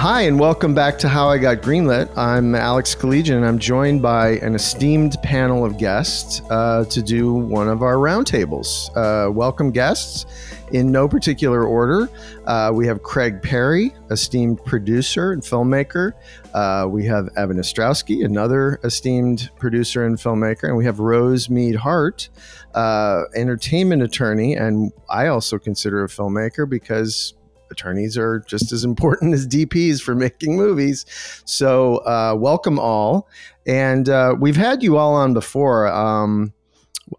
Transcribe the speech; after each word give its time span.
Hi, 0.00 0.22
and 0.22 0.40
welcome 0.40 0.72
back 0.72 0.96
to 1.00 1.10
How 1.10 1.28
I 1.28 1.36
Got 1.36 1.58
Greenlit. 1.58 2.08
I'm 2.16 2.54
Alex 2.54 2.94
Collegian, 2.94 3.36
and 3.36 3.44
I'm 3.44 3.58
joined 3.58 4.00
by 4.00 4.38
an 4.38 4.54
esteemed 4.54 5.18
panel 5.22 5.62
of 5.62 5.76
guests 5.76 6.40
uh, 6.48 6.86
to 6.86 7.02
do 7.02 7.34
one 7.34 7.68
of 7.68 7.82
our 7.82 7.96
roundtables. 7.96 8.88
Uh, 8.96 9.30
welcome, 9.30 9.70
guests. 9.70 10.24
In 10.72 10.90
no 10.90 11.06
particular 11.06 11.66
order, 11.66 12.08
uh, 12.46 12.70
we 12.72 12.86
have 12.86 13.02
Craig 13.02 13.42
Perry, 13.42 13.94
esteemed 14.10 14.64
producer 14.64 15.32
and 15.32 15.42
filmmaker. 15.42 16.12
Uh, 16.54 16.86
we 16.88 17.04
have 17.04 17.28
Evan 17.36 17.58
Astrowsky, 17.58 18.24
another 18.24 18.80
esteemed 18.84 19.50
producer 19.58 20.06
and 20.06 20.16
filmmaker. 20.16 20.64
And 20.64 20.78
we 20.78 20.86
have 20.86 20.98
Rose 20.98 21.50
Meade 21.50 21.76
Hart, 21.76 22.30
uh, 22.74 23.24
entertainment 23.34 24.02
attorney. 24.02 24.54
And 24.56 24.92
I 25.10 25.26
also 25.26 25.58
consider 25.58 26.04
a 26.04 26.08
filmmaker 26.08 26.66
because 26.66 27.34
attorneys 27.70 28.16
are 28.16 28.40
just 28.40 28.72
as 28.72 28.84
important 28.84 29.34
as 29.34 29.46
DPs 29.46 30.00
for 30.00 30.14
making 30.14 30.56
movies. 30.56 31.06
So, 31.44 31.98
uh, 31.98 32.34
welcome 32.38 32.78
all. 32.78 33.28
And 33.66 34.08
uh, 34.08 34.34
we've 34.38 34.56
had 34.56 34.82
you 34.82 34.96
all 34.96 35.14
on 35.14 35.34
before. 35.34 35.86
Um, 35.88 36.52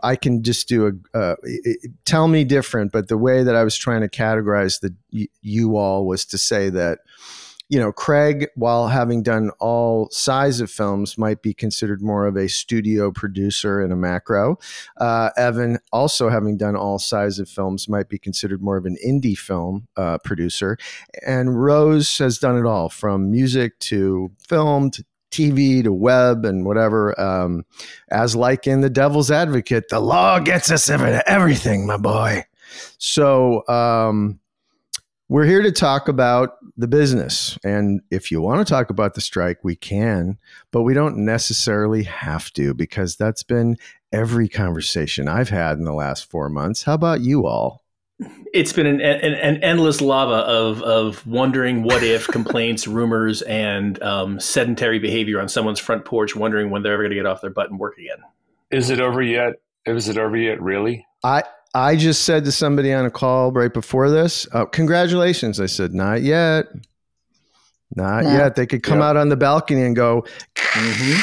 I 0.03 0.15
can 0.15 0.43
just 0.43 0.67
do 0.67 0.87
a 1.13 1.17
uh, 1.17 1.35
tell 2.05 2.27
me 2.27 2.43
different, 2.43 2.91
but 2.91 3.07
the 3.07 3.17
way 3.17 3.43
that 3.43 3.55
I 3.55 3.63
was 3.63 3.75
trying 3.75 4.01
to 4.01 4.09
categorize 4.09 4.79
the 4.79 4.95
you 5.41 5.75
all 5.75 6.05
was 6.05 6.25
to 6.25 6.37
say 6.37 6.69
that 6.69 6.99
you 7.71 7.79
know, 7.79 7.93
Craig, 7.93 8.49
while 8.55 8.89
having 8.89 9.23
done 9.23 9.49
all 9.61 10.09
size 10.11 10.59
of 10.59 10.69
films, 10.69 11.17
might 11.17 11.41
be 11.41 11.53
considered 11.53 12.01
more 12.01 12.27
of 12.27 12.35
a 12.35 12.49
studio 12.49 13.11
producer 13.11 13.81
in 13.81 13.93
a 13.93 13.95
macro. 13.95 14.57
Uh, 14.97 15.29
Evan, 15.37 15.79
also 15.93 16.27
having 16.27 16.57
done 16.57 16.75
all 16.75 16.99
size 16.99 17.39
of 17.39 17.47
films, 17.47 17.87
might 17.87 18.09
be 18.09 18.19
considered 18.19 18.61
more 18.61 18.75
of 18.75 18.85
an 18.85 18.97
indie 19.07 19.37
film 19.37 19.87
uh, 19.95 20.17
producer. 20.17 20.77
And 21.25 21.63
Rose 21.63 22.17
has 22.17 22.39
done 22.39 22.57
it 22.57 22.65
all 22.65 22.89
from 22.89 23.31
music 23.31 23.79
to 23.79 24.33
film 24.45 24.91
to 24.91 25.05
TV 25.31 25.81
to 25.81 25.93
web 25.93 26.43
and 26.43 26.65
whatever. 26.65 27.17
Um, 27.17 27.63
as 28.09 28.35
like 28.35 28.67
in 28.67 28.81
The 28.81 28.89
Devil's 28.89 29.31
Advocate, 29.31 29.87
the 29.87 30.01
law 30.01 30.39
gets 30.39 30.71
us 30.71 30.89
everything, 30.89 31.87
my 31.87 31.95
boy. 31.95 32.43
So, 32.97 33.65
um, 33.69 34.41
we're 35.31 35.45
here 35.45 35.61
to 35.61 35.71
talk 35.71 36.09
about 36.09 36.57
the 36.75 36.89
business. 36.89 37.57
And 37.63 38.01
if 38.11 38.31
you 38.31 38.41
want 38.41 38.67
to 38.67 38.69
talk 38.69 38.89
about 38.89 39.13
the 39.13 39.21
strike, 39.21 39.59
we 39.63 39.77
can, 39.77 40.37
but 40.71 40.81
we 40.81 40.93
don't 40.93 41.19
necessarily 41.19 42.03
have 42.03 42.51
to 42.51 42.73
because 42.73 43.15
that's 43.15 43.41
been 43.41 43.77
every 44.11 44.49
conversation 44.49 45.29
I've 45.29 45.47
had 45.47 45.77
in 45.77 45.85
the 45.85 45.93
last 45.93 46.29
four 46.29 46.49
months. 46.49 46.83
How 46.83 46.95
about 46.95 47.21
you 47.21 47.47
all? 47.47 47.81
It's 48.53 48.73
been 48.73 48.85
an, 48.85 48.99
an, 48.99 49.33
an 49.35 49.63
endless 49.63 50.01
lava 50.01 50.45
of, 50.45 50.83
of 50.83 51.25
wondering 51.25 51.83
what 51.83 52.03
if 52.03 52.27
complaints, 52.27 52.85
rumors, 52.85 53.41
and 53.43 54.03
um, 54.03 54.37
sedentary 54.37 54.99
behavior 54.99 55.39
on 55.39 55.47
someone's 55.47 55.79
front 55.79 56.03
porch, 56.03 56.35
wondering 56.35 56.71
when 56.71 56.83
they're 56.83 56.91
ever 56.91 57.03
going 57.03 57.11
to 57.11 57.15
get 57.15 57.25
off 57.25 57.39
their 57.39 57.51
butt 57.51 57.69
and 57.69 57.79
work 57.79 57.97
again. 57.97 58.17
Is 58.69 58.89
it 58.89 58.99
over 58.99 59.21
yet? 59.21 59.53
Is 59.85 60.09
it 60.09 60.17
over 60.17 60.35
yet? 60.35 60.61
Really? 60.61 61.05
I 61.23 61.43
I 61.73 61.95
just 61.95 62.23
said 62.23 62.43
to 62.45 62.51
somebody 62.51 62.91
on 62.91 63.05
a 63.05 63.11
call 63.11 63.51
right 63.51 63.73
before 63.73 64.09
this, 64.09 64.47
oh, 64.53 64.65
congratulations. 64.65 65.59
I 65.59 65.67
said, 65.67 65.93
not 65.93 66.21
yet. 66.21 66.67
Not 67.95 68.23
no. 68.23 68.31
yet. 68.31 68.55
They 68.55 68.65
could 68.65 68.83
come 68.83 68.99
yep. 68.99 69.05
out 69.05 69.17
on 69.17 69.29
the 69.29 69.37
balcony 69.37 69.83
and 69.83 69.95
go, 69.95 70.25
mm-hmm. 70.55 71.21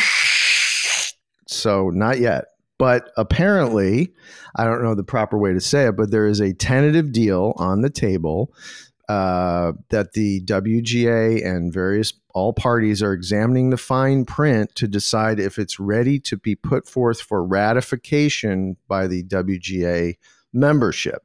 so 1.47 1.91
not 1.91 2.19
yet. 2.19 2.47
But 2.79 3.11
apparently, 3.17 4.13
I 4.57 4.65
don't 4.65 4.83
know 4.83 4.95
the 4.95 5.05
proper 5.05 5.37
way 5.37 5.53
to 5.53 5.61
say 5.61 5.87
it, 5.87 5.97
but 5.97 6.11
there 6.11 6.27
is 6.27 6.41
a 6.41 6.55
tentative 6.55 7.13
deal 7.13 7.55
on 7.57 7.83
the 7.83 7.91
table 7.91 8.55
uh, 9.09 9.73
that 9.89 10.13
the 10.13 10.43
WGA 10.43 11.45
and 11.45 11.73
various 11.73 12.13
all 12.35 12.53
parties 12.53 13.03
are 13.03 13.13
examining 13.13 13.71
the 13.71 13.77
fine 13.77 14.25
print 14.25 14.75
to 14.77 14.87
decide 14.87 15.41
if 15.41 15.59
it's 15.59 15.81
ready 15.81 16.21
to 16.21 16.37
be 16.37 16.55
put 16.55 16.87
forth 16.87 17.21
for 17.21 17.43
ratification 17.43 18.77
by 18.87 19.07
the 19.07 19.25
WGA 19.25 20.17
membership. 20.53 21.23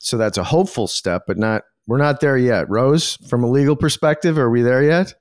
So 0.00 0.16
that's 0.16 0.38
a 0.38 0.44
hopeful 0.44 0.86
step, 0.86 1.24
but 1.26 1.38
not 1.38 1.64
we're 1.86 1.98
not 1.98 2.20
there 2.20 2.36
yet. 2.36 2.68
Rose, 2.68 3.16
from 3.28 3.44
a 3.44 3.50
legal 3.50 3.76
perspective, 3.76 4.38
are 4.38 4.50
we 4.50 4.62
there 4.62 4.82
yet? 4.82 5.14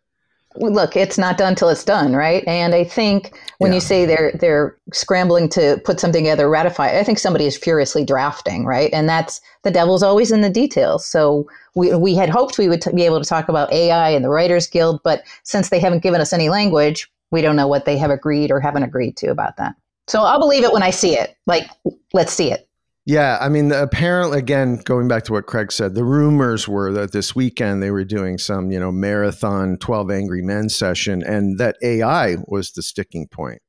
look, 0.58 0.96
it's 0.96 1.18
not 1.18 1.38
done 1.38 1.56
till 1.56 1.70
it's 1.70 1.84
done, 1.84 2.16
right? 2.16 2.44
And 2.48 2.74
I 2.74 2.84
think 2.84 3.38
when 3.58 3.72
yeah. 3.72 3.76
you 3.76 3.82
say 3.82 4.06
they're 4.06 4.32
they're 4.34 4.78
scrambling 4.94 5.50
to 5.50 5.82
put 5.84 6.00
something 6.00 6.24
together, 6.24 6.50
ratify, 6.50 6.98
I 6.98 7.04
think 7.04 7.20
somebody 7.20 7.46
is 7.46 7.58
furiously 7.58 8.06
drafting, 8.06 8.66
right? 8.66 8.90
And 8.94 9.08
that's 9.10 9.42
the 9.64 9.72
devil's 9.72 10.04
always 10.04 10.32
in 10.32 10.42
the 10.42 10.50
details. 10.50 11.06
So 11.06 11.48
we 11.76 11.94
we 11.96 12.16
had 12.16 12.30
hoped 12.30 12.58
we 12.58 12.70
would 12.70 12.82
t- 12.82 12.94
be 12.94 13.04
able 13.04 13.22
to 13.22 13.28
talk 13.28 13.50
about 13.50 13.72
AI 13.72 14.10
and 14.10 14.24
the 14.24 14.30
Writers 14.30 14.68
Guild, 14.68 15.02
but 15.04 15.24
since 15.44 15.70
they 15.70 15.80
haven't 15.80 16.04
given 16.04 16.22
us 16.22 16.34
any 16.34 16.50
language, 16.50 17.12
we 17.32 17.42
don't 17.42 17.56
know 17.56 17.68
what 17.68 17.86
they 17.86 17.98
have 17.98 18.12
agreed 18.12 18.52
or 18.52 18.60
haven't 18.60 18.84
agreed 18.84 19.18
to 19.18 19.28
about 19.28 19.58
that. 19.58 19.76
So 20.08 20.22
I'll 20.22 20.40
believe 20.40 20.64
it 20.64 20.72
when 20.72 20.84
I 20.84 20.92
see 20.92 21.18
it. 21.18 21.36
Like, 21.48 21.68
let's 22.14 22.32
see 22.32 22.52
it. 22.52 22.65
Yeah, 23.08 23.38
I 23.40 23.50
mean, 23.50 23.72
apparently, 23.72 24.40
again, 24.40 24.78
going 24.78 25.08
back 25.08 25.24
to 25.26 25.34
what 25.34 25.46
Craig 25.46 25.72
said, 25.72 25.94
the 25.94 26.04
rumors 26.04 26.68
were 26.68 26.92
that 26.94 27.12
this 27.12 27.36
weekend 27.36 27.84
they 27.84 27.92
were 27.92 28.04
doing 28.04 28.40
some, 28.40 28.72
you 28.72 28.80
know, 28.80 28.92
marathon 28.92 29.78
Twelve 29.78 30.10
Angry 30.10 30.42
Men 30.42 30.70
session, 30.70 31.22
and 31.22 31.60
that 31.60 31.76
AI 31.84 32.38
was 32.48 32.72
the 32.72 32.82
sticking 32.82 33.28
point 33.28 33.62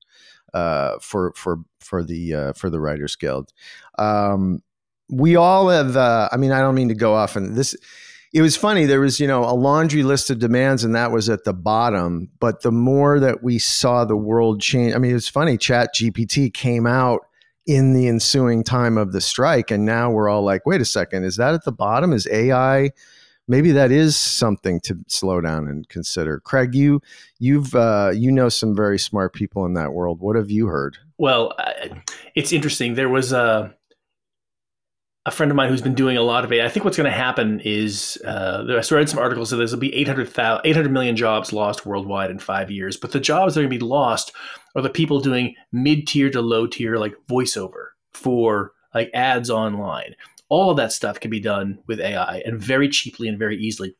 uh, 0.54 0.98
for 1.02 1.34
for 1.36 1.58
for 1.80 2.02
the 2.02 2.34
uh, 2.34 2.52
for 2.54 2.70
the 2.70 2.80
Writers 2.80 3.14
Guild. 3.14 3.52
Um, 3.98 4.60
we 5.10 5.36
all 5.36 5.68
have. 5.68 5.98
Uh, 5.98 6.30
I 6.32 6.38
mean, 6.38 6.52
I 6.52 6.60
don't 6.60 6.74
mean 6.74 6.88
to 6.88 6.94
go 6.94 7.14
off 7.14 7.36
and 7.36 7.54
this. 7.54 7.76
It 8.32 8.40
was 8.40 8.56
funny. 8.56 8.86
There 8.86 9.00
was, 9.00 9.20
you 9.20 9.26
know, 9.26 9.44
a 9.44 9.52
laundry 9.54 10.02
list 10.02 10.30
of 10.30 10.38
demands, 10.38 10.82
and 10.82 10.94
that 10.94 11.12
was 11.12 11.28
at 11.28 11.44
the 11.44 11.54
bottom. 11.54 12.30
But 12.40 12.62
the 12.62 12.72
more 12.72 13.20
that 13.20 13.42
we 13.42 13.58
saw 13.58 14.06
the 14.06 14.16
world 14.16 14.62
change, 14.62 14.94
I 14.94 14.98
mean, 14.98 15.14
it's 15.14 15.28
funny. 15.28 15.58
Chat 15.58 15.90
GPT 15.94 16.52
came 16.52 16.86
out 16.86 17.26
in 17.66 17.92
the 17.92 18.08
ensuing 18.08 18.62
time 18.62 18.96
of 18.96 19.12
the 19.12 19.20
strike. 19.20 19.70
And 19.70 19.84
now 19.84 20.10
we're 20.10 20.28
all 20.28 20.42
like, 20.42 20.64
wait 20.66 20.80
a 20.80 20.84
second, 20.84 21.24
is 21.24 21.36
that 21.36 21.54
at 21.54 21.64
the 21.64 21.72
bottom? 21.72 22.12
Is 22.12 22.28
AI? 22.30 22.90
Maybe 23.48 23.70
that 23.72 23.92
is 23.92 24.16
something 24.16 24.80
to 24.80 24.98
slow 25.06 25.40
down 25.40 25.68
and 25.68 25.88
consider. 25.88 26.40
Craig, 26.40 26.74
you 26.74 27.00
you've 27.38 27.74
uh, 27.76 28.10
you 28.12 28.32
know 28.32 28.48
some 28.48 28.74
very 28.74 28.98
smart 28.98 29.34
people 29.34 29.64
in 29.64 29.74
that 29.74 29.92
world. 29.92 30.20
What 30.20 30.34
have 30.34 30.50
you 30.50 30.66
heard? 30.66 30.98
Well, 31.16 31.52
it's 32.34 32.52
interesting. 32.52 32.94
There 32.94 33.08
was 33.08 33.32
a 33.32 33.75
a 35.26 35.30
friend 35.32 35.50
of 35.50 35.56
mine 35.56 35.68
who's 35.68 35.82
been 35.82 35.94
doing 35.94 36.16
a 36.16 36.22
lot 36.22 36.44
of 36.44 36.52
it. 36.52 36.64
I 36.64 36.68
think 36.68 36.84
what's 36.84 36.96
going 36.96 37.10
to 37.10 37.16
happen 37.16 37.60
is 37.64 38.16
uh, 38.24 38.64
I 38.68 38.94
read 38.94 39.08
some 39.08 39.18
articles 39.18 39.50
that 39.50 39.56
there's 39.56 39.72
will 39.72 39.80
be 39.80 39.92
800, 39.92 40.32
800 40.64 40.92
million 40.92 41.16
jobs 41.16 41.52
lost 41.52 41.84
worldwide 41.84 42.30
in 42.30 42.38
five 42.38 42.70
years, 42.70 42.96
but 42.96 43.10
the 43.10 43.18
jobs 43.18 43.54
that 43.54 43.60
are 43.60 43.64
going 43.64 43.72
to 43.72 43.84
be 43.84 43.84
lost 43.84 44.32
are 44.76 44.82
the 44.82 44.88
people 44.88 45.20
doing 45.20 45.56
mid 45.72 46.06
tier 46.06 46.30
to 46.30 46.40
low 46.40 46.68
tier 46.68 46.96
like 46.96 47.14
voiceover 47.28 47.88
for 48.14 48.72
like 48.94 49.10
ads 49.14 49.50
online. 49.50 50.14
All 50.48 50.70
of 50.70 50.76
that 50.76 50.92
stuff 50.92 51.18
can 51.18 51.30
be 51.30 51.40
done 51.40 51.80
with 51.88 51.98
AI 51.98 52.40
and 52.46 52.60
very 52.60 52.88
cheaply 52.88 53.26
and 53.26 53.36
very 53.36 53.58
easily. 53.58 53.96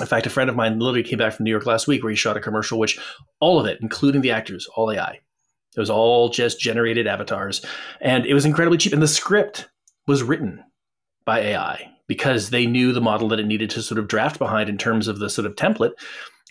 In 0.00 0.06
fact, 0.06 0.24
a 0.24 0.30
friend 0.30 0.48
of 0.48 0.56
mine 0.56 0.78
literally 0.78 1.02
came 1.02 1.18
back 1.18 1.34
from 1.34 1.44
New 1.44 1.50
York 1.50 1.66
last 1.66 1.88
week 1.88 2.02
where 2.02 2.10
he 2.10 2.16
shot 2.16 2.38
a 2.38 2.40
commercial, 2.40 2.78
which 2.78 2.98
all 3.38 3.60
of 3.60 3.66
it, 3.66 3.80
including 3.82 4.22
the 4.22 4.30
actors, 4.30 4.66
all 4.74 4.90
AI. 4.90 5.20
It 5.76 5.78
was 5.78 5.90
all 5.90 6.30
just 6.30 6.58
generated 6.58 7.06
avatars, 7.06 7.64
and 8.00 8.24
it 8.24 8.32
was 8.32 8.46
incredibly 8.46 8.78
cheap. 8.78 8.94
And 8.94 9.02
the 9.02 9.06
script 9.06 9.68
was 10.06 10.22
written 10.22 10.64
by 11.30 11.38
AI 11.40 11.88
because 12.08 12.50
they 12.50 12.66
knew 12.66 12.92
the 12.92 13.00
model 13.00 13.28
that 13.28 13.38
it 13.38 13.46
needed 13.46 13.70
to 13.70 13.80
sort 13.82 13.98
of 14.00 14.08
draft 14.08 14.36
behind 14.38 14.68
in 14.68 14.76
terms 14.76 15.06
of 15.06 15.20
the 15.20 15.30
sort 15.30 15.46
of 15.46 15.54
template. 15.54 15.92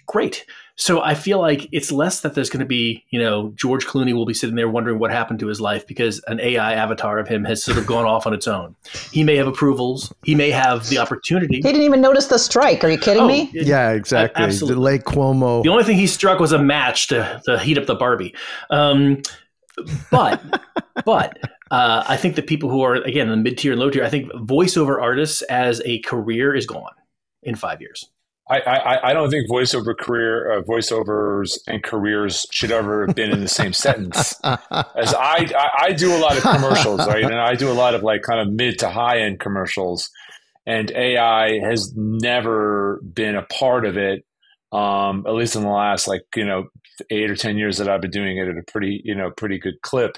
Great. 0.08 0.46
So 0.78 1.02
I 1.02 1.14
feel 1.16 1.38
like 1.42 1.68
it's 1.74 1.92
less 1.92 2.22
that 2.22 2.34
there's 2.36 2.50
going 2.50 2.62
to 2.62 2.66
be, 2.66 3.04
you 3.10 3.20
know, 3.20 3.52
George 3.58 3.86
Clooney 3.86 4.14
will 4.14 4.26
be 4.26 4.34
sitting 4.34 4.56
there 4.56 4.70
wondering 4.70 4.98
what 4.98 5.12
happened 5.12 5.40
to 5.42 5.48
his 5.48 5.60
life 5.60 5.86
because 5.86 6.22
an 6.28 6.40
AI 6.40 6.74
avatar 6.74 7.20
of 7.20 7.28
him 7.28 7.44
has 7.44 7.62
sort 7.62 7.78
of 7.78 7.86
gone 7.86 8.06
off 8.06 8.26
on 8.26 8.34
its 8.34 8.48
own. 8.48 8.74
He 9.12 9.22
may 9.26 9.36
have 9.36 9.48
approvals. 9.48 10.14
He 10.24 10.34
may 10.34 10.50
have 10.52 10.88
the 10.88 10.98
opportunity. 10.98 11.56
He 11.58 11.62
didn't 11.62 11.82
even 11.82 12.00
notice 12.00 12.28
the 12.28 12.40
strike. 12.40 12.82
Are 12.86 12.90
you 12.90 12.98
kidding 12.98 13.24
Oh, 13.24 13.28
me? 13.28 13.52
it- 13.54 13.68
Yeah, 13.68 13.92
exactly. 13.92 14.42
absolutely. 14.42 14.76
The 14.76 14.82
Lake 14.82 15.04
Como. 15.04 15.62
The 15.64 15.70
only 15.70 15.84
thing 15.84 15.98
he 15.98 16.08
struck 16.08 16.40
was 16.40 16.54
a 16.54 16.60
match 16.64 17.08
to, 17.10 17.42
to 17.46 17.60
heat 17.60 17.78
up 17.78 17.86
the 17.86 17.96
Barbie. 17.96 18.34
Um, 18.70 19.22
but 20.12 20.42
but 21.06 21.38
uh, 21.72 22.04
I 22.08 22.18
think 22.18 22.36
the 22.36 22.42
people 22.42 22.70
who 22.70 22.82
are 22.82 22.96
again 22.96 23.30
in 23.30 23.32
the 23.32 23.44
mid 23.44 23.58
tier 23.58 23.74
and 23.74 23.80
low 23.80 23.90
tier, 23.90 24.04
I 24.04 24.10
think 24.10 24.32
voiceover 24.34 25.02
artists 25.02 25.42
as 25.44 25.82
a 25.86 26.00
career 26.00 26.56
is 26.56 26.66
gone 26.66 26.94
in 27.44 27.56
five 27.56 27.82
years. 27.82 28.10
I, 28.50 28.60
I, 28.62 29.10
I 29.10 29.14
don't 29.14 29.30
think 29.30 29.48
voiceover 29.48 29.96
career, 29.96 30.52
uh, 30.52 30.64
voiceovers 30.64 31.60
and 31.68 31.84
careers 31.84 32.48
should 32.52 32.72
ever 32.72 33.06
have 33.06 33.16
been 33.16 33.32
in 33.32 33.42
the 33.42 33.48
same 33.48 33.74
sentence. 33.74 34.34
As 34.44 35.14
I, 35.14 35.48
I, 35.56 35.70
I 35.82 35.94
do 35.94 36.16
a 36.16 36.18
lot 36.18 36.36
of 36.36 36.42
commercials, 36.42 37.06
right? 37.06 37.24
And 37.24 37.36
I 37.36 37.54
do 37.54 37.72
a 37.72 37.74
lot 37.74 37.94
of 37.94 38.02
like 38.02 38.24
kind 38.24 38.40
of 38.40 38.52
mid 38.52 38.80
to 38.80 38.90
high 38.90 39.20
end 39.20 39.40
commercials, 39.40 40.10
and 40.66 40.90
AI 40.92 41.60
has 41.60 41.94
never 41.96 43.02
been 43.14 43.36
a 43.36 43.44
part 43.44 43.86
of 43.86 43.98
it. 43.98 44.26
Um, 44.72 45.26
at 45.28 45.34
least 45.34 45.56
in 45.56 45.64
the 45.64 45.70
last 45.70 46.08
like 46.08 46.24
you 46.36 46.46
know 46.46 46.66
eight 47.12 47.30
or 47.30 47.36
ten 47.36 47.58
years 47.58 47.78
that 47.78 47.88
I've 47.88 48.02
been 48.02 48.12
doing 48.12 48.38
it 48.38 48.48
at 48.48 48.58
a 48.58 48.64
pretty 48.72 49.02
you 49.04 49.14
know 49.14 49.30
pretty 49.30 49.60
good 49.60 49.82
clip. 49.84 50.18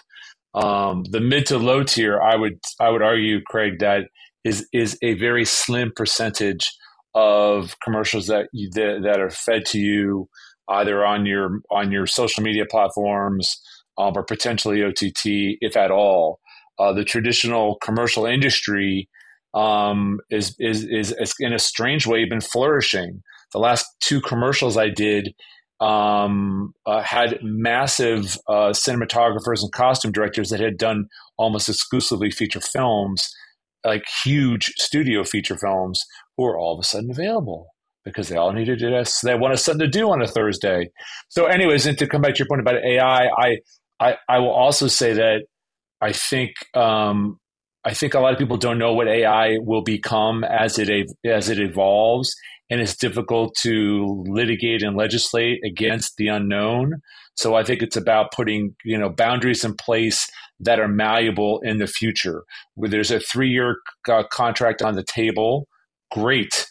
Um, 0.53 1.03
the 1.09 1.21
mid 1.21 1.45
to 1.48 1.57
low 1.57 1.83
tier, 1.83 2.19
I 2.21 2.36
would 2.36 2.59
I 2.80 2.89
would 2.89 3.01
argue, 3.01 3.42
Craig, 3.42 3.80
that 3.80 4.07
is 4.44 4.68
is 4.74 4.98
a 5.01 5.13
very 5.15 5.45
slim 5.45 5.92
percentage 5.95 6.69
of 7.13 7.75
commercials 7.83 8.27
that 8.27 8.48
you, 8.53 8.69
that, 8.74 9.01
that 9.03 9.19
are 9.19 9.30
fed 9.30 9.65
to 9.68 9.80
you 9.80 10.30
either 10.69 11.06
on 11.06 11.25
your 11.25 11.59
on 11.71 11.92
your 11.92 12.07
social 12.07 12.44
media 12.44 12.65
platforms 12.69 13.62
um, 13.98 14.13
or 14.15 14.24
potentially 14.24 14.83
OTT, 14.83 15.57
if 15.62 15.75
at 15.77 15.92
all. 15.92 16.39
Uh, 16.80 16.92
the 16.94 17.04
traditional 17.04 17.77
commercial 17.83 18.25
industry 18.25 19.07
um, 19.54 20.19
is, 20.30 20.56
is 20.59 20.83
is 20.86 21.13
is 21.19 21.33
in 21.39 21.54
a 21.54 21.59
strange 21.59 22.07
way 22.07 22.25
been 22.25 22.42
flourishing. 22.42 23.21
The 23.51 23.59
last 23.59 23.86
two 24.00 24.21
commercials 24.21 24.77
I 24.77 24.89
did 24.89 25.33
um, 25.81 26.74
uh, 26.86 27.01
had 27.01 27.39
massive 27.42 28.38
uh, 28.48 28.69
cinematographers 28.69 29.63
and 29.63 29.72
costume 29.74 30.12
directors 30.12 30.50
that 30.50 30.60
had 30.60 30.78
done 30.78 31.07
almost 31.38 31.68
exclusively 31.68 32.31
feature 32.31 32.62
films, 32.62 33.28
like 33.83 34.06
huge 34.24 34.66
studio 34.78 35.24
feature 35.24 35.57
films, 35.57 36.01
who 36.38 36.45
are 36.45 36.57
all 36.57 36.75
of 36.75 36.80
a 36.80 36.83
sudden 36.83 37.10
available 37.12 37.68
because 38.06 38.30
they 38.30 38.36
all 38.36 38.54
needed 38.54 38.81
it. 38.81 39.10
They 39.24 39.36
wanted 39.36 39.57
something 39.57 39.86
to 39.86 39.88
do 39.88 40.10
on 40.10 40.22
a 40.22 40.28
Thursday. 40.28 40.89
So, 41.30 41.45
anyways, 41.45 41.86
and 41.86 41.98
to 41.98 42.07
come 42.07 42.22
back 42.22 42.36
to 42.36 42.39
your 42.39 42.48
point 42.48 42.62
about 42.62 42.83
AI, 42.83 43.28
I 43.28 43.57
I, 44.00 44.18
I 44.28 44.39
will 44.39 44.51
also 44.51 44.88
say 44.88 45.13
that 45.13 45.44
I 46.00 46.12
think 46.13 46.51
um, 46.75 47.39
I 47.83 47.94
think 47.94 48.13
a 48.13 48.19
lot 48.19 48.33
of 48.33 48.39
people 48.39 48.57
don't 48.57 48.78
know 48.78 48.94
what 48.94 49.07
AI 49.07 49.57
will 49.60 49.83
become 49.83 50.44
as 50.44 50.78
it 50.78 51.10
as 51.25 51.50
it 51.50 51.60
evolves, 51.60 52.36
and 52.71 52.79
it's 52.79 52.95
difficult 52.95 53.53
to 53.62 54.23
litigate 54.25 54.81
and 54.81 54.95
legislate 54.95 55.59
against 55.65 56.15
the 56.15 56.29
unknown. 56.29 57.01
So 57.35 57.53
I 57.53 57.63
think 57.63 57.81
it's 57.81 57.97
about 57.97 58.31
putting 58.31 58.75
you 58.85 58.97
know 58.97 59.09
boundaries 59.09 59.63
in 59.63 59.75
place 59.75 60.27
that 60.62 60.79
are 60.79 60.88
malleable 60.88 61.59
in 61.63 61.77
the 61.77 61.88
future. 61.88 62.44
Where 62.75 62.89
there's 62.89 63.12
a 63.12 63.19
three 63.19 63.50
year 63.50 63.77
uh, 64.09 64.23
contract 64.31 64.81
on 64.81 64.95
the 64.95 65.03
table, 65.03 65.68
great. 66.12 66.65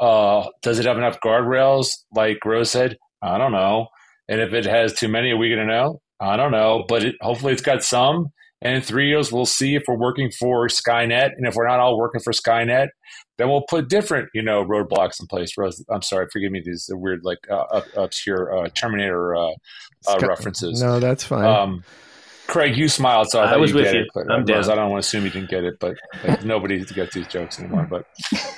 Uh, 0.00 0.48
does 0.62 0.78
it 0.78 0.86
have 0.86 0.98
enough 0.98 1.18
guardrails? 1.20 1.88
Like 2.14 2.44
Rose 2.44 2.70
said, 2.70 2.96
I 3.22 3.38
don't 3.38 3.52
know. 3.52 3.88
And 4.28 4.40
if 4.40 4.54
it 4.54 4.64
has 4.64 4.94
too 4.94 5.08
many, 5.08 5.32
are 5.32 5.36
we 5.36 5.48
going 5.48 5.66
to 5.66 5.66
know? 5.66 6.00
I 6.20 6.36
don't 6.36 6.52
know. 6.52 6.84
But 6.88 7.04
it, 7.04 7.16
hopefully, 7.20 7.52
it's 7.52 7.62
got 7.62 7.82
some. 7.82 8.28
And 8.62 8.76
in 8.76 8.82
three 8.82 9.08
years, 9.08 9.30
we'll 9.30 9.44
see 9.44 9.74
if 9.74 9.82
we're 9.86 9.98
working 9.98 10.30
for 10.30 10.68
Skynet, 10.68 11.32
and 11.36 11.46
if 11.46 11.54
we're 11.54 11.68
not 11.68 11.80
all 11.80 11.98
working 11.98 12.22
for 12.22 12.32
Skynet, 12.32 12.88
then 13.36 13.48
we'll 13.48 13.64
put 13.68 13.88
different, 13.88 14.28
you 14.34 14.42
know, 14.42 14.64
roadblocks 14.64 15.20
in 15.20 15.26
place. 15.26 15.56
Rose, 15.56 15.84
I'm 15.90 16.02
sorry, 16.02 16.26
forgive 16.32 16.52
me 16.52 16.62
these 16.64 16.88
weird, 16.92 17.24
like 17.24 17.38
uh, 17.50 17.80
obscure 17.96 18.56
uh, 18.56 18.68
Terminator 18.70 19.34
uh, 19.34 19.50
uh, 20.06 20.18
references. 20.20 20.80
No, 20.80 21.00
that's 21.00 21.24
fine. 21.24 21.44
Um, 21.44 21.84
Craig, 22.46 22.76
you 22.76 22.88
smiled, 22.88 23.30
so 23.30 23.40
I, 23.40 23.54
I 23.54 23.56
was 23.56 23.70
you 23.70 23.76
with 23.76 23.84
get 23.86 23.94
you. 23.94 24.00
it. 24.02 24.26
I'm 24.30 24.44
Rose, 24.44 24.66
down. 24.66 24.78
I 24.78 24.82
don't 24.82 24.90
want 24.90 25.02
to 25.02 25.06
assume 25.06 25.24
you 25.24 25.30
didn't 25.30 25.50
get 25.50 25.64
it, 25.64 25.78
but 25.80 25.96
like, 26.28 26.44
nobody 26.44 26.84
gets 26.84 27.14
these 27.14 27.26
jokes 27.26 27.58
anymore. 27.58 27.86
But, 27.88 28.06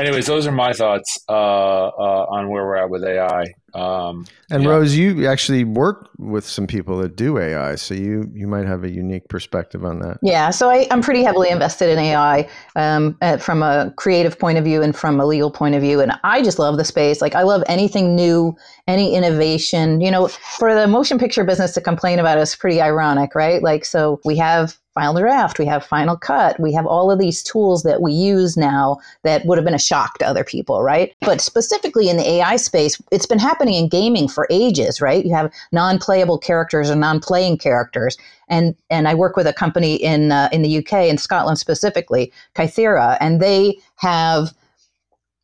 anyways, 0.00 0.26
those 0.26 0.46
are 0.46 0.52
my 0.52 0.72
thoughts 0.72 1.18
uh, 1.28 1.32
uh, 1.32 2.26
on 2.28 2.48
where 2.48 2.64
we're 2.64 2.76
at 2.76 2.90
with 2.90 3.04
AI. 3.04 3.44
Um, 3.74 4.26
and 4.50 4.62
yeah. 4.62 4.68
Rose, 4.70 4.96
you 4.96 5.26
actually 5.26 5.64
work 5.64 6.08
with 6.18 6.46
some 6.46 6.66
people 6.66 6.98
that 6.98 7.14
do 7.16 7.36
AI, 7.38 7.74
so 7.74 7.94
you 7.94 8.30
you 8.32 8.46
might 8.46 8.64
have 8.64 8.84
a 8.84 8.90
unique 8.90 9.28
perspective 9.28 9.84
on 9.84 9.98
that. 10.00 10.18
Yeah, 10.22 10.50
so 10.50 10.70
I, 10.70 10.86
I'm 10.90 11.02
pretty 11.02 11.22
heavily 11.22 11.50
invested 11.50 11.90
in 11.90 11.98
AI 11.98 12.48
um, 12.74 13.18
uh, 13.20 13.36
from 13.36 13.62
a 13.62 13.92
creative 13.96 14.38
point 14.38 14.56
of 14.56 14.64
view 14.64 14.82
and 14.82 14.96
from 14.96 15.20
a 15.20 15.26
legal 15.26 15.50
point 15.50 15.74
of 15.74 15.82
view. 15.82 16.00
And 16.00 16.12
I 16.24 16.42
just 16.42 16.58
love 16.58 16.78
the 16.78 16.84
space. 16.84 17.20
Like, 17.20 17.34
I 17.34 17.42
love 17.42 17.62
anything 17.66 18.14
new, 18.14 18.56
any 18.86 19.14
innovation. 19.14 20.00
You 20.00 20.10
know, 20.10 20.28
for 20.28 20.74
the 20.74 20.86
motion 20.86 21.18
picture 21.18 21.44
business 21.44 21.74
to 21.74 21.80
complain 21.80 22.18
about 22.18 22.38
it 22.38 22.42
is 22.42 22.56
pretty 22.56 22.80
ironic, 22.80 23.34
right? 23.34 23.62
Like, 23.62 23.84
so 23.84 24.20
we 24.24 24.36
have 24.36 24.78
Final 24.96 25.20
Draft, 25.20 25.58
we 25.58 25.66
have 25.66 25.84
Final 25.84 26.16
Cut, 26.16 26.58
we 26.58 26.72
have 26.72 26.86
all 26.86 27.10
of 27.10 27.18
these 27.18 27.42
tools 27.42 27.82
that 27.82 28.00
we 28.00 28.12
use 28.12 28.56
now 28.56 28.96
that 29.24 29.44
would 29.44 29.58
have 29.58 29.64
been 29.64 29.74
a 29.74 29.78
shock 29.78 30.16
to 30.18 30.26
other 30.26 30.42
people, 30.42 30.82
right? 30.82 31.14
But 31.20 31.42
specifically 31.42 32.08
in 32.08 32.16
the 32.16 32.26
AI 32.26 32.56
space, 32.56 33.00
it's 33.12 33.26
been 33.26 33.38
happening 33.38 33.74
in 33.74 33.90
gaming 33.90 34.26
for 34.26 34.46
ages, 34.48 35.02
right? 35.02 35.22
You 35.22 35.34
have 35.34 35.52
non-playable 35.70 36.38
characters 36.38 36.90
or 36.90 36.96
non-playing 36.96 37.58
characters, 37.58 38.16
and 38.48 38.74
and 38.88 39.06
I 39.06 39.14
work 39.14 39.36
with 39.36 39.46
a 39.46 39.52
company 39.52 39.96
in 39.96 40.32
uh, 40.32 40.48
in 40.50 40.62
the 40.62 40.78
UK 40.78 41.10
in 41.10 41.18
Scotland 41.18 41.58
specifically, 41.58 42.32
Kythera, 42.54 43.18
and 43.20 43.38
they 43.38 43.78
have 43.96 44.54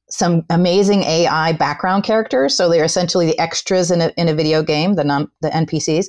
some 0.08 0.46
amazing 0.48 1.02
AI 1.02 1.52
background 1.52 2.04
characters. 2.04 2.56
So 2.56 2.70
they're 2.70 2.84
essentially 2.84 3.26
the 3.26 3.38
extras 3.38 3.90
in 3.90 4.00
a, 4.00 4.12
in 4.16 4.28
a 4.28 4.34
video 4.34 4.62
game, 4.62 4.94
the 4.94 5.04
non 5.04 5.30
the 5.42 5.48
NPCs, 5.50 6.06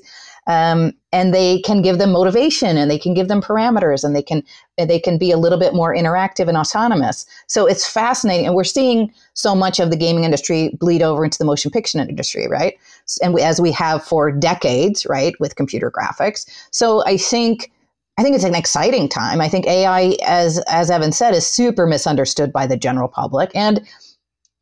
um, 0.48 0.94
and 1.12 1.34
they 1.34 1.60
can 1.62 1.82
give 1.82 1.98
them 1.98 2.12
motivation 2.12 2.78
and 2.78 2.90
they 2.90 2.98
can 2.98 3.14
give 3.14 3.28
them 3.28 3.42
parameters 3.42 4.04
and 4.04 4.16
they 4.16 4.22
can 4.22 4.44
they 4.78 5.00
can 5.00 5.18
be 5.18 5.32
a 5.32 5.38
little 5.38 5.60
bit 5.60 5.74
more 5.74 5.96
interactive 5.96 6.48
and 6.48 6.58
autonomous. 6.58 7.26
So 7.48 7.66
it's 7.66 7.88
fascinating, 7.88 8.48
and 8.48 8.56
we're 8.56 8.64
seeing 8.64 9.14
so 9.34 9.56
much 9.56 9.80
of 9.80 9.90
the 9.92 9.98
gaming 9.98 10.24
industry 10.24 10.76
bleed 10.80 11.02
over 11.02 11.24
into 11.24 11.38
the 11.38 11.46
motion 11.46 11.72
picture 11.72 12.00
industry, 12.00 12.48
right? 12.48 12.76
And 13.22 13.40
as 13.40 13.62
we 13.62 13.72
have 13.74 14.04
for 14.04 14.32
decades, 14.32 15.06
right, 15.06 15.36
with 15.40 15.56
computer 15.56 15.92
graphics. 15.92 16.50
So 16.72 17.04
I 17.06 17.18
think. 17.18 17.72
I 18.16 18.22
think 18.22 18.36
it's 18.36 18.46
an 18.46 18.54
exciting 18.54 19.10
time. 19.10 19.42
I 19.42 19.50
think 19.50 19.66
AI, 19.66 20.16
as 20.24 20.60
as 20.68 20.92
Evan 20.92 21.12
said, 21.12 21.34
is 21.34 21.48
super 21.48 21.88
misunderstood 21.88 22.54
by 22.54 22.68
the 22.68 22.78
general 22.78 23.08
public, 23.08 23.50
and 23.56 23.82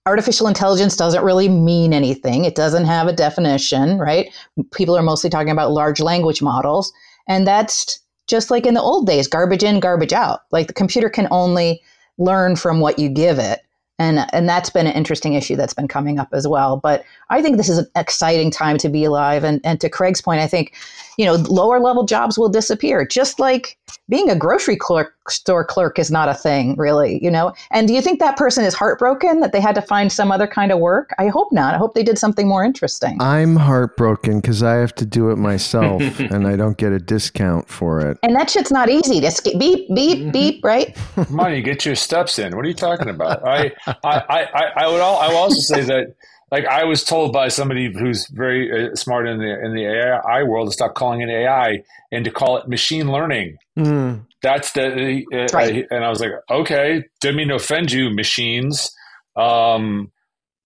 artificial 0.06 0.48
intelligence 0.48 0.96
doesn't 0.96 1.24
really 1.24 1.48
mean 1.48 1.94
anything. 1.94 2.46
It 2.46 2.56
doesn't 2.56 2.86
have 2.86 3.08
a 3.08 3.14
definition, 3.14 4.00
right? 4.00 4.34
People 4.74 4.98
are 4.98 5.04
mostly 5.04 5.30
talking 5.30 5.52
about 5.52 5.72
large 5.72 6.00
language 6.00 6.42
models, 6.42 6.92
and 7.28 7.46
that's 7.46 8.00
just 8.28 8.50
like 8.50 8.66
in 8.66 8.74
the 8.74 8.82
old 8.82 9.06
days, 9.06 9.28
garbage 9.28 9.64
in, 9.64 9.80
garbage 9.80 10.14
out. 10.14 10.42
Like 10.52 10.68
the 10.68 10.74
computer 10.74 11.10
can 11.10 11.28
only 11.32 11.82
learn 12.18 12.56
from 12.56 12.80
what 12.80 12.98
you 12.98 13.10
give 13.10 13.40
it. 13.40 13.62
And, 14.00 14.26
and 14.34 14.50
that's 14.50 14.72
been 14.72 14.88
an 14.88 14.94
interesting 14.94 15.34
issue 15.34 15.56
that's 15.56 15.76
been 15.76 15.88
coming 15.88 16.18
up 16.18 16.30
as 16.34 16.48
well. 16.48 16.78
But 16.78 17.04
I 17.30 17.42
think 17.42 17.58
this 17.58 17.70
is 17.70 17.78
an 17.80 17.88
exciting 17.96 18.50
time 18.50 18.78
to 18.80 18.90
be 18.90 19.04
alive. 19.04 19.44
And, 19.44 19.62
and 19.64 19.80
to 19.82 19.90
Craig's 19.90 20.22
point, 20.22 20.40
I 20.40 20.48
think, 20.48 20.74
you 21.18 21.26
know, 21.26 21.34
lower 21.34 21.80
level 21.80 22.04
jobs 22.06 22.38
will 22.38 22.50
disappear, 22.50 23.06
just 23.06 23.40
like 23.40 23.78
being 24.10 24.30
a 24.30 24.36
grocery 24.36 24.76
clerk, 24.76 25.14
store 25.30 25.64
clerk 25.64 26.00
is 26.00 26.12
not 26.12 26.28
a 26.28 26.34
thing, 26.34 26.76
really, 26.78 27.24
you 27.24 27.30
know? 27.30 27.54
And 27.72 27.88
do 27.88 27.94
you 27.94 28.02
think 28.02 28.20
that 28.20 28.38
person 28.38 28.66
is 28.66 28.74
heartbroken 28.74 29.40
that 29.42 29.52
they 29.52 29.62
had 29.62 29.76
to 29.76 29.82
find 29.82 30.12
some 30.12 30.32
other 30.32 30.48
kind 30.48 30.72
of 30.72 30.80
work? 30.80 31.14
I 31.20 31.28
hope 31.28 31.52
not. 31.52 31.76
I 31.76 31.78
hope 31.78 31.94
they 31.94 32.04
did 32.04 32.18
something 32.18 32.48
more 32.48 32.64
interesting. 32.64 33.22
I'm 33.22 33.56
heartbroken 33.56 34.42
because 34.42 34.64
I 34.64 34.76
have 34.76 34.96
to 34.96 35.06
do 35.06 35.30
it 35.30 35.38
myself, 35.38 36.02
and 36.20 36.48
I 36.48 36.56
don't 36.56 36.78
get 36.78 36.92
a 36.92 37.00
discount 37.00 37.70
for 37.70 38.02
it. 38.02 38.18
And 38.24 38.36
that 38.36 38.50
shit's 38.50 38.72
not 38.72 38.90
easy. 38.90 39.22
Just 39.22 39.44
get 39.44 39.60
beep, 39.60 39.94
beep, 39.94 40.20
mm-hmm. 40.20 40.32
beep, 40.32 40.64
right? 40.64 40.98
Money, 41.30 41.62
get 41.62 41.86
your 41.86 41.96
steps 41.96 42.40
in. 42.40 42.56
What 42.56 42.66
are 42.66 42.70
you 42.70 42.74
talking 42.74 43.10
about? 43.10 43.48
I, 43.48 43.72
I, 43.88 43.94
I, 44.04 44.48
I- 44.54 44.82
I 44.82 44.88
would. 44.88 45.02
All, 45.02 45.18
I 45.20 45.28
will 45.28 45.38
also 45.38 45.60
say 45.60 45.82
that, 45.82 46.16
like, 46.52 46.66
I 46.66 46.84
was 46.84 47.04
told 47.04 47.32
by 47.32 47.48
somebody 47.48 47.92
who's 47.94 48.28
very 48.30 48.90
uh, 48.92 48.96
smart 48.96 49.28
in 49.28 49.40
the 49.40 49.66
in 49.66 49.74
the 49.74 49.86
AI 49.86 50.44
world 50.44 50.68
to 50.68 50.74
stop 50.74 50.96
calling 50.96 51.22
it 51.22 51.30
AI 51.30 51.84
and 52.12 52.26
to 52.26 52.32
call 52.32 52.58
it 52.58 52.68
machine 52.68 53.12
learning. 53.12 53.58
Mm. 53.78 54.26
That's 54.42 54.72
the. 54.74 55.26
Uh, 55.34 55.48
Right. 55.56 55.86
And 55.90 56.04
I 56.04 56.10
was 56.10 56.20
like, 56.20 56.32
okay, 56.50 57.04
didn't 57.22 57.38
mean 57.38 57.48
to 57.50 57.56
offend 57.56 57.92
you, 57.92 58.10
machines. 58.14 58.92
Um, 59.36 60.12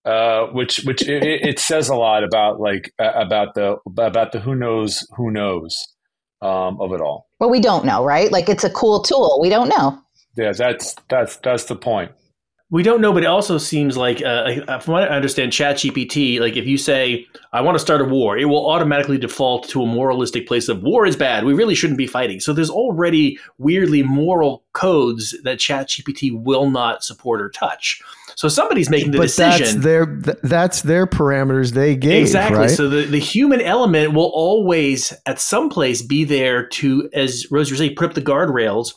uh, 0.04 0.46
which 0.52 0.78
which 0.84 1.02
it, 1.02 1.22
it 1.22 1.44
it 1.44 1.58
says 1.58 1.88
a 1.88 1.94
lot 1.94 2.22
about 2.22 2.60
like 2.60 2.92
uh, 2.98 3.12
about 3.14 3.54
the 3.54 3.76
about 3.98 4.32
the 4.32 4.40
who 4.40 4.54
knows 4.54 5.06
who 5.16 5.30
knows 5.30 5.76
um, 6.42 6.80
of 6.80 6.92
it 6.92 7.00
all. 7.00 7.26
Well, 7.40 7.50
we 7.50 7.60
don't 7.60 7.84
know, 7.84 8.04
right? 8.04 8.30
Like 8.30 8.48
it's 8.48 8.64
a 8.64 8.70
cool 8.70 9.02
tool. 9.02 9.38
We 9.40 9.48
don't 9.48 9.68
know. 9.68 10.00
Yeah, 10.36 10.52
that's 10.52 10.94
that's 11.08 11.36
that's 11.38 11.64
the 11.64 11.76
point. 11.76 12.12
We 12.68 12.82
don't 12.82 13.00
know, 13.00 13.12
but 13.12 13.22
it 13.22 13.26
also 13.26 13.58
seems 13.58 13.96
like, 13.96 14.20
uh, 14.24 14.80
from 14.80 14.94
what 14.94 15.04
I 15.04 15.14
understand, 15.14 15.52
ChatGPT, 15.52 16.40
like 16.40 16.56
if 16.56 16.66
you 16.66 16.76
say, 16.78 17.24
I 17.52 17.60
want 17.60 17.76
to 17.76 17.78
start 17.78 18.00
a 18.00 18.04
war, 18.04 18.36
it 18.36 18.46
will 18.46 18.68
automatically 18.68 19.18
default 19.18 19.68
to 19.68 19.82
a 19.82 19.86
moralistic 19.86 20.48
place 20.48 20.68
of 20.68 20.82
war 20.82 21.06
is 21.06 21.14
bad. 21.14 21.44
We 21.44 21.54
really 21.54 21.76
shouldn't 21.76 21.96
be 21.96 22.08
fighting. 22.08 22.40
So 22.40 22.52
there's 22.52 22.68
already 22.68 23.38
weirdly 23.58 24.02
moral 24.02 24.64
codes 24.72 25.36
that 25.44 25.58
ChatGPT 25.58 26.42
will 26.42 26.68
not 26.68 27.04
support 27.04 27.40
or 27.40 27.50
touch. 27.50 28.02
So 28.34 28.48
somebody's 28.48 28.90
making 28.90 29.12
the 29.12 29.18
but 29.18 29.28
decision. 29.28 29.66
that's 29.66 29.84
their 29.84 30.06
th- 30.06 30.38
that's 30.42 30.82
their 30.82 31.06
parameters 31.06 31.72
they 31.72 31.94
gave. 31.94 32.20
Exactly. 32.20 32.58
Right? 32.58 32.70
So 32.70 32.88
the, 32.88 33.04
the 33.04 33.20
human 33.20 33.60
element 33.60 34.12
will 34.12 34.32
always, 34.34 35.12
at 35.24 35.40
some 35.40 35.70
place, 35.70 36.02
be 36.02 36.24
there 36.24 36.66
to, 36.66 37.08
as 37.12 37.48
Rose 37.50 37.70
was 37.70 37.78
saying, 37.78 37.94
put 37.94 38.06
up 38.06 38.14
the 38.14 38.22
guardrails 38.22 38.94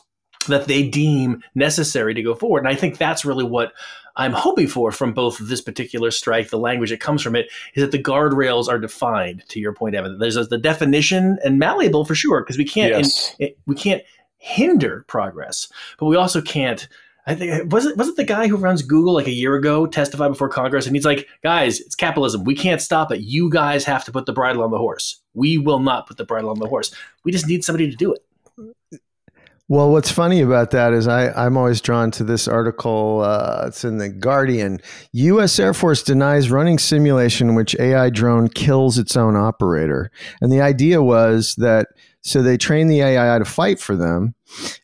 that 0.48 0.66
they 0.66 0.88
deem 0.88 1.42
necessary 1.54 2.14
to 2.14 2.22
go 2.22 2.34
forward. 2.34 2.60
And 2.60 2.68
I 2.68 2.74
think 2.74 2.98
that's 2.98 3.24
really 3.24 3.44
what 3.44 3.72
I'm 4.16 4.32
hoping 4.32 4.66
for 4.66 4.90
from 4.90 5.12
both 5.12 5.38
this 5.38 5.60
particular 5.60 6.10
strike, 6.10 6.50
the 6.50 6.58
language 6.58 6.90
that 6.90 7.00
comes 7.00 7.22
from 7.22 7.36
it, 7.36 7.48
is 7.74 7.82
that 7.82 7.92
the 7.92 8.02
guardrails 8.02 8.68
are 8.68 8.78
defined. 8.78 9.44
To 9.48 9.60
your 9.60 9.72
point, 9.72 9.94
Evan, 9.94 10.18
there's 10.18 10.36
a, 10.36 10.44
the 10.44 10.58
definition 10.58 11.38
and 11.44 11.58
malleable 11.58 12.04
for 12.04 12.14
sure, 12.14 12.42
because 12.42 12.58
we 12.58 12.64
can't 12.64 12.90
Yes. 12.90 13.34
in, 13.38 13.46
it, 13.46 13.58
we 13.66 13.74
can't 13.74 14.02
hinder 14.38 15.04
progress, 15.06 15.68
but 15.98 16.06
we 16.06 16.16
also 16.16 16.40
can't. 16.40 16.88
I 17.26 17.34
think 17.34 17.70
was 17.70 17.84
it 17.84 17.96
was 17.98 18.08
it 18.08 18.16
the 18.16 18.24
guy 18.24 18.48
who 18.48 18.56
runs 18.56 18.82
Google 18.82 19.12
like 19.12 19.28
a 19.28 19.32
year 19.32 19.54
ago 19.54 19.86
testified 19.86 20.30
before 20.30 20.48
Congress, 20.48 20.86
and 20.86 20.96
he's 20.96 21.04
like, 21.04 21.28
"Guys, 21.42 21.78
it's 21.78 21.94
capitalism. 21.94 22.44
We 22.44 22.56
can't 22.56 22.80
stop 22.80 23.12
it. 23.12 23.20
You 23.20 23.50
guys 23.50 23.84
have 23.84 24.04
to 24.06 24.12
put 24.12 24.24
the 24.24 24.32
bridle 24.32 24.62
on 24.62 24.70
the 24.70 24.78
horse. 24.78 25.20
We 25.34 25.58
will 25.58 25.80
not 25.80 26.08
put 26.08 26.16
the 26.16 26.24
bridle 26.24 26.50
on 26.50 26.58
the 26.58 26.66
horse. 26.66 26.92
We 27.22 27.30
just 27.30 27.46
need 27.46 27.62
somebody 27.62 27.90
to 27.90 27.96
do 27.96 28.12
it." 28.12 28.24
Well, 29.70 29.92
what's 29.92 30.10
funny 30.10 30.40
about 30.40 30.72
that 30.72 30.92
is 30.92 31.06
I, 31.06 31.30
I'm 31.30 31.56
always 31.56 31.80
drawn 31.80 32.10
to 32.12 32.24
this 32.24 32.48
article. 32.48 33.20
Uh, 33.20 33.66
it's 33.68 33.84
in 33.84 33.98
the 33.98 34.08
Guardian. 34.08 34.80
U.S. 35.12 35.60
Air 35.60 35.72
Force 35.74 36.02
denies 36.02 36.50
running 36.50 36.76
simulation 36.76 37.50
in 37.50 37.54
which 37.54 37.76
AI 37.78 38.10
drone 38.10 38.48
kills 38.48 38.98
its 38.98 39.16
own 39.16 39.36
operator. 39.36 40.10
And 40.40 40.50
the 40.50 40.60
idea 40.60 41.00
was 41.04 41.54
that 41.58 41.86
so 42.20 42.42
they 42.42 42.56
train 42.56 42.88
the 42.88 43.00
AI 43.00 43.38
to 43.38 43.44
fight 43.44 43.78
for 43.78 43.94
them, 43.94 44.34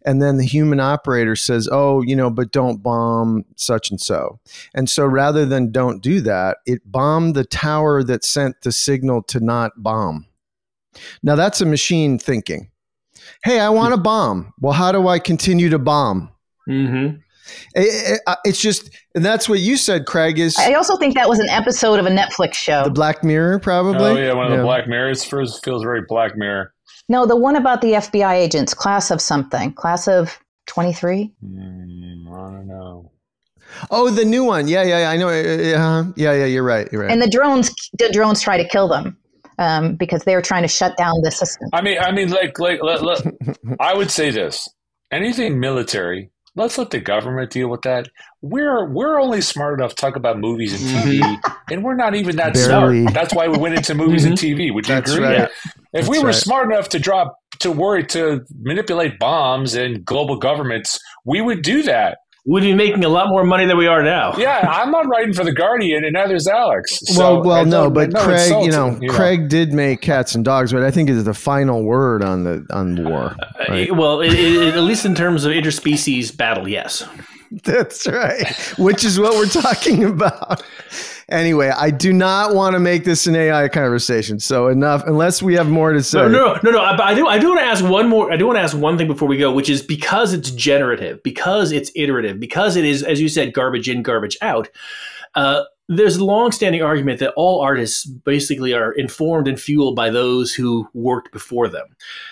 and 0.05 0.23
then 0.23 0.37
the 0.37 0.47
human 0.47 0.79
operator 0.79 1.35
says, 1.35 1.69
"Oh, 1.71 2.01
you 2.03 2.15
know, 2.15 2.31
but 2.31 2.53
don't 2.53 2.81
bomb 2.81 3.45
such 3.57 3.91
and 3.91 4.01
so." 4.01 4.39
And 4.73 4.89
so 4.89 5.05
rather 5.05 5.45
than 5.45 5.73
don't 5.73 6.01
do 6.01 6.21
that, 6.21 6.59
it 6.65 6.81
bombed 6.87 7.35
the 7.35 7.45
tower 7.45 8.05
that 8.05 8.25
sent 8.25 8.63
the 8.63 8.71
signal 8.71 9.25
to 9.25 9.41
not 9.41 9.73
bomb. 9.83 10.27
Now 11.25 11.35
that's 11.35 11.61
a 11.61 11.67
machine 11.67 12.21
thinking 12.21 12.71
hey, 13.45 13.61
I 13.61 13.69
want 13.71 13.95
to 13.95 14.01
bomb. 14.01 14.53
Well, 14.61 14.73
how 14.73 14.93
do 14.93 15.09
I 15.09 15.19
continue 15.19 15.69
to 15.71 15.79
bomb? 15.79 16.31
Mm-hmm. 16.69 17.17
It- 17.75 18.21
it- 18.27 18.37
it's 18.45 18.61
just, 18.61 18.91
and 19.15 19.25
that's 19.25 19.49
what 19.49 19.61
you 19.61 19.77
said, 19.77 20.05
Craig, 20.07 20.39
is 20.39 20.57
I 20.59 20.73
also 20.75 20.97
think 20.97 21.15
that 21.15 21.29
was 21.29 21.39
an 21.39 21.49
episode 21.49 21.99
of 22.01 22.07
a 22.07 22.11
Netflix 22.11 22.55
show. 22.55 22.85
the 22.85 22.91
Black 22.91 23.23
Mirror, 23.23 23.61
probably. 23.61 24.11
Oh 24.11 24.17
yeah, 24.17 24.33
one 24.35 24.51
of 24.51 24.57
the 24.59 24.65
Black 24.65 24.89
Mirrors 24.89 25.23
feels, 25.25 25.61
feels 25.61 25.83
very 25.83 26.03
Black 26.09 26.37
Mirror. 26.37 26.73
no, 27.09 27.25
the 27.25 27.37
one 27.37 27.55
about 27.57 27.83
the 27.83 27.93
FBI 27.93 28.35
agents, 28.35 28.75
class 28.75 29.11
of 29.13 29.21
something, 29.21 29.73
class 29.75 30.09
of 30.09 30.39
23. 30.67 31.33
Mm, 31.45 32.27
I 32.33 32.51
don't 32.51 32.67
know. 32.67 33.13
Oh, 33.93 34.11
the 34.11 34.25
new 34.25 34.43
one. 34.45 34.67
Yeah, 34.69 34.83
yeah, 34.83 34.99
yeah, 35.01 35.11
I 35.11 35.17
know. 35.17 35.29
Uh, 35.29 36.05
yeah, 36.17 36.33
yeah, 36.33 36.45
you're 36.47 36.63
right. 36.65 36.89
You're 36.91 37.03
right. 37.03 37.11
And 37.11 37.21
the 37.23 37.29
drones, 37.29 37.71
the 37.99 38.09
drones 38.13 38.41
try 38.41 38.57
to 38.57 38.67
kill 38.67 38.89
them 38.89 39.17
um, 39.59 39.97
because 39.97 40.23
they're 40.25 40.43
trying 40.43 40.63
to 40.63 40.69
shut 40.69 40.97
down 40.97 41.21
the 41.23 41.31
system. 41.31 41.69
I 41.73 41.81
mean, 41.83 41.99
I 41.99 42.13
mean, 42.13 42.31
like, 42.31 42.59
like, 42.59 42.83
let, 42.83 43.03
let, 43.03 43.23
I 43.81 43.95
would 43.95 44.11
say 44.11 44.31
this: 44.31 44.69
anything 45.11 45.61
military, 45.61 46.31
let's 46.57 46.79
let 46.79 46.91
the 46.91 47.01
government 47.01 47.51
deal 47.51 47.69
with 47.69 47.83
that. 47.83 48.09
We're 48.43 48.89
we're 48.89 49.21
only 49.21 49.41
smart 49.41 49.79
enough 49.79 49.91
to 49.91 49.97
talk 49.97 50.17
about 50.17 50.39
movies 50.39 50.73
and 50.73 50.91
TV, 50.91 51.53
and 51.71 51.85
we're 51.85 51.95
not 51.95 52.15
even 52.15 52.37
that 52.37 52.55
Barely. 52.55 53.03
smart. 53.03 53.15
That's 53.15 53.35
why 53.35 53.49
we 53.49 53.59
went 53.59 53.75
into 53.77 53.95
movies 53.95 54.25
and 54.25 54.37
TV. 54.37 54.73
Would 54.75 54.89
you 54.89 54.95
That's 54.95 55.13
agree? 55.13 55.25
right. 55.25 55.51
If 55.93 56.09
we 56.09 56.19
were 56.19 56.27
right. 56.27 56.35
smart 56.35 56.71
enough 56.71 56.89
to 56.91 56.99
drop 56.99 57.39
to 57.61 57.71
worry 57.71 58.05
to 58.07 58.45
manipulate 58.59 59.19
bombs 59.19 59.75
and 59.75 60.05
global 60.05 60.37
governments, 60.37 60.99
we 61.25 61.41
would 61.41 61.63
do 61.63 61.83
that. 61.85 62.19
We'd 62.49 62.61
be 62.61 62.75
making 62.75 63.05
a 63.05 63.09
lot 63.09 63.29
more 63.29 63.43
money 63.43 63.67
than 63.67 63.77
we 63.77 63.89
are 63.89 64.05
now. 64.05 64.37
Yeah, 64.39 64.61
I'm 64.61 64.93
not 64.93 65.09
writing 65.09 65.33
for 65.33 65.43
the 65.43 65.53
Guardian, 65.53 66.05
and 66.05 66.13
neither 66.13 66.37
is 66.37 66.47
Alex. 66.47 67.01
So, 67.07 67.19
well, 67.41 67.43
well, 67.43 67.67
no, 67.67 67.91
but 67.91 68.15
Craig, 68.15 68.41
insult 68.43 68.65
you 68.67 68.71
know, 68.71 68.97
to- 69.01 69.09
Craig 69.09 69.49
did 69.49 69.73
make 69.73 70.01
cats 70.01 70.37
and 70.37 70.45
dogs, 70.45 70.73
but 70.73 70.85
I 70.85 70.93
think 70.93 71.11
is 71.11 71.25
the 71.25 71.35
final 71.35 71.83
word 71.83 72.23
on 72.23 72.45
the 72.45 72.65
on 72.71 73.03
war. 73.05 73.35
Right? 73.69 73.91
Uh, 73.91 73.95
Well, 73.95 74.21
it, 74.21 74.33
it, 74.33 74.75
at 74.77 74.83
least 74.85 75.05
in 75.05 75.17
terms 75.17 75.45
of 75.45 75.51
interspecies 75.53 76.37
battle, 76.37 76.69
yes. 76.69 77.03
That's 77.65 78.07
right. 78.07 78.49
Which 78.79 79.05
is 79.05 79.19
what 79.19 79.35
we're 79.35 79.47
talking 79.47 80.05
about. 80.05 80.63
Anyway, 81.29 81.69
I 81.71 81.91
do 81.91 82.13
not 82.13 82.55
want 82.55 82.75
to 82.75 82.79
make 82.79 83.03
this 83.03 83.27
an 83.27 83.35
AI 83.35 83.67
conversation. 83.69 84.39
So 84.39 84.69
enough, 84.69 85.03
unless 85.07 85.43
we 85.43 85.55
have 85.55 85.69
more 85.69 85.93
to 85.93 86.03
say. 86.03 86.19
No, 86.19 86.29
no, 86.29 86.59
no, 86.63 86.71
no. 86.71 86.79
I, 86.79 87.09
I 87.09 87.15
do. 87.15 87.27
I 87.27 87.39
do 87.39 87.49
want 87.49 87.61
to 87.61 87.67
ask 87.67 87.85
one 87.85 88.09
more. 88.09 88.33
I 88.33 88.37
do 88.37 88.47
want 88.47 88.59
to 88.59 88.63
ask 88.63 88.77
one 88.77 88.97
thing 88.97 89.09
before 89.09 89.27
we 89.27 89.37
go, 89.37 89.53
which 89.53 89.69
is 89.69 89.83
because 89.83 90.33
it's 90.33 90.53
generative, 90.53 91.21
because 91.25 91.73
it's 91.73 91.91
iterative, 91.97 92.39
because 92.39 92.77
it 92.77 92.85
is, 92.85 93.03
as 93.03 93.21
you 93.21 93.29
said, 93.29 93.53
garbage 93.53 93.89
in, 93.89 94.03
garbage 94.03 94.37
out. 94.41 94.69
Uh, 95.35 95.65
there's 95.89 96.17
a 96.17 96.25
long-standing 96.25 96.83
argument 96.83 97.21
that 97.21 97.33
all 97.37 97.61
artists 97.61 98.05
basically 98.05 98.75
are 98.75 98.93
informed 98.93 99.47
and 99.47 99.61
fueled 99.61 99.95
by 99.95 100.11
those 100.11 100.53
who 100.53 100.89
worked 100.95 101.31
before 101.33 101.69
them. 101.69 101.87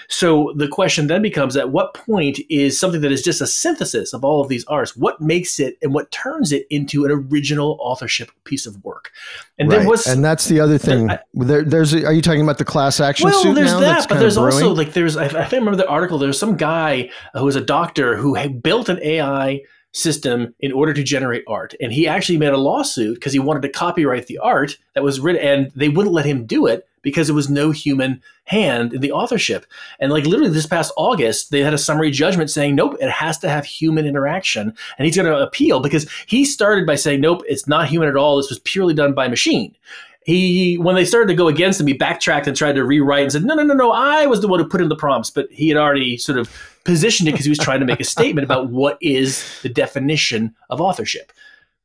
So 0.09 0.53
the 0.57 0.67
question 0.67 1.07
then 1.07 1.23
becomes: 1.23 1.57
At 1.57 1.71
what 1.71 1.95
point 1.95 2.41
is 2.51 2.79
something 2.79 3.01
that 3.03 3.13
is 3.13 3.23
just 3.23 3.41
a 3.41 3.47
synthesis 3.47 4.13
of 4.13 4.25
all 4.25 4.41
of 4.41 4.49
these 4.49 4.65
arts? 4.65 4.97
What 4.97 5.21
makes 5.21 5.61
it 5.61 5.79
and 5.83 5.95
what 5.95 6.11
turns 6.11 6.51
it 6.51 6.67
into 6.69 7.05
an 7.05 7.13
original 7.13 7.79
authorship 7.81 8.31
piece 8.43 8.67
of 8.67 8.83
work? 8.85 9.13
And 9.59 9.71
right. 9.71 9.87
was 9.87 10.07
and 10.07 10.25
that's 10.25 10.47
the 10.47 10.59
other 10.59 10.79
thing. 10.79 11.11
I- 11.11 11.21
there, 11.35 11.63
there's. 11.63 11.95
A, 11.95 12.07
are 12.07 12.13
you 12.13 12.23
talking 12.23 12.43
about 12.43 12.59
the 12.59 12.65
class 12.65 12.99
action 12.99 13.29
well, 13.29 13.43
suit 13.43 13.55
there's 13.55 13.73
now? 13.73 13.81
that, 13.81 14.09
but 14.09 14.19
there's 14.19 14.37
also 14.37 14.73
like 14.73 14.93
there's 14.95 15.17
I, 15.17 15.27
I 15.27 15.29
think 15.29 15.53
I 15.55 15.57
remember 15.57 15.77
the 15.77 15.89
article. 15.89 16.19
There's 16.19 16.39
some 16.39 16.57
guy 16.57 17.11
who 17.35 17.45
was 17.45 17.55
a 17.55 17.61
doctor 17.61 18.17
who 18.17 18.37
built 18.49 18.89
an 18.89 18.99
AI 19.03 19.63
system 19.95 20.55
in 20.61 20.73
order 20.73 20.93
to 20.93 21.03
generate 21.03 21.45
art, 21.49 21.75
and 21.81 21.93
he 21.93 22.07
actually 22.07 22.37
made 22.37 22.53
a 22.53 22.59
lawsuit 22.59 23.15
because 23.15 23.33
he 23.33 23.39
wanted 23.39 23.63
to 23.63 23.69
copyright 23.69 24.27
the 24.27 24.39
art 24.39 24.77
that 24.95 25.03
was 25.03 25.21
written, 25.21 25.43
and 25.43 25.73
they 25.75 25.89
wouldn't 25.89 26.15
let 26.15 26.27
him 26.27 26.45
do 26.45 26.67
it 26.67 26.87
because 27.03 27.29
there 27.29 27.35
was 27.35 27.51
no 27.51 27.71
human 27.71 28.21
hand 28.45 28.93
in 28.93 29.01
the 29.01 29.13
authorship. 29.13 29.67
And 30.01 30.11
like 30.11 30.25
literally 30.25 30.53
this 30.53 30.67
past 30.67 30.93
August, 30.97 31.51
they 31.51 31.61
had 31.61 31.75
a 31.75 31.79
summary 31.79 32.11
judgment 32.11 32.51
saying, 32.51 32.75
nope, 32.75 32.97
it 32.99 33.11
has 33.11 33.39
to 33.39 33.49
have 33.49 33.65
human 33.67 34.07
interaction. 34.07 34.75
And 34.99 35.05
he's 35.05 35.15
going 35.15 35.31
to 35.31 35.39
appeal 35.39 35.81
because 35.81 36.11
he 36.27 36.47
started 36.47 36.87
by 36.87 36.95
saying, 36.95 37.21
nope, 37.21 37.43
it's 37.47 37.69
not 37.69 37.89
human 37.89 38.09
at 38.09 38.17
all. 38.17 38.39
This 38.39 38.49
was 38.49 38.59
purely 38.61 38.95
done 38.95 39.13
by 39.13 39.29
machine 39.29 39.77
he 40.25 40.77
when 40.77 40.95
they 40.95 41.05
started 41.05 41.29
to 41.29 41.35
go 41.35 41.49
against 41.49 41.81
him, 41.81 41.87
he 41.87 41.93
backtracked 41.93 42.47
and 42.47 42.57
tried 42.57 42.75
to 42.75 42.85
rewrite 42.85 43.25
and 43.25 43.33
said, 43.33 43.45
"No, 43.45 43.55
no, 43.55 43.63
no, 43.63 43.75
no, 43.75 43.93
I 43.93 44.27
was 44.27 44.41
the 44.41 44.49
one 44.49 44.59
who 44.59 44.67
put 44.67 44.81
in 44.81 44.89
the 44.89 44.97
prompts." 44.97 45.31
But 45.31 45.51
he 45.51 45.69
had 45.69 45.77
already 45.77 46.17
sort 46.17 46.39
of 46.39 46.49
positioned 46.85 47.29
it 47.29 47.33
because 47.33 47.47
he 47.47 47.51
was 47.51 47.59
trying 47.59 47.81
to 47.81 47.87
make 47.87 48.01
a 48.01 48.05
statement 48.17 48.45
about 48.45 48.71
what 48.71 48.99
is 49.01 49.45
the 49.63 49.69
definition 49.69 50.55
of 50.71 50.81
authorship. 50.81 51.33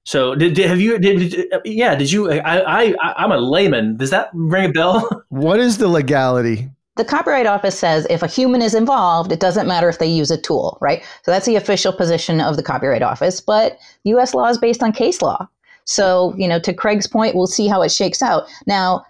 So, 0.06 0.34
did, 0.34 0.56
did 0.56 0.70
have 0.70 0.80
you? 0.80 0.98
Did, 0.98 1.32
did- 1.32 1.54
uh, 1.54 1.60
yeah, 1.66 1.96
did 1.96 2.12
you? 2.12 2.32
I, 2.32 2.90
I, 2.92 2.96
I'm 3.24 3.32
a 3.32 3.38
layman. 3.38 3.98
Does 3.98 4.10
that 4.10 4.30
ring 4.34 4.70
a 4.70 4.72
bell? 4.72 5.24
what 5.30 5.60
is 5.60 5.78
the 5.78 5.88
legality? 5.88 6.70
The 6.96 7.06
Copyright 7.06 7.46
Office 7.46 7.80
says 7.80 8.06
if 8.10 8.22
a 8.24 8.28
human 8.28 8.62
is 8.62 8.76
involved, 8.76 9.32
it 9.32 9.40
doesn't 9.40 9.68
matter 9.68 9.88
if 9.88 10.00
they 10.00 10.08
use 10.08 10.32
a 10.32 10.38
tool, 10.38 10.78
right? 10.82 11.02
So 11.24 11.32
that's 11.32 11.46
the 11.46 11.56
official 11.56 11.94
position 11.94 12.42
of 12.42 12.58
the 12.58 12.64
Copyright 12.64 13.02
Office. 13.02 13.40
But 13.40 13.78
US 14.04 14.34
law 14.34 14.48
is 14.48 14.58
based 14.58 14.84
on 14.84 14.92
case 14.92 15.22
law. 15.22 15.48
So, 15.86 16.36
you 16.38 16.48
know, 16.48 16.60
to 16.60 16.74
Craig's 16.74 17.08
point, 17.08 17.36
we'll 17.36 17.48
see 17.48 17.68
how 17.68 17.82
it 17.82 17.92
shakes 17.92 18.22
out. 18.22 18.48
Now, 18.68 19.06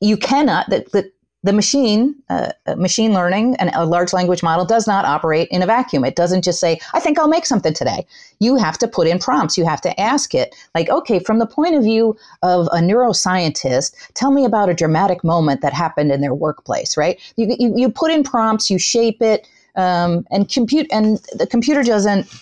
you 0.00 0.16
cannot, 0.16 0.70
the, 0.70 0.86
the, 0.92 1.10
the 1.44 1.52
machine, 1.52 2.14
uh, 2.30 2.52
uh, 2.66 2.76
machine 2.76 3.12
learning 3.12 3.56
and 3.56 3.70
a 3.74 3.84
large 3.84 4.12
language 4.12 4.42
model 4.42 4.64
does 4.64 4.86
not 4.86 5.04
operate 5.04 5.48
in 5.50 5.60
a 5.60 5.66
vacuum. 5.66 6.04
It 6.04 6.14
doesn't 6.14 6.44
just 6.44 6.60
say, 6.60 6.78
I 6.94 7.00
think 7.00 7.18
I'll 7.18 7.28
make 7.28 7.46
something 7.46 7.74
today. 7.74 8.06
You 8.38 8.56
have 8.56 8.78
to 8.78 8.86
put 8.86 9.08
in 9.08 9.18
prompts. 9.18 9.58
You 9.58 9.66
have 9.66 9.80
to 9.80 10.00
ask 10.00 10.34
it, 10.34 10.54
like, 10.74 10.88
okay, 10.88 11.18
from 11.18 11.40
the 11.40 11.46
point 11.46 11.74
of 11.74 11.82
view 11.82 12.16
of 12.42 12.66
a 12.68 12.76
neuroscientist, 12.76 13.94
tell 14.14 14.30
me 14.30 14.44
about 14.44 14.68
a 14.68 14.74
dramatic 14.74 15.24
moment 15.24 15.62
that 15.62 15.72
happened 15.72 16.12
in 16.12 16.20
their 16.20 16.34
workplace, 16.34 16.96
right? 16.96 17.20
You, 17.36 17.56
you, 17.58 17.72
you 17.76 17.90
put 17.90 18.12
in 18.12 18.22
prompts, 18.22 18.70
you 18.70 18.78
shape 18.78 19.20
it, 19.20 19.48
um, 19.74 20.24
and 20.30 20.48
compute, 20.48 20.86
and 20.92 21.18
the 21.34 21.46
computer 21.46 21.82
doesn't 21.82 22.32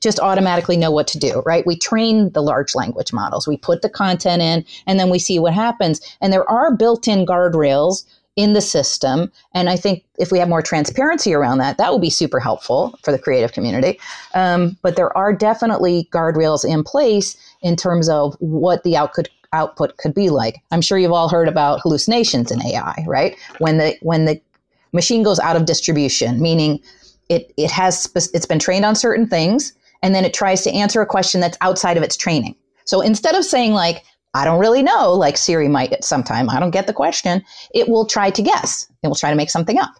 just 0.00 0.18
automatically 0.18 0.78
know 0.78 0.90
what 0.90 1.06
to 1.06 1.18
do, 1.18 1.42
right? 1.44 1.66
We 1.66 1.76
train 1.76 2.30
the 2.32 2.42
large 2.42 2.74
language 2.74 3.12
models, 3.12 3.46
we 3.46 3.58
put 3.58 3.82
the 3.82 3.90
content 3.90 4.40
in, 4.42 4.64
and 4.86 4.98
then 4.98 5.10
we 5.10 5.18
see 5.18 5.38
what 5.38 5.52
happens. 5.52 6.00
And 6.22 6.32
there 6.32 6.48
are 6.48 6.74
built 6.74 7.06
in 7.06 7.26
guardrails 7.26 8.04
in 8.36 8.52
the 8.52 8.60
system. 8.60 9.30
And 9.54 9.68
I 9.68 9.76
think 9.76 10.04
if 10.18 10.30
we 10.30 10.38
have 10.38 10.48
more 10.48 10.62
transparency 10.62 11.34
around 11.34 11.58
that, 11.58 11.78
that 11.78 11.90
will 11.90 11.98
be 11.98 12.10
super 12.10 12.40
helpful 12.40 12.98
for 13.02 13.12
the 13.12 13.18
creative 13.18 13.52
community. 13.52 13.98
Um, 14.34 14.78
but 14.82 14.96
there 14.96 15.16
are 15.16 15.32
definitely 15.32 16.08
guardrails 16.12 16.64
in 16.64 16.84
place 16.84 17.36
in 17.62 17.76
terms 17.76 18.08
of 18.08 18.36
what 18.40 18.82
the 18.84 18.96
output 18.96 19.28
output 19.52 19.96
could 19.96 20.14
be 20.14 20.30
like. 20.30 20.62
I'm 20.70 20.80
sure 20.80 20.96
you've 20.96 21.12
all 21.12 21.28
heard 21.28 21.48
about 21.48 21.80
hallucinations 21.80 22.52
in 22.52 22.64
AI, 22.64 23.04
right? 23.06 23.36
When 23.58 23.78
the 23.78 23.96
when 24.00 24.24
the 24.24 24.40
machine 24.92 25.22
goes 25.22 25.40
out 25.40 25.56
of 25.56 25.64
distribution, 25.64 26.40
meaning 26.40 26.80
it 27.28 27.52
it 27.56 27.70
has 27.70 28.08
it's 28.32 28.46
been 28.46 28.60
trained 28.60 28.84
on 28.84 28.94
certain 28.94 29.26
things 29.26 29.72
and 30.02 30.14
then 30.14 30.24
it 30.24 30.32
tries 30.32 30.62
to 30.62 30.72
answer 30.72 31.00
a 31.00 31.06
question 31.06 31.40
that's 31.40 31.58
outside 31.60 31.96
of 31.96 32.02
its 32.02 32.16
training. 32.16 32.54
So 32.84 33.00
instead 33.00 33.34
of 33.34 33.44
saying 33.44 33.72
like, 33.72 34.04
I 34.34 34.44
don't 34.44 34.60
really 34.60 34.82
know, 34.82 35.12
like 35.12 35.36
Siri 35.36 35.68
might 35.68 35.92
at 35.92 36.04
some 36.04 36.22
time, 36.22 36.48
I 36.48 36.60
don't 36.60 36.70
get 36.70 36.86
the 36.86 36.92
question, 36.92 37.44
it 37.74 37.88
will 37.88 38.06
try 38.06 38.30
to 38.30 38.42
guess. 38.42 38.90
It 39.02 39.08
will 39.08 39.16
try 39.16 39.30
to 39.30 39.36
make 39.36 39.50
something 39.50 39.78
up. 39.78 39.92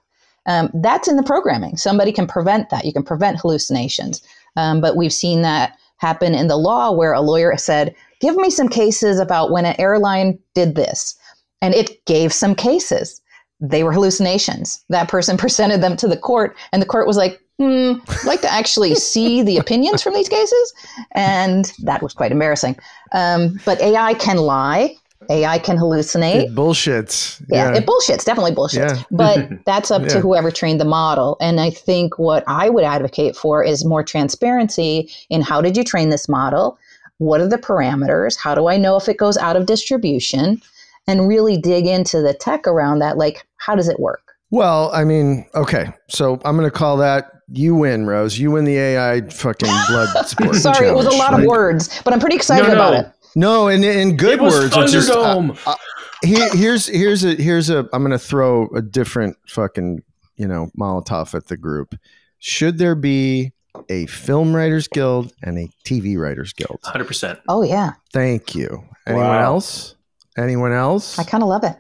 Um, 0.47 0.71
that's 0.75 1.09
in 1.09 1.17
the 1.17 1.23
programming. 1.23 1.77
Somebody 1.77 2.13
can 2.13 2.27
prevent 2.27 2.71
that. 2.71 2.85
You 2.85 2.93
can 2.93 3.03
prevent 3.03 3.41
hallucinations. 3.41 4.23
Um, 4.57 4.81
but 4.81 4.97
we've 4.97 5.13
seen 5.13 5.43
that 5.43 5.79
happen 5.99 6.35
in 6.35 6.49
the 6.49 6.57
law 6.57 6.91
where 6.93 7.13
a 7.13 7.21
lawyer 7.21 7.57
said, 7.57 7.95
Give 8.21 8.37
me 8.37 8.51
some 8.51 8.69
cases 8.69 9.19
about 9.19 9.51
when 9.51 9.65
an 9.65 9.77
airline 9.79 10.39
did 10.55 10.75
this. 10.75 11.17
And 11.63 11.75
it 11.75 12.05
gave 12.05 12.33
some 12.33 12.55
cases. 12.55 13.21
They 13.61 13.83
were 13.83 13.93
hallucinations. 13.93 14.83
That 14.89 15.09
person 15.09 15.37
presented 15.39 15.83
them 15.83 15.97
to 15.99 16.09
the 16.09 16.17
court, 16.17 16.57
and 16.73 16.81
the 16.81 16.87
court 16.87 17.07
was 17.07 17.17
like, 17.17 17.41
I'd 17.61 18.25
like 18.25 18.41
to 18.43 18.53
actually 18.53 18.95
see 18.95 19.43
the 19.43 19.59
opinions 19.59 20.03
from 20.03 20.15
these 20.15 20.29
cases. 20.29 20.75
And 21.13 21.73
that 21.81 22.03
was 22.03 22.15
quite 22.15 22.33
embarrassing. 22.33 22.79
Um, 23.13 23.61
but 23.65 23.81
AI 23.81 24.15
can 24.15 24.39
lie. 24.39 24.97
AI 25.29 25.59
can 25.59 25.77
hallucinate. 25.77 26.45
It 26.45 26.55
bullshits. 26.55 27.41
Yeah, 27.51 27.75
it 27.75 27.85
bullshits, 27.87 28.25
definitely 28.25 28.53
bullshits. 28.53 28.97
Yeah. 28.97 29.03
But 29.11 29.49
that's 29.67 29.91
up 29.91 30.03
Yeah. 30.03 30.09
to 30.09 30.21
whoever 30.21 30.51
trained 30.51 30.81
the 30.81 30.87
model. 30.87 31.37
And 31.41 31.61
I 31.61 31.71
think 31.71 32.19
what 32.19 32.43
I 32.49 32.71
would 32.71 32.85
advocate 32.85 33.37
for 33.37 33.63
is 33.63 33.85
more 33.85 34.03
transparency 34.03 35.11
in 35.29 35.43
how 35.43 35.61
did 35.61 35.77
you 35.77 35.85
train 35.85 36.09
this 36.09 36.29
model? 36.29 36.79
What 37.19 37.41
are 37.43 37.47
the 37.49 37.59
parameters? 37.59 38.39
How 38.39 38.55
do 38.55 38.69
I 38.69 38.79
know 38.79 38.97
if 38.97 39.09
it 39.09 39.19
goes 39.19 39.37
out 39.37 39.57
of 39.57 39.67
distribution? 39.67 40.61
And 41.07 41.27
really 41.27 41.57
dig 41.57 41.87
into 41.87 42.21
the 42.23 42.35
tech 42.35 42.67
around 42.67 43.01
that. 43.01 43.17
Like, 43.19 43.45
how 43.57 43.75
does 43.75 43.89
it 43.89 43.99
work? 43.99 44.30
Well, 44.51 44.91
I 44.93 45.05
mean, 45.05 45.47
okay. 45.55 45.93
So 46.09 46.41
I'm 46.45 46.57
going 46.57 46.69
to 46.69 46.77
call 46.77 46.97
that 46.99 47.31
you 47.53 47.75
win, 47.75 48.07
Rose. 48.07 48.39
You 48.39 48.51
win 48.51 48.65
the 48.65 48.77
AI 48.79 49.21
fucking 49.23 49.69
blood 49.89 50.27
sport. 50.27 50.55
Sorry, 50.57 50.89
it 50.89 50.95
was 50.95 51.07
a 51.07 51.11
challenge, 51.11 51.19
lot 51.19 51.33
of 51.35 51.39
right? 51.41 51.49
words, 51.49 52.01
but 52.05 52.13
I'm 52.13 52.21
pretty 52.21 52.37
excited 52.37 52.67
No, 52.69 52.75
about 52.75 52.93
no. 52.93 53.01
it. 53.01 53.07
No, 53.37 53.69
and 53.69 53.85
in 53.85 54.17
good 54.17 54.35
it 54.35 54.41
was 54.43 54.55
words, 54.55 54.77
it's 54.77 54.93
just 54.93 55.11
uh, 55.11 55.37
Thunderdome. 55.37 55.77
here, 56.25 56.49
here's 56.53 56.87
here's 56.89 57.25
a 57.25 57.35
here's 57.37 57.71
a 57.71 57.89
I'm 57.93 58.03
going 58.03 58.11
to 58.11 58.19
throw 58.19 58.67
a 58.75 58.83
different 58.83 59.37
fucking 59.47 60.03
you 60.37 60.49
know 60.49 60.69
Molotov 60.77 61.33
at 61.35 61.47
the 61.47 61.57
group. 61.57 61.95
Should 62.41 62.79
there 62.79 62.97
be 62.97 63.53
a 63.89 64.07
film 64.07 64.55
writers 64.57 64.89
guild 64.89 65.33
and 65.45 65.59
a 65.59 65.69
TV 65.85 66.19
writers 66.19 66.53
guild? 66.53 66.81
100%. 66.83 67.39
Oh, 67.49 67.63
yeah. 67.63 67.93
Thank 68.13 68.55
you. 68.57 68.83
Anyone 69.07 69.27
Wow. 69.29 69.43
else? 69.45 69.95
Anyone 70.37 70.73
else? 70.73 71.19
I 71.21 71.23
kind 71.25 71.43
of 71.45 71.49
love 71.49 71.63
it. 71.63 71.77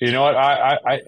You 0.00 0.10
know 0.12 0.22
what? 0.22 0.34
I, 0.34 0.52
I, 0.54 0.92
I, 0.94 1.00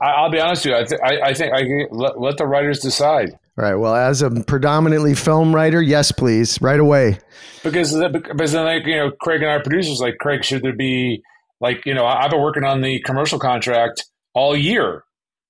I 0.00 0.06
I'll 0.06 0.30
be 0.30 0.40
honest 0.40 0.64
with 0.64 0.72
you. 0.74 0.78
I, 0.78 0.84
th- 0.84 1.00
I, 1.04 1.28
I 1.30 1.34
think 1.34 1.52
I 1.54 1.62
can- 1.62 1.88
let, 1.90 2.20
let 2.20 2.36
the 2.36 2.46
writers 2.46 2.80
decide 2.80 3.38
Right. 3.58 3.74
Well, 3.74 3.94
as 3.94 4.20
a 4.20 4.30
predominantly 4.30 5.14
film 5.14 5.54
writer, 5.54 5.80
yes, 5.80 6.12
please, 6.12 6.60
right 6.60 6.78
away. 6.78 7.18
because 7.64 7.90
the- 7.92 8.10
because 8.10 8.52
then 8.52 8.64
like 8.66 8.84
you 8.86 8.96
know 8.96 9.10
Craig 9.10 9.40
and 9.42 9.50
our 9.50 9.62
producers 9.62 9.98
like 10.00 10.18
Craig 10.18 10.44
should 10.44 10.62
there 10.62 10.74
be 10.76 11.22
like 11.60 11.86
you 11.86 11.94
know 11.94 12.04
I- 12.04 12.24
I've 12.24 12.30
been 12.30 12.42
working 12.42 12.64
on 12.64 12.80
the 12.82 13.00
commercial 13.00 13.38
contract 13.38 14.04
all 14.34 14.54
year. 14.56 15.04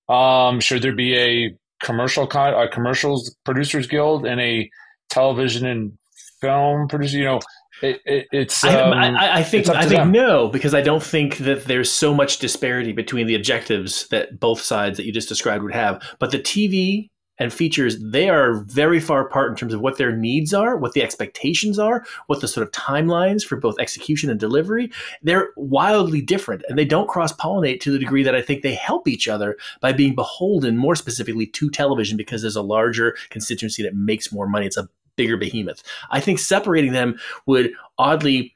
Um, 0.09 0.61
should 0.61 0.83
there 0.83 0.95
be 0.95 1.16
a 1.16 1.56
commercial 1.85 2.26
con- 2.28 2.54
a 2.54 2.68
commercials 2.68 3.35
producers 3.45 3.87
guild 3.88 4.25
and 4.25 4.40
a 4.40 4.71
television 5.11 5.66
and 5.66 5.99
film 6.40 6.87
producer? 6.88 7.18
You 7.18 7.25
know, 7.25 7.40
it, 7.83 8.00
it, 8.04 8.26
it's 8.33 8.64
I, 8.64 8.80
um, 8.80 8.92
I, 8.92 9.38
I 9.38 9.42
think 9.42 9.68
I 9.68 9.83
think 9.83 10.00
them. 10.00 10.12
no 10.12 10.49
because 10.49 10.75
I 10.75 10.80
don't 10.80 11.02
think 11.02 11.38
that 11.38 11.64
there's 11.64 11.90
so 11.90 12.14
much 12.14 12.38
disparity 12.38 12.92
between 12.92 13.26
the 13.26 13.35
objectives 13.35 14.09
that 14.09 14.40
both 14.40 14.61
sides 14.61 14.97
that 14.97 15.06
you 15.06 15.12
just 15.12 15.28
described 15.28 15.62
would 15.62 15.75
have. 15.75 16.02
But 16.18 16.30
the 16.30 16.38
TV 16.38 17.11
and 17.38 17.52
features 17.52 17.99
they 18.00 18.28
are 18.28 18.64
very 18.64 19.00
far 19.00 19.26
apart 19.26 19.50
in 19.50 19.56
terms 19.56 19.75
of 19.75 19.80
what 19.80 19.99
their 19.99 20.14
needs 20.14 20.54
are, 20.54 20.76
what 20.76 20.92
the 20.92 21.02
expectations 21.02 21.78
are, 21.78 22.04
what 22.28 22.40
the 22.40 22.49
sort 22.49 22.66
of 22.66 22.73
timelines 22.73 23.42
for 23.42 23.56
both 23.56 23.78
execution 23.78 24.30
and 24.30 24.40
delivery. 24.40 24.90
They're 25.23 25.50
wildly 25.56 26.23
different, 26.23 26.64
and 26.68 26.78
they 26.78 26.85
don't 26.85 27.09
cross 27.09 27.33
pollinate 27.35 27.80
to 27.80 27.90
the 27.90 27.99
degree 27.99 28.23
that 28.23 28.35
I 28.35 28.42
think 28.42 28.62
they 28.62 28.75
help 28.75 29.06
each 29.06 29.28
other 29.28 29.56
by 29.80 29.92
being 29.92 30.14
beholden 30.14 30.76
more 30.76 30.97
specifically 30.97 31.47
to 31.49 31.71
television 31.71 32.16
because 32.16 32.42
there's 32.42 32.56
a 32.56 32.62
larger 32.62 33.16
constituency 33.30 33.83
that 33.83 33.95
makes 33.95 34.33
more 34.33 34.49
money. 34.49 34.66
It's 34.66 34.76
a 34.76 34.88
bigger 35.17 35.37
behemoth. 35.37 35.83
I 36.11 36.21
think 36.21 36.39
separating 36.39 36.93
them 36.93 37.19
would 37.47 37.73
oddly 37.99 38.55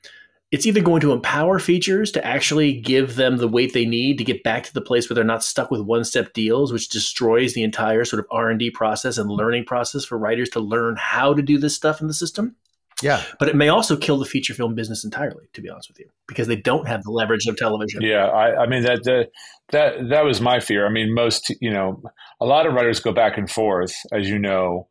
it's 0.53 0.67
either 0.67 0.81
going 0.81 1.01
to 1.01 1.13
empower 1.13 1.61
features 1.61 2.11
to 2.11 2.27
actually 2.27 2.73
give 2.81 3.15
them 3.15 3.37
the 3.37 3.47
weight 3.47 3.73
they 3.73 3.87
need 3.87 4.19
to 4.19 4.25
get 4.25 4.43
back 4.43 4.65
to 4.65 4.75
the 4.75 4.81
place 4.81 5.09
where 5.09 5.15
they're 5.15 5.23
not 5.23 5.45
stuck 5.45 5.71
with 5.71 5.81
one 5.81 6.03
step 6.05 6.33
deals 6.33 6.73
which 6.73 6.89
destroys 6.89 7.55
the 7.55 7.63
entire 7.63 8.05
sort 8.05 8.19
of 8.21 8.27
r&d 8.31 8.71
process 8.73 9.17
and 9.17 9.31
learning 9.31 9.65
process 9.65 10.05
for 10.05 10.19
writers 10.19 10.49
to 10.49 10.59
learn 10.61 10.97
how 10.99 11.33
to 11.33 11.41
do 11.43 11.57
this 11.57 11.77
stuff 11.77 12.01
in 12.01 12.09
the 12.09 12.15
system 12.15 12.57
Yeah. 13.01 13.23
but 13.39 13.49
it 13.49 13.55
may 13.55 13.69
also 13.69 13.97
kill 13.97 14.19
the 14.19 14.25
feature 14.25 14.53
film 14.53 14.75
business 14.75 15.05
entirely 15.05 15.47
to 15.53 15.61
be 15.63 15.71
honest 15.71 15.89
with 15.89 16.01
you 16.01 16.11
because 16.27 16.49
they 16.49 16.57
don't 16.57 16.89
have 16.89 17.05
the 17.05 17.13
leverage 17.13 17.47
of 17.47 17.57
television 17.57 18.03
Yeah, 18.03 18.27
I, 18.27 18.65
I 18.65 18.67
mean 18.67 18.83
that, 18.83 19.05
that 19.05 19.29
that 19.73 20.09
that 20.09 20.25
was 20.25 20.41
my 20.41 20.59
fear. 20.59 20.85
I 20.85 20.91
mean, 20.91 21.15
most 21.15 21.55
you 21.61 21.71
know, 21.71 22.03
a 22.41 22.45
lot 22.45 22.67
of 22.67 22.75
writers 22.75 22.99
go 22.99 23.13
back 23.13 23.39
and 23.39 23.49
forth, 23.49 23.95
as 24.11 24.29
you 24.29 24.37
know, 24.37 24.89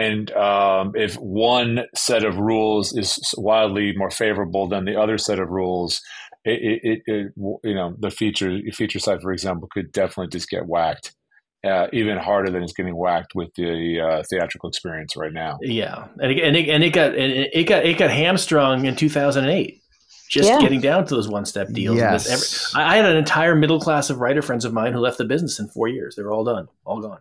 and 0.00 0.30
um, 0.32 0.92
if 0.94 1.14
one 1.16 1.80
set 1.94 2.24
of 2.24 2.38
rules 2.38 2.96
is 2.96 3.18
wildly 3.36 3.92
more 3.96 4.10
favorable 4.10 4.68
than 4.68 4.84
the 4.84 4.96
other 5.00 5.18
set 5.18 5.38
of 5.38 5.48
rules, 5.50 6.00
it, 6.44 6.60
it, 6.62 6.80
it, 6.90 7.02
it 7.06 7.32
you 7.64 7.74
know 7.74 7.94
the 7.98 8.10
feature 8.10 8.58
feature 8.72 8.98
side, 8.98 9.20
for 9.22 9.32
example, 9.32 9.68
could 9.70 9.92
definitely 9.92 10.30
just 10.36 10.48
get 10.48 10.66
whacked. 10.66 11.14
Uh, 11.62 11.88
even 11.92 12.16
harder 12.16 12.50
than 12.50 12.62
it's 12.62 12.72
getting 12.72 12.96
whacked 12.96 13.34
with 13.34 13.50
the 13.54 14.00
uh, 14.00 14.22
theatrical 14.30 14.70
experience 14.70 15.14
right 15.14 15.34
now. 15.34 15.58
yeah 15.60 16.06
and 16.22 16.32
it, 16.32 16.42
and 16.42 16.56
it, 16.56 16.68
and 16.70 16.82
it 16.82 16.88
got 16.90 17.10
and 17.14 17.32
it 17.52 17.64
got 17.68 17.84
it 17.84 17.98
got 17.98 18.08
hamstrung 18.10 18.86
in 18.86 18.96
2008 18.96 19.78
just 20.30 20.48
Yeah. 20.48 20.58
getting 20.58 20.80
down 20.80 21.04
to 21.04 21.14
those 21.14 21.28
one 21.28 21.44
step 21.44 21.68
deals 21.70 21.98
Yes. 21.98 22.26
every- 22.32 22.82
I 22.82 22.94
I 22.94 22.96
had 22.96 23.04
an 23.04 23.16
entire 23.18 23.54
middle 23.54 23.78
class 23.78 24.08
of 24.08 24.20
writer 24.20 24.40
friends 24.40 24.64
of 24.64 24.72
mine 24.72 24.94
who 24.94 25.00
left 25.00 25.18
the 25.18 25.26
business 25.26 25.58
in 25.60 25.68
four 25.68 25.86
years. 25.86 26.16
They 26.16 26.22
were 26.22 26.32
all 26.32 26.44
done, 26.44 26.68
all 26.86 27.02
gone. 27.02 27.20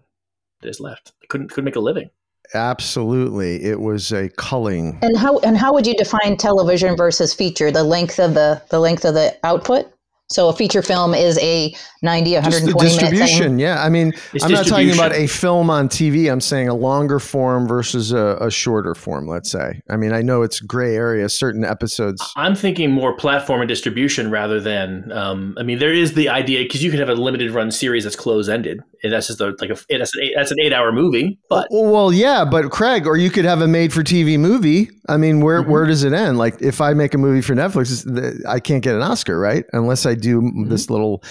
They 0.61 0.69
just 0.69 0.79
left. 0.79 1.11
They 1.19 1.27
couldn't 1.27 1.49
couldn't 1.49 1.65
make 1.65 1.75
a 1.75 1.81
living. 1.81 2.09
Absolutely. 2.53 3.63
It 3.63 3.79
was 3.79 4.11
a 4.11 4.29
culling. 4.29 4.97
And 5.01 5.17
how 5.17 5.39
and 5.39 5.57
how 5.57 5.73
would 5.73 5.85
you 5.85 5.95
define 5.95 6.37
television 6.37 6.95
versus 6.95 7.33
feature? 7.33 7.71
The 7.71 7.83
length 7.83 8.19
of 8.19 8.33
the 8.33 8.61
the 8.69 8.79
length 8.79 9.05
of 9.05 9.13
the 9.13 9.37
output. 9.43 9.91
So 10.31 10.47
a 10.47 10.53
feature 10.53 10.83
film 10.83 11.15
is 11.15 11.39
a 11.39 11.73
90, 12.03 12.33
Just 12.33 12.63
the 12.63 12.75
120 12.75 12.85
minute 12.85 12.99
thing. 12.99 13.19
distribution. 13.19 13.57
Yeah. 13.57 13.83
I 13.83 13.89
mean, 13.89 14.13
It's 14.31 14.43
I'm 14.43 14.51
not 14.51 14.67
talking 14.67 14.91
about 14.91 15.11
a 15.11 15.25
film 15.25 15.71
on 15.71 15.89
TV. 15.89 16.31
I'm 16.31 16.39
saying 16.39 16.69
a 16.69 16.75
longer 16.75 17.17
form 17.17 17.67
versus 17.67 18.11
a, 18.11 18.37
a 18.39 18.51
shorter 18.51 18.93
form, 18.93 19.27
let's 19.27 19.49
say. 19.49 19.81
I 19.89 19.97
mean, 19.97 20.13
I 20.13 20.21
know 20.21 20.43
it's 20.43 20.59
gray 20.59 20.95
area, 20.95 21.27
certain 21.29 21.65
episodes. 21.65 22.21
I'm 22.35 22.53
thinking 22.53 22.91
more 22.91 23.17
platform 23.17 23.61
and 23.61 23.67
distribution 23.67 24.29
rather 24.29 24.59
than. 24.59 25.11
Um, 25.11 25.55
I 25.57 25.63
mean, 25.63 25.79
there 25.79 25.93
is 25.93 26.13
the 26.13 26.29
idea 26.29 26.61
because 26.61 26.83
you 26.83 26.91
could 26.91 26.99
have 26.99 27.09
a 27.09 27.15
limited 27.15 27.49
run 27.49 27.71
series 27.71 28.03
that's 28.03 28.15
close 28.15 28.47
ended, 28.49 28.81
and 28.81 28.83
that's 29.03 29.27
just 29.27 29.39
a, 29.41 29.55
like 29.59 29.69
a 29.69 29.77
that's 29.89 30.15
an 30.15 30.23
eight, 30.23 30.33
that's 30.35 30.51
an 30.51 30.59
eight 30.59 30.73
hour 30.73 30.91
movie. 30.91 31.39
But 31.49 31.67
Well, 31.71 32.11
yeah, 32.11 32.45
but 32.45 32.69
Craig, 32.71 33.07
or 33.07 33.17
you 33.17 33.29
could 33.29 33.45
have 33.45 33.61
a 33.61 33.67
made 33.67 33.93
for 33.93 34.03
TV 34.03 34.37
movie. 34.39 34.89
I 35.07 35.17
mean, 35.17 35.39
where 35.41 35.61
Mm-hmm. 35.61 35.71
where 35.71 35.85
does 35.85 36.03
it 36.03 36.13
end? 36.13 36.37
Like, 36.37 36.61
if 36.61 36.81
I 36.81 36.93
make 36.93 37.13
a 37.13 37.17
movie 37.17 37.41
for 37.41 37.53
Netflix, 37.55 38.45
I 38.47 38.59
can't 38.59 38.83
get 38.83 38.95
an 38.95 39.01
Oscar, 39.01 39.39
right? 39.39 39.65
Unless 39.73 40.05
I 40.05 40.15
do 40.15 40.41
Mm-hmm. 40.41 40.69
this 40.69 40.89
little 40.89 41.23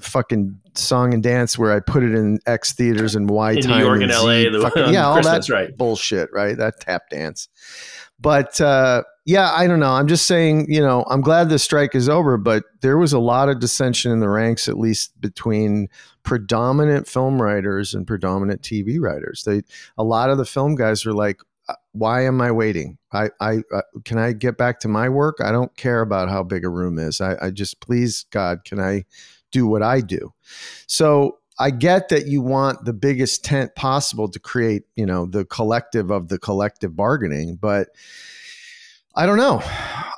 fucking 0.00 0.58
song 0.74 1.12
and 1.12 1.22
dance 1.22 1.58
where 1.58 1.70
I 1.72 1.80
put 1.80 2.02
it 2.02 2.14
in 2.14 2.38
X 2.46 2.72
theaters 2.72 3.14
and 3.14 3.28
Y 3.28 3.50
In 3.50 3.56
New 3.56 3.62
time 3.62 3.80
York 3.80 4.00
and 4.02 4.10
and 4.10 4.20
LA, 4.22 4.50
the- 4.50 4.60
fucking- 4.62 4.92
yeah, 4.94 5.06
all 5.06 5.20
that 5.22 5.48
right. 5.50 5.76
bullshit, 5.76 6.30
right? 6.32 6.56
That 6.56 6.80
tap 6.80 7.10
dance. 7.10 7.48
But 8.18 8.60
uh, 8.60 9.02
yeah, 9.24 9.52
I 9.52 9.68
don't 9.68 9.78
know. 9.78 9.92
I'm 9.92 10.08
just 10.08 10.26
saying, 10.26 10.66
you 10.68 10.80
know, 10.80 11.04
I'm 11.08 11.20
glad 11.20 11.48
the 11.48 11.58
strike 11.58 11.94
is 11.94 12.08
over, 12.08 12.36
but 12.36 12.64
there 12.80 12.98
was 12.98 13.12
a 13.12 13.20
lot 13.20 13.48
of 13.48 13.60
dissension 13.60 14.10
in 14.10 14.18
the 14.18 14.28
ranks, 14.28 14.68
at 14.68 14.78
least 14.78 15.20
between 15.20 15.88
predominant 16.24 17.06
film 17.06 17.40
writers 17.40 17.94
and 17.94 18.06
predominant 18.06 18.62
TV 18.62 18.98
writers. 18.98 19.44
They, 19.46 19.62
a 19.96 20.02
lot 20.02 20.30
of 20.30 20.38
the 20.38 20.44
film 20.44 20.74
guys 20.74 21.06
are 21.06 21.12
like, 21.12 21.40
"Uh, 21.68 21.74
why 21.92 22.24
am 22.24 22.40
I 22.40 22.50
waiting? 22.50 22.98
I, 23.12 23.30
I, 23.40 23.58
uh, 23.72 23.82
can 24.04 24.18
I 24.18 24.32
get 24.32 24.58
back 24.58 24.80
to 24.80 24.88
my 24.88 25.08
work? 25.08 25.36
I 25.40 25.52
don't 25.52 25.76
care 25.76 26.00
about 26.00 26.28
how 26.28 26.42
big 26.42 26.64
a 26.64 26.68
room 26.68 26.98
is. 26.98 27.20
I, 27.20 27.36
I 27.40 27.50
just, 27.50 27.80
please 27.80 28.26
God, 28.30 28.64
can 28.64 28.80
I 28.80 29.04
do 29.52 29.68
what 29.68 29.84
I 29.84 30.00
do? 30.00 30.32
So 30.88 31.38
I 31.60 31.70
get 31.70 32.08
that 32.08 32.26
you 32.26 32.42
want 32.42 32.84
the 32.84 32.92
biggest 32.92 33.44
tent 33.44 33.76
possible 33.76 34.28
to 34.28 34.40
create, 34.40 34.82
you 34.96 35.06
know, 35.06 35.26
the 35.26 35.44
collective 35.44 36.10
of 36.10 36.26
the 36.26 36.38
collective 36.38 36.96
bargaining, 36.96 37.54
but 37.56 37.90
I 39.14 39.26
don't 39.26 39.36
know. 39.36 39.62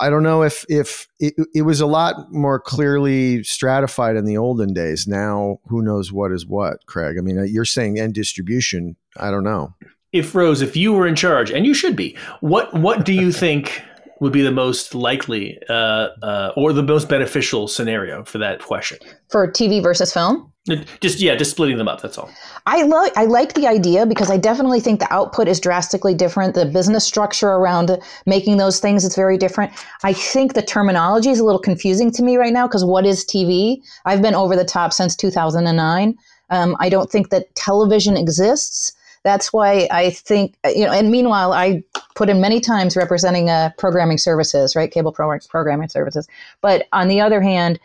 I 0.00 0.10
don't 0.10 0.22
know 0.22 0.42
if 0.42 0.64
if 0.68 1.08
it, 1.20 1.34
it 1.54 1.62
was 1.62 1.80
a 1.80 1.86
lot 1.86 2.32
more 2.32 2.60
clearly 2.60 3.42
stratified 3.42 4.16
in 4.16 4.24
the 4.24 4.36
olden 4.36 4.72
days. 4.72 5.06
Now, 5.06 5.60
who 5.66 5.82
knows 5.82 6.12
what 6.12 6.32
is 6.32 6.46
what, 6.46 6.84
Craig? 6.86 7.16
I 7.18 7.20
mean, 7.20 7.38
uh, 7.38 7.42
you're 7.42 7.64
saying 7.64 7.98
end 7.98 8.14
distribution. 8.14 8.96
I 9.16 9.30
don't 9.30 9.44
know. 9.44 9.74
if 10.12 10.34
Rose, 10.34 10.62
if 10.62 10.76
you 10.76 10.92
were 10.92 11.06
in 11.06 11.16
charge, 11.16 11.50
and 11.50 11.66
you 11.66 11.74
should 11.74 11.96
be, 11.96 12.16
what 12.40 12.72
what 12.74 13.04
do 13.04 13.12
you 13.12 13.32
think 13.32 13.82
would 14.20 14.32
be 14.32 14.42
the 14.42 14.52
most 14.52 14.94
likely 14.94 15.58
uh, 15.68 16.08
uh, 16.22 16.52
or 16.56 16.72
the 16.72 16.82
most 16.82 17.08
beneficial 17.08 17.66
scenario 17.68 18.24
for 18.24 18.38
that 18.38 18.60
question? 18.62 18.98
For 19.28 19.50
TV 19.50 19.82
versus 19.82 20.12
film? 20.12 20.52
Just 21.00 21.20
yeah, 21.20 21.34
just 21.34 21.50
splitting 21.50 21.76
them 21.76 21.88
up. 21.88 22.00
That's 22.00 22.16
all. 22.16 22.30
I 22.64 22.84
like 22.84 23.12
I 23.18 23.26
like 23.26 23.52
the 23.52 23.66
idea 23.66 24.06
because 24.06 24.30
I 24.30 24.38
definitely 24.38 24.80
think 24.80 24.98
the 24.98 25.12
output 25.12 25.46
is 25.46 25.60
drastically 25.60 26.14
different. 26.14 26.54
The 26.54 26.64
business 26.64 27.04
structure 27.04 27.48
around 27.48 27.98
making 28.24 28.56
those 28.56 28.80
things 28.80 29.04
is 29.04 29.14
very 29.14 29.36
different. 29.36 29.72
I 30.04 30.14
think 30.14 30.54
the 30.54 30.62
terminology 30.62 31.28
is 31.28 31.38
a 31.38 31.44
little 31.44 31.60
confusing 31.60 32.10
to 32.12 32.22
me 32.22 32.38
right 32.38 32.52
now 32.52 32.66
because 32.66 32.82
what 32.82 33.04
is 33.04 33.26
TV? 33.26 33.82
I've 34.06 34.22
been 34.22 34.34
over 34.34 34.56
the 34.56 34.64
top 34.64 34.94
since 34.94 35.14
2009. 35.14 36.16
Um, 36.48 36.76
I 36.80 36.88
don't 36.88 37.10
think 37.10 37.28
that 37.28 37.54
television 37.54 38.16
exists. 38.16 38.92
That's 39.22 39.52
why 39.52 39.86
I 39.90 40.10
think 40.10 40.54
you 40.64 40.86
know. 40.86 40.92
And 40.92 41.10
meanwhile, 41.10 41.52
I 41.52 41.82
put 42.14 42.30
in 42.30 42.40
many 42.40 42.60
times 42.60 42.96
representing 42.96 43.50
uh, 43.50 43.68
programming 43.76 44.16
services, 44.16 44.74
right? 44.74 44.90
Cable 44.90 45.12
pro- 45.12 45.38
programming 45.50 45.90
services. 45.90 46.26
But 46.62 46.86
on 46.94 47.08
the 47.08 47.20
other 47.20 47.42
hand, 47.42 47.78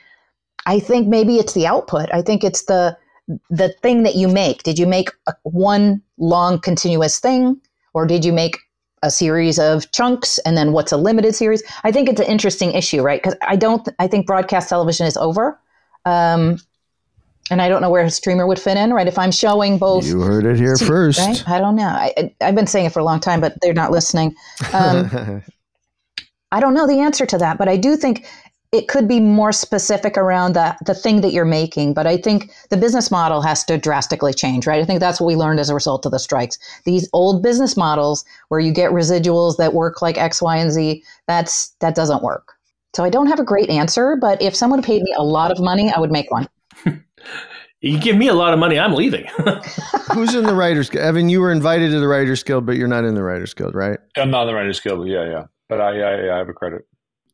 I 0.66 0.80
think 0.80 1.08
maybe 1.08 1.38
it's 1.38 1.54
the 1.54 1.68
output. 1.68 2.10
I 2.14 2.22
think 2.22 2.44
it's 2.44 2.66
the 2.66 2.98
the 3.50 3.70
thing 3.82 4.04
that 4.04 4.16
you 4.16 4.28
make. 4.28 4.64
Did 4.64 4.80
you 4.80 4.88
make 4.88 5.10
a, 5.28 5.34
one 5.44 6.02
long 6.18 6.60
continuous 6.60 7.20
thing, 7.20 7.60
or 7.94 8.06
did 8.06 8.26
you 8.26 8.34
make 8.34 8.58
a 9.02 9.12
series 9.12 9.60
of 9.60 9.90
chunks 9.92 10.40
and 10.40 10.58
then 10.58 10.74
what's 10.74 10.92
a 10.92 10.98
limited 10.98 11.36
series? 11.36 11.64
I 11.84 11.92
think 11.92 12.10
it's 12.10 12.20
an 12.20 12.28
interesting 12.28 12.72
issue, 12.74 13.02
right? 13.02 13.22
Because 13.22 13.38
I 13.42 13.56
don't. 13.56 13.88
I 14.00 14.08
think 14.08 14.26
broadcast 14.26 14.70
television 14.70 15.06
is 15.06 15.18
over. 15.18 15.60
Um, 16.06 16.60
and 17.52 17.62
I 17.62 17.70
don't 17.70 17.82
know 17.82 17.90
where 17.90 18.04
a 18.04 18.12
streamer 18.12 18.46
would 18.46 18.60
fit 18.60 18.78
in, 18.78 18.94
right? 18.94 19.08
If 19.08 19.18
I'm 19.18 19.32
showing 19.32 19.78
both, 19.78 20.06
you 20.06 20.22
heard 20.22 20.46
it 20.46 20.58
here 20.58 20.78
first. 20.78 21.20
Right? 21.20 21.50
I 21.50 21.60
don't 21.60 21.76
know. 21.76 21.88
I, 21.88 22.34
have 22.42 22.56
been 22.56 22.68
saying 22.68 22.86
it 22.86 22.94
for 22.94 23.00
a 23.00 23.04
long 23.04 23.20
time, 23.20 23.42
but 23.42 23.60
they're 23.62 23.74
not 23.74 23.92
listening. 23.92 24.36
Um, 24.74 25.44
I 26.52 26.60
don't 26.60 26.74
know 26.74 26.88
the 26.88 27.00
answer 27.00 27.26
to 27.28 27.38
that, 27.38 27.58
but 27.58 27.68
I 27.68 27.78
do 27.78 27.96
think 27.96 28.26
it 28.72 28.88
could 28.88 29.08
be 29.08 29.20
more 29.20 29.52
specific 29.52 30.16
around 30.16 30.54
the, 30.54 30.78
the 30.86 30.94
thing 30.94 31.22
that 31.22 31.34
you're 31.34 31.46
making. 31.46 31.94
But 31.94 32.06
I 32.06 32.18
think 32.18 32.52
the 32.70 32.78
business 32.78 33.10
model 33.10 33.42
has 33.42 33.64
to 33.66 33.80
drastically 33.80 34.34
change, 34.34 34.68
right? 34.68 34.80
I 34.80 34.86
think 34.86 35.00
that's 35.00 35.20
what 35.20 35.26
we 35.26 35.36
learned 35.36 35.60
as 35.60 35.70
a 35.70 35.74
result 35.74 36.06
of 36.06 36.12
the 36.12 36.20
strikes. 36.20 36.60
These 36.86 37.10
old 37.12 37.42
business 37.42 37.76
models 37.76 38.24
where 38.50 38.60
you 38.60 38.72
get 38.72 38.92
residuals 38.92 39.58
that 39.58 39.74
work 39.74 40.02
like 40.02 40.18
X, 40.18 40.42
Y, 40.42 40.58
and 40.58 40.72
Z, 40.72 41.04
that's 41.28 41.70
that 41.80 41.96
doesn't 41.96 42.22
work. 42.22 42.54
So 42.96 43.04
I 43.04 43.10
don't 43.10 43.28
have 43.28 43.40
a 43.40 43.44
great 43.44 43.70
answer, 43.70 44.16
but 44.16 44.42
if 44.42 44.56
someone 44.56 44.84
paid 44.84 45.02
me 45.02 45.14
a 45.18 45.24
lot 45.24 45.52
of 45.52 45.60
money, 45.60 45.92
I 45.92 46.00
would 46.00 46.12
make 46.12 46.30
one. 46.30 46.48
you 47.82 48.00
give 48.00 48.18
me 48.18 48.28
a 48.28 48.34
lot 48.34 48.54
of 48.54 48.60
money, 48.60 48.78
I'm 48.78 48.94
leaving. 48.94 49.26
Who's 50.14 50.36
in 50.36 50.44
the 50.44 50.56
Writers 50.56 50.90
Guild? 50.90 51.06
Evan, 51.06 51.30
you 51.30 51.42
were 51.42 51.52
invited 51.52 51.90
to 51.92 52.00
the 52.00 52.08
Writers 52.08 52.44
Guild, 52.44 52.68
but 52.68 52.78
you're 52.78 52.88
not 52.88 53.04
in 53.04 53.16
the 53.16 53.24
Writers 53.24 53.54
Guild, 53.56 53.74
right? 53.74 54.00
I'm 54.16 54.30
not 54.30 54.44
in 54.44 54.48
the 54.50 54.54
Writers 54.54 54.80
Guild, 54.80 55.08
yeah, 55.08 55.28
yeah. 55.28 55.46
But 55.70 55.82
I, 55.82 56.00
I, 56.02 56.36
I 56.36 56.38
have 56.38 56.50
a 56.50 56.54
credit 56.54 56.88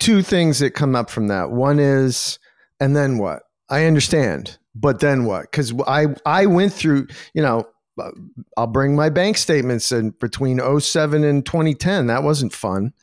two 0.06 0.22
things 0.22 0.60
that 0.60 0.72
come 0.72 0.96
up 0.96 1.10
from 1.10 1.28
that. 1.30 1.50
One 1.50 1.80
is, 1.80 2.38
and 2.80 2.96
then 2.96 3.18
what? 3.18 3.42
I 3.70 3.86
understand, 3.86 4.60
but 4.76 5.00
then 5.00 5.26
what? 5.26 5.50
Because 5.50 5.74
I 5.88 6.08
I 6.26 6.46
went 6.46 6.74
through, 6.74 7.08
you 7.34 7.42
know, 7.42 7.68
uh, 8.00 8.12
I'll 8.56 8.68
bring 8.68 8.96
my 8.96 9.10
bank 9.10 9.38
statements 9.38 9.92
in 9.92 10.12
between 10.12 10.60
07 10.80 11.24
and 11.24 11.44
2010. 11.44 12.08
That 12.08 12.22
wasn't 12.22 12.54
fun. 12.54 12.94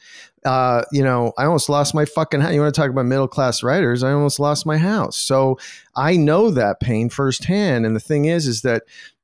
Uh, 0.44 0.82
you 0.92 1.02
know, 1.02 1.32
I 1.38 1.44
almost 1.44 1.68
lost 1.68 1.94
my 1.94 2.04
fucking 2.04 2.40
house. 2.40 2.52
You 2.52 2.60
want 2.60 2.74
to 2.74 2.80
talk 2.80 2.90
about 2.90 3.06
middle 3.06 3.28
class 3.28 3.62
writers? 3.62 4.02
I 4.02 4.12
almost 4.12 4.38
lost 4.38 4.66
my 4.66 4.76
house. 4.76 5.16
So 5.16 5.58
I 5.96 6.16
know 6.16 6.50
that 6.50 6.80
pain 6.80 7.08
firsthand. 7.08 7.86
And 7.86 7.96
the 7.96 8.00
thing 8.00 8.26
is, 8.26 8.46
is 8.46 8.62
that 8.62 8.82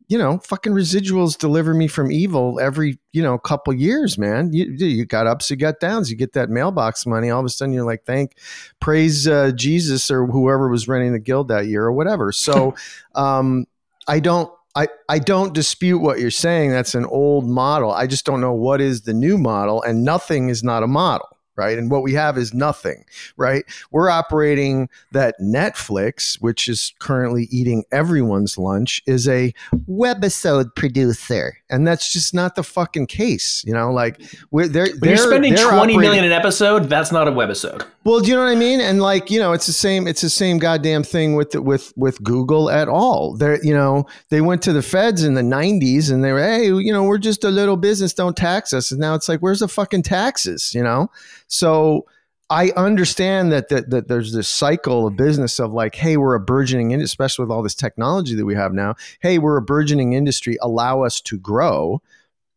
you 0.09 0.16
know, 0.16 0.38
fucking 0.38 0.73
residuals 0.73 1.37
deliver 1.37 1.75
me 1.75 1.87
from 1.87 2.11
evil 2.11 2.59
every, 2.61 2.99
you 3.12 3.23
know, 3.23 3.37
couple 3.37 3.75
years, 3.75 4.16
man. 4.16 4.53
You, 4.55 4.64
you 4.64 5.05
got 5.05 5.27
ups, 5.27 5.51
you 5.51 5.57
got 5.57 5.81
downs. 5.81 6.11
You 6.11 6.16
get 6.16 6.33
that 6.33 6.49
mailbox 6.49 7.05
money. 7.05 7.29
All 7.29 7.40
of 7.40 7.47
a 7.47 7.51
sudden, 7.51 7.75
you're 7.75 7.85
like, 7.85 8.05
thank, 8.07 8.37
praise 8.81 9.29
uh, 9.29 9.53
Jesus 9.53 10.11
or 10.11 10.27
whoever 10.27 10.71
was 10.71 10.88
running 10.88 11.12
the 11.12 11.18
guild 11.18 11.49
that 11.49 11.66
year 11.66 11.85
or 11.85 11.92
whatever. 11.92 12.33
So, 12.33 12.75
um, 13.14 13.66
I 14.07 14.21
don't, 14.21 14.51
I, 14.75 14.88
I 15.11 15.18
don't 15.18 15.53
dispute 15.53 15.99
what 15.99 16.21
you're 16.21 16.31
saying. 16.31 16.71
That's 16.71 16.94
an 16.94 17.05
old 17.05 17.47
model. 17.47 17.92
I 17.92 18.07
just 18.07 18.25
don't 18.25 18.40
know 18.40 18.55
what 18.55 18.81
is 18.81 19.03
the 19.03 19.14
new 19.14 19.37
model, 19.37 19.83
and 19.83 20.05
nothing 20.05 20.49
is 20.49 20.62
not 20.62 20.83
a 20.83 20.87
model 20.87 21.38
right? 21.59 21.77
And 21.77 21.90
what 21.90 22.03
we 22.03 22.14
have 22.14 22.38
is 22.38 22.55
nothing, 22.55 23.05
right? 23.37 23.64
We're 23.90 24.09
operating 24.09 24.88
that 25.11 25.35
Netflix, 25.40 26.40
which 26.40 26.68
is 26.68 26.94
currently 27.01 27.49
eating 27.51 27.85
everyone's 27.90 28.57
lunch, 28.57 29.03
is 29.07 29.29
a 29.29 29.53
webisode 29.90 30.75
producer, 30.77 31.59
and 31.68 31.87
that's 31.87 32.12
just 32.12 32.33
not 32.33 32.55
the 32.55 32.62
fucking 32.62 33.09
case, 33.09 33.64
you 33.66 33.75
know. 33.75 33.92
Like 33.92 34.23
we're 34.53 34.68
they're, 34.68 34.88
they're, 35.01 35.16
you're 35.16 35.18
spending 35.18 35.55
they're 35.55 35.68
twenty 35.68 35.94
operating, 35.94 36.01
million 36.01 36.25
an 36.25 36.33
episode, 36.33 36.85
that's 36.85 37.11
not 37.11 37.27
a 37.27 37.33
webisode. 37.33 37.85
Well, 38.05 38.21
do 38.21 38.29
you 38.31 38.37
know 38.37 38.44
what 38.44 38.51
I 38.51 38.55
mean? 38.55 38.81
And 38.81 39.03
like 39.03 39.31
you 39.31 39.40
know, 39.40 39.53
it's 39.53 39.66
the 39.66 39.73
same. 39.73 40.07
It's 40.07 40.21
the 40.23 40.31
same 40.31 40.59
goddamn 40.59 41.03
thing 41.03 41.35
with 41.35 41.55
with 41.57 41.92
with 41.97 42.23
Google 42.23 42.71
at 42.71 42.88
all. 42.88 43.37
They're 43.37 43.62
you 43.64 43.75
know 43.75 44.07
they 44.31 44.40
went 44.40 44.62
to 44.62 44.73
the 44.73 44.83
feds 44.83 45.25
in 45.25 45.35
the 45.35 45.42
'90s 45.42 46.11
and 46.11 46.23
they 46.23 46.33
were 46.33 46.40
hey 46.40 46.66
you 46.66 46.92
know 46.92 47.03
we're 47.03 47.18
just 47.18 47.42
a 47.42 47.51
little 47.51 47.77
business, 47.77 48.14
don't 48.14 48.37
tax 48.37 48.73
us. 48.73 48.92
And 48.92 49.01
now 49.01 49.14
it's 49.14 49.29
like 49.29 49.40
where's 49.40 49.61
the 49.61 49.68
fucking 49.68 50.05
taxes? 50.05 50.73
You 50.75 50.83
know. 50.85 51.11
So 51.49 52.07
I 52.51 52.71
understand 52.77 53.53
that, 53.53 53.69
that 53.69 53.91
that 53.91 54.09
there's 54.09 54.33
this 54.33 54.49
cycle 54.49 55.07
of 55.07 55.17
business 55.17 55.59
of 55.59 55.73
like, 55.73 55.95
hey, 55.95 56.17
we're 56.17 56.35
a 56.35 56.41
burgeoning 56.41 56.93
industry, 56.93 57.05
especially 57.13 57.45
with 57.45 57.53
all 57.53 57.63
this 57.63 57.75
technology 57.75 58.35
that 58.35 58.47
we 58.47 58.55
have 58.55 58.73
now. 58.73 58.95
Hey, 59.21 59.39
we're 59.39 59.59
a 59.59 59.63
burgeoning 59.63 60.15
industry. 60.15 60.57
Allow 60.63 61.03
us 61.03 61.21
to 61.23 61.39
grow. 61.39 62.01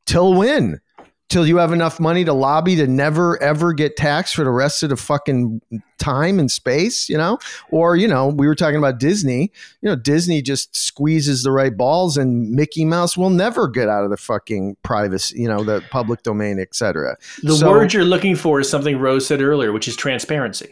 Till 0.06 0.34
when? 0.34 0.82
Till 1.32 1.48
you 1.48 1.58
have 1.58 1.72
enough 1.72 2.00
money 2.00 2.26
to 2.26 2.34
lobby 2.34 2.76
to 2.76 2.86
never 2.86 3.42
ever 3.42 3.72
get 3.72 3.96
taxed 3.96 4.36
for 4.36 4.44
the 4.44 4.52
rest 4.52 4.84
of 4.84 4.90
the 4.90 4.98
fucking 4.98 5.62
time 5.98 6.40
and 6.40 6.52
space, 6.52 7.08
you 7.08 7.18
know? 7.18 7.40
Or, 7.70 7.96
you 7.96 8.08
know, 8.08 8.28
we 8.28 8.48
were 8.48 8.56
talking 8.56 8.78
about 8.78 9.00
Disney. 9.00 9.52
You 9.82 9.90
know, 9.90 9.96
Disney 9.96 10.42
just 10.42 10.76
squeezes 10.76 11.44
the 11.44 11.52
right 11.52 11.76
balls 11.76 12.18
and 12.18 12.52
Mickey 12.52 12.84
Mouse 12.84 13.16
will 13.16 13.30
never 13.30 13.70
get 13.70 13.88
out 13.88 14.04
of 14.04 14.10
the 14.10 14.18
fucking 14.18 14.76
privacy, 14.84 15.42
you 15.42 15.48
know, 15.48 15.64
the 15.64 15.82
public 15.90 16.22
domain, 16.24 16.60
etc. 16.60 17.16
The 17.44 17.56
so, 17.56 17.70
word 17.70 17.94
you're 17.94 18.04
looking 18.04 18.36
for 18.36 18.60
is 18.60 18.70
something 18.70 19.00
Rose 19.00 19.26
said 19.26 19.42
earlier, 19.42 19.72
which 19.72 19.88
is 19.88 19.96
transparency. 19.96 20.70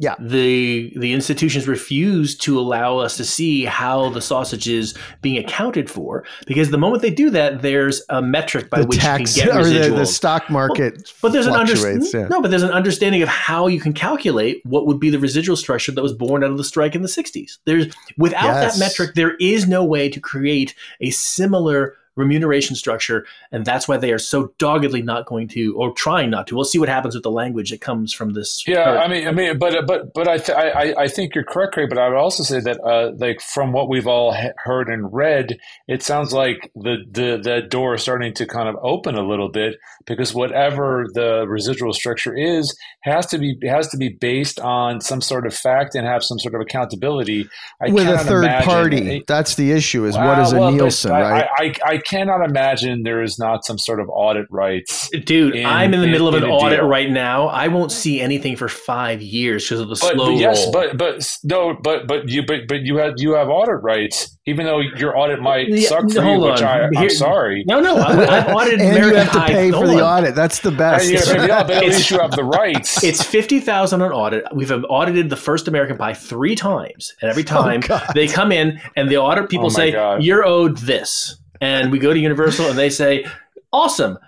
Yeah. 0.00 0.14
The 0.18 0.94
the 0.96 1.12
institutions 1.12 1.68
refuse 1.68 2.34
to 2.38 2.58
allow 2.58 2.96
us 2.96 3.18
to 3.18 3.24
see 3.24 3.66
how 3.66 4.08
the 4.08 4.22
sausage 4.22 4.66
is 4.66 4.94
being 5.20 5.36
accounted 5.36 5.90
for 5.90 6.24
because 6.46 6.70
the 6.70 6.78
moment 6.78 7.02
they 7.02 7.10
do 7.10 7.28
that, 7.28 7.60
there's 7.60 8.00
a 8.08 8.22
metric 8.22 8.70
by 8.70 8.80
the 8.80 8.86
which 8.86 8.98
tax, 8.98 9.36
you 9.36 9.42
can 9.42 9.52
get 9.52 9.62
residuals. 9.62 9.80
Or 9.80 9.90
the, 9.90 9.96
the 9.96 10.06
stock 10.06 10.48
market 10.48 10.94
well, 10.94 11.12
but 11.20 11.32
there's 11.32 11.46
an 11.46 11.52
understanding. 11.52 12.08
yeah. 12.14 12.28
no, 12.28 12.40
but 12.40 12.50
there's 12.50 12.62
an 12.62 12.70
understanding 12.70 13.20
of 13.20 13.28
how 13.28 13.66
you 13.66 13.78
can 13.78 13.92
calculate 13.92 14.62
what 14.64 14.86
would 14.86 15.00
be 15.00 15.10
the 15.10 15.18
residual 15.18 15.54
structure 15.54 15.92
that 15.92 16.02
was 16.02 16.14
born 16.14 16.42
out 16.42 16.50
of 16.50 16.56
the 16.56 16.64
strike 16.64 16.94
in 16.94 17.02
the 17.02 17.08
60s. 17.08 17.58
There's 17.66 17.94
without 18.16 18.44
yes. 18.44 18.72
that 18.72 18.80
metric, 18.80 19.14
there 19.14 19.36
is 19.36 19.68
no 19.68 19.84
way 19.84 20.08
to 20.08 20.18
create 20.18 20.74
a 21.02 21.10
similar 21.10 21.94
remuneration 22.16 22.76
structure, 22.76 23.26
and 23.52 23.64
that's 23.64 23.88
why 23.88 23.96
they 23.96 24.12
are 24.12 24.18
so 24.18 24.52
doggedly 24.58 25.02
not 25.02 25.26
going 25.26 25.48
to 25.48 25.74
or 25.76 25.92
trying 25.92 26.30
not 26.30 26.46
to. 26.48 26.54
We'll 26.54 26.64
see 26.64 26.78
what 26.78 26.88
happens 26.88 27.14
with 27.14 27.22
the 27.22 27.30
language 27.30 27.70
that 27.70 27.80
comes 27.80 28.12
from 28.12 28.34
this. 28.34 28.64
Yeah, 28.66 28.98
I 28.98 29.08
mean, 29.08 29.26
I 29.26 29.32
mean, 29.32 29.58
but 29.58 29.86
but 29.86 30.12
but 30.14 30.28
I 30.28 30.38
th- 30.38 30.56
I 30.56 30.94
I 30.98 31.08
think 31.08 31.34
you're 31.34 31.44
correct, 31.44 31.74
Craig. 31.74 31.88
But 31.88 31.98
I 31.98 32.08
would 32.08 32.18
also 32.18 32.42
say 32.42 32.60
that 32.60 32.80
uh, 32.80 33.12
like 33.16 33.40
from 33.40 33.72
what 33.72 33.88
we've 33.88 34.06
all 34.06 34.36
heard 34.56 34.88
and 34.88 35.12
read, 35.12 35.58
it 35.88 36.02
sounds 36.02 36.32
like 36.32 36.70
the 36.74 37.04
the 37.10 37.40
the 37.42 37.62
door 37.62 37.94
is 37.94 38.02
starting 38.02 38.34
to 38.34 38.46
kind 38.46 38.68
of 38.68 38.76
open 38.82 39.14
a 39.14 39.26
little 39.26 39.48
bit 39.48 39.76
because 40.06 40.34
whatever 40.34 41.06
the 41.14 41.46
residual 41.46 41.92
structure 41.92 42.36
is 42.36 42.76
has 43.02 43.26
to 43.26 43.38
be 43.38 43.56
has 43.66 43.88
to 43.88 43.96
be 43.96 44.08
based 44.08 44.60
on 44.60 45.00
some 45.00 45.20
sort 45.20 45.46
of 45.46 45.54
fact 45.54 45.94
and 45.94 46.06
have 46.06 46.22
some 46.22 46.38
sort 46.38 46.54
of 46.54 46.60
accountability. 46.60 47.48
I 47.80 47.90
with 47.90 48.08
a 48.08 48.18
third 48.18 48.48
party. 48.64 49.24
That's 49.26 49.54
the 49.54 49.72
issue. 49.72 50.04
Is 50.04 50.16
what 50.16 50.38
is 50.38 50.52
a 50.52 50.58
well, 50.58 50.72
Nielsen, 50.72 51.12
right? 51.12 51.48
I, 51.58 51.64
I, 51.64 51.74
I 51.92 51.98
cannot 52.00 52.44
imagine 52.44 53.02
there 53.02 53.22
is 53.22 53.38
not 53.38 53.64
some 53.64 53.78
sort 53.78 54.00
of 54.00 54.08
audit 54.08 54.46
rights. 54.50 55.10
Dude, 55.10 55.56
in, 55.56 55.66
I'm 55.66 55.94
in 55.94 56.00
the 56.00 56.06
in, 56.06 56.12
middle 56.12 56.28
of 56.28 56.34
an 56.34 56.44
audit 56.44 56.80
deal. 56.80 56.88
right 56.88 57.10
now. 57.10 57.48
I 57.48 57.68
won't 57.68 57.92
see 57.92 58.20
anything 58.20 58.56
for 58.56 58.68
five 58.68 59.22
years 59.22 59.64
because 59.64 59.80
of 59.80 59.88
the 59.88 59.98
but, 60.00 60.14
slow 60.14 60.32
but 60.32 60.40
yes, 60.40 60.62
roll. 60.64 60.72
but 60.72 60.96
but 60.96 61.36
no, 61.44 61.76
but 61.82 62.06
but 62.06 62.28
you 62.28 62.44
but 62.44 62.68
but 62.68 62.82
you 62.82 62.96
have 62.96 63.14
you 63.16 63.34
have 63.34 63.48
audit 63.48 63.82
rights, 63.82 64.36
even 64.46 64.66
though 64.66 64.80
your 64.80 65.16
audit 65.16 65.40
might 65.40 65.68
yeah, 65.68 65.88
suck 65.88 66.10
for 66.10 66.24
you. 66.24 66.40
Which 66.40 66.62
I, 66.62 66.88
am 66.94 67.10
sorry. 67.10 67.64
No, 67.66 67.80
no, 67.80 67.96
I, 67.96 68.24
have 68.24 68.48
audited 68.54 68.80
and 68.80 68.96
American 68.96 69.10
you 69.10 69.16
have 69.16 69.32
to 69.32 69.38
High. 69.38 69.48
pay 69.48 69.70
for 69.70 69.86
the 69.86 70.04
audit. 70.04 70.34
That's 70.34 70.60
the 70.60 70.70
best. 70.70 71.10
yeah, 71.10 71.46
yeah, 71.46 71.62
but 71.62 71.76
at 71.76 71.84
least 71.84 72.10
you 72.10 72.18
have 72.18 72.32
the 72.32 72.44
rights. 72.44 73.04
It's 73.10 73.24
fifty 73.24 73.58
thousand 73.58 74.02
on 74.02 74.12
audit. 74.12 74.44
We've 74.54 74.70
audited 74.70 75.30
the 75.30 75.36
first 75.36 75.66
American 75.66 75.96
Pie 75.96 76.14
three 76.14 76.54
times, 76.54 77.14
and 77.20 77.30
every 77.30 77.42
oh, 77.42 77.46
time 77.46 77.80
oh, 77.90 78.06
they 78.14 78.28
come 78.28 78.52
in 78.52 78.80
and 78.94 79.10
the 79.10 79.16
audit 79.16 79.48
people 79.48 79.66
oh, 79.66 79.70
say 79.70 79.92
God. 79.92 80.22
you're 80.22 80.44
owed 80.44 80.76
this 80.78 81.39
and 81.60 81.92
we 81.92 81.98
go 81.98 82.12
to 82.12 82.18
Universal 82.18 82.66
and 82.66 82.78
they 82.78 82.90
say, 82.90 83.26
"Awesome, 83.72 84.18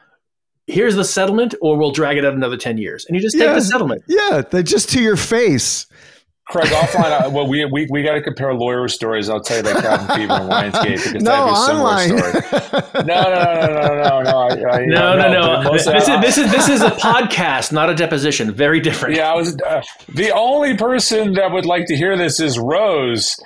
here's 0.66 0.96
the 0.96 1.04
settlement, 1.04 1.54
or 1.60 1.76
we'll 1.76 1.92
drag 1.92 2.16
it 2.16 2.24
out 2.24 2.34
another 2.34 2.56
ten 2.56 2.78
years," 2.78 3.04
and 3.06 3.16
you 3.16 3.22
just 3.22 3.36
take 3.36 3.46
yeah, 3.46 3.54
the 3.54 3.60
settlement. 3.60 4.02
Yeah, 4.06 4.42
they 4.48 4.62
just 4.62 4.90
to 4.90 5.02
your 5.02 5.16
face. 5.16 5.86
Craig, 6.48 6.66
offline. 6.66 7.32
Well, 7.32 7.46
we 7.46 7.64
we, 7.64 7.86
we 7.88 8.02
got 8.02 8.14
to 8.14 8.22
compare 8.22 8.52
lawyer 8.52 8.88
stories. 8.88 9.30
I'll 9.30 9.40
tell 9.40 9.58
you 9.58 9.62
like 9.62 9.82
Cabin 9.82 10.16
Fever 10.16 10.32
and 10.32 10.50
Lionsgate 10.50 11.04
because 11.04 11.22
no, 11.22 11.32
I 11.32 11.36
have 11.36 11.52
a 11.52 12.08
similar 12.08 12.20
story. 12.20 13.04
No, 13.06 13.22
no, 13.22 13.44
no, 13.44 13.66
no, 13.66 14.02
no, 14.02 14.22
no, 14.22 14.38
I, 14.38 14.76
I, 14.76 14.86
no, 14.86 15.16
no, 15.16 15.32
no. 15.32 15.62
no. 15.62 15.72
This, 15.72 15.86
is, 15.86 16.20
this 16.20 16.38
is 16.38 16.50
this 16.50 16.68
is 16.68 16.82
a 16.82 16.90
podcast, 16.90 17.72
not 17.72 17.90
a 17.90 17.94
deposition. 17.94 18.52
Very 18.52 18.80
different. 18.80 19.16
Yeah, 19.16 19.32
I 19.32 19.36
was 19.36 19.56
uh, 19.66 19.82
the 20.08 20.32
only 20.32 20.76
person 20.76 21.34
that 21.34 21.52
would 21.52 21.64
like 21.64 21.86
to 21.86 21.96
hear 21.96 22.18
this 22.18 22.40
is 22.40 22.58
Rose 22.58 23.36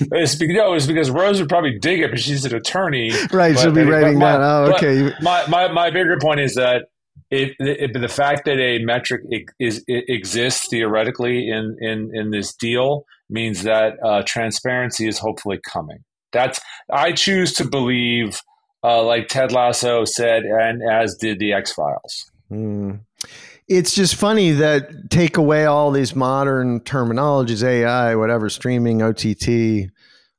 it's 0.00 0.34
because, 0.34 0.56
no, 0.56 0.74
it's 0.74 0.86
because 0.86 1.10
Rose 1.10 1.40
would 1.40 1.48
probably 1.48 1.78
dig 1.78 2.00
it, 2.00 2.10
but 2.10 2.20
she's 2.20 2.44
an 2.44 2.54
attorney. 2.54 3.12
Right, 3.32 3.58
she'll 3.58 3.72
be 3.72 3.84
writing 3.84 4.18
my- 4.18 4.32
down. 4.32 4.42
Oh, 4.42 4.74
okay. 4.74 5.12
My, 5.20 5.46
my 5.46 5.68
my 5.72 5.90
bigger 5.90 6.18
point 6.20 6.40
is 6.40 6.54
that 6.54 6.86
if, 7.30 7.54
if 7.58 7.92
the 7.92 8.08
fact 8.08 8.44
that 8.44 8.58
a 8.58 8.78
metric 8.84 9.22
is 9.58 9.84
exists 9.88 10.68
theoretically 10.68 11.48
in 11.48 11.76
in 11.80 12.10
in 12.14 12.30
this 12.30 12.54
deal 12.54 13.04
means 13.28 13.62
that 13.64 13.94
uh, 14.04 14.22
transparency 14.26 15.08
is 15.08 15.18
hopefully 15.18 15.60
coming. 15.66 15.98
That's 16.32 16.60
I 16.92 17.12
choose 17.12 17.52
to 17.54 17.64
believe, 17.64 18.40
uh, 18.84 19.02
like 19.02 19.28
Ted 19.28 19.52
Lasso 19.52 20.04
said, 20.04 20.44
and 20.44 20.82
as 20.90 21.16
did 21.16 21.38
the 21.38 21.52
X 21.52 21.72
Files. 21.72 22.30
Mm. 22.50 23.00
It's 23.68 23.94
just 23.94 24.14
funny 24.14 24.52
that 24.52 25.10
take 25.10 25.36
away 25.36 25.64
all 25.64 25.90
these 25.90 26.14
modern 26.14 26.80
terminologies, 26.80 27.64
AI, 27.64 28.14
whatever, 28.14 28.48
streaming, 28.48 29.02
OTT. 29.02 29.90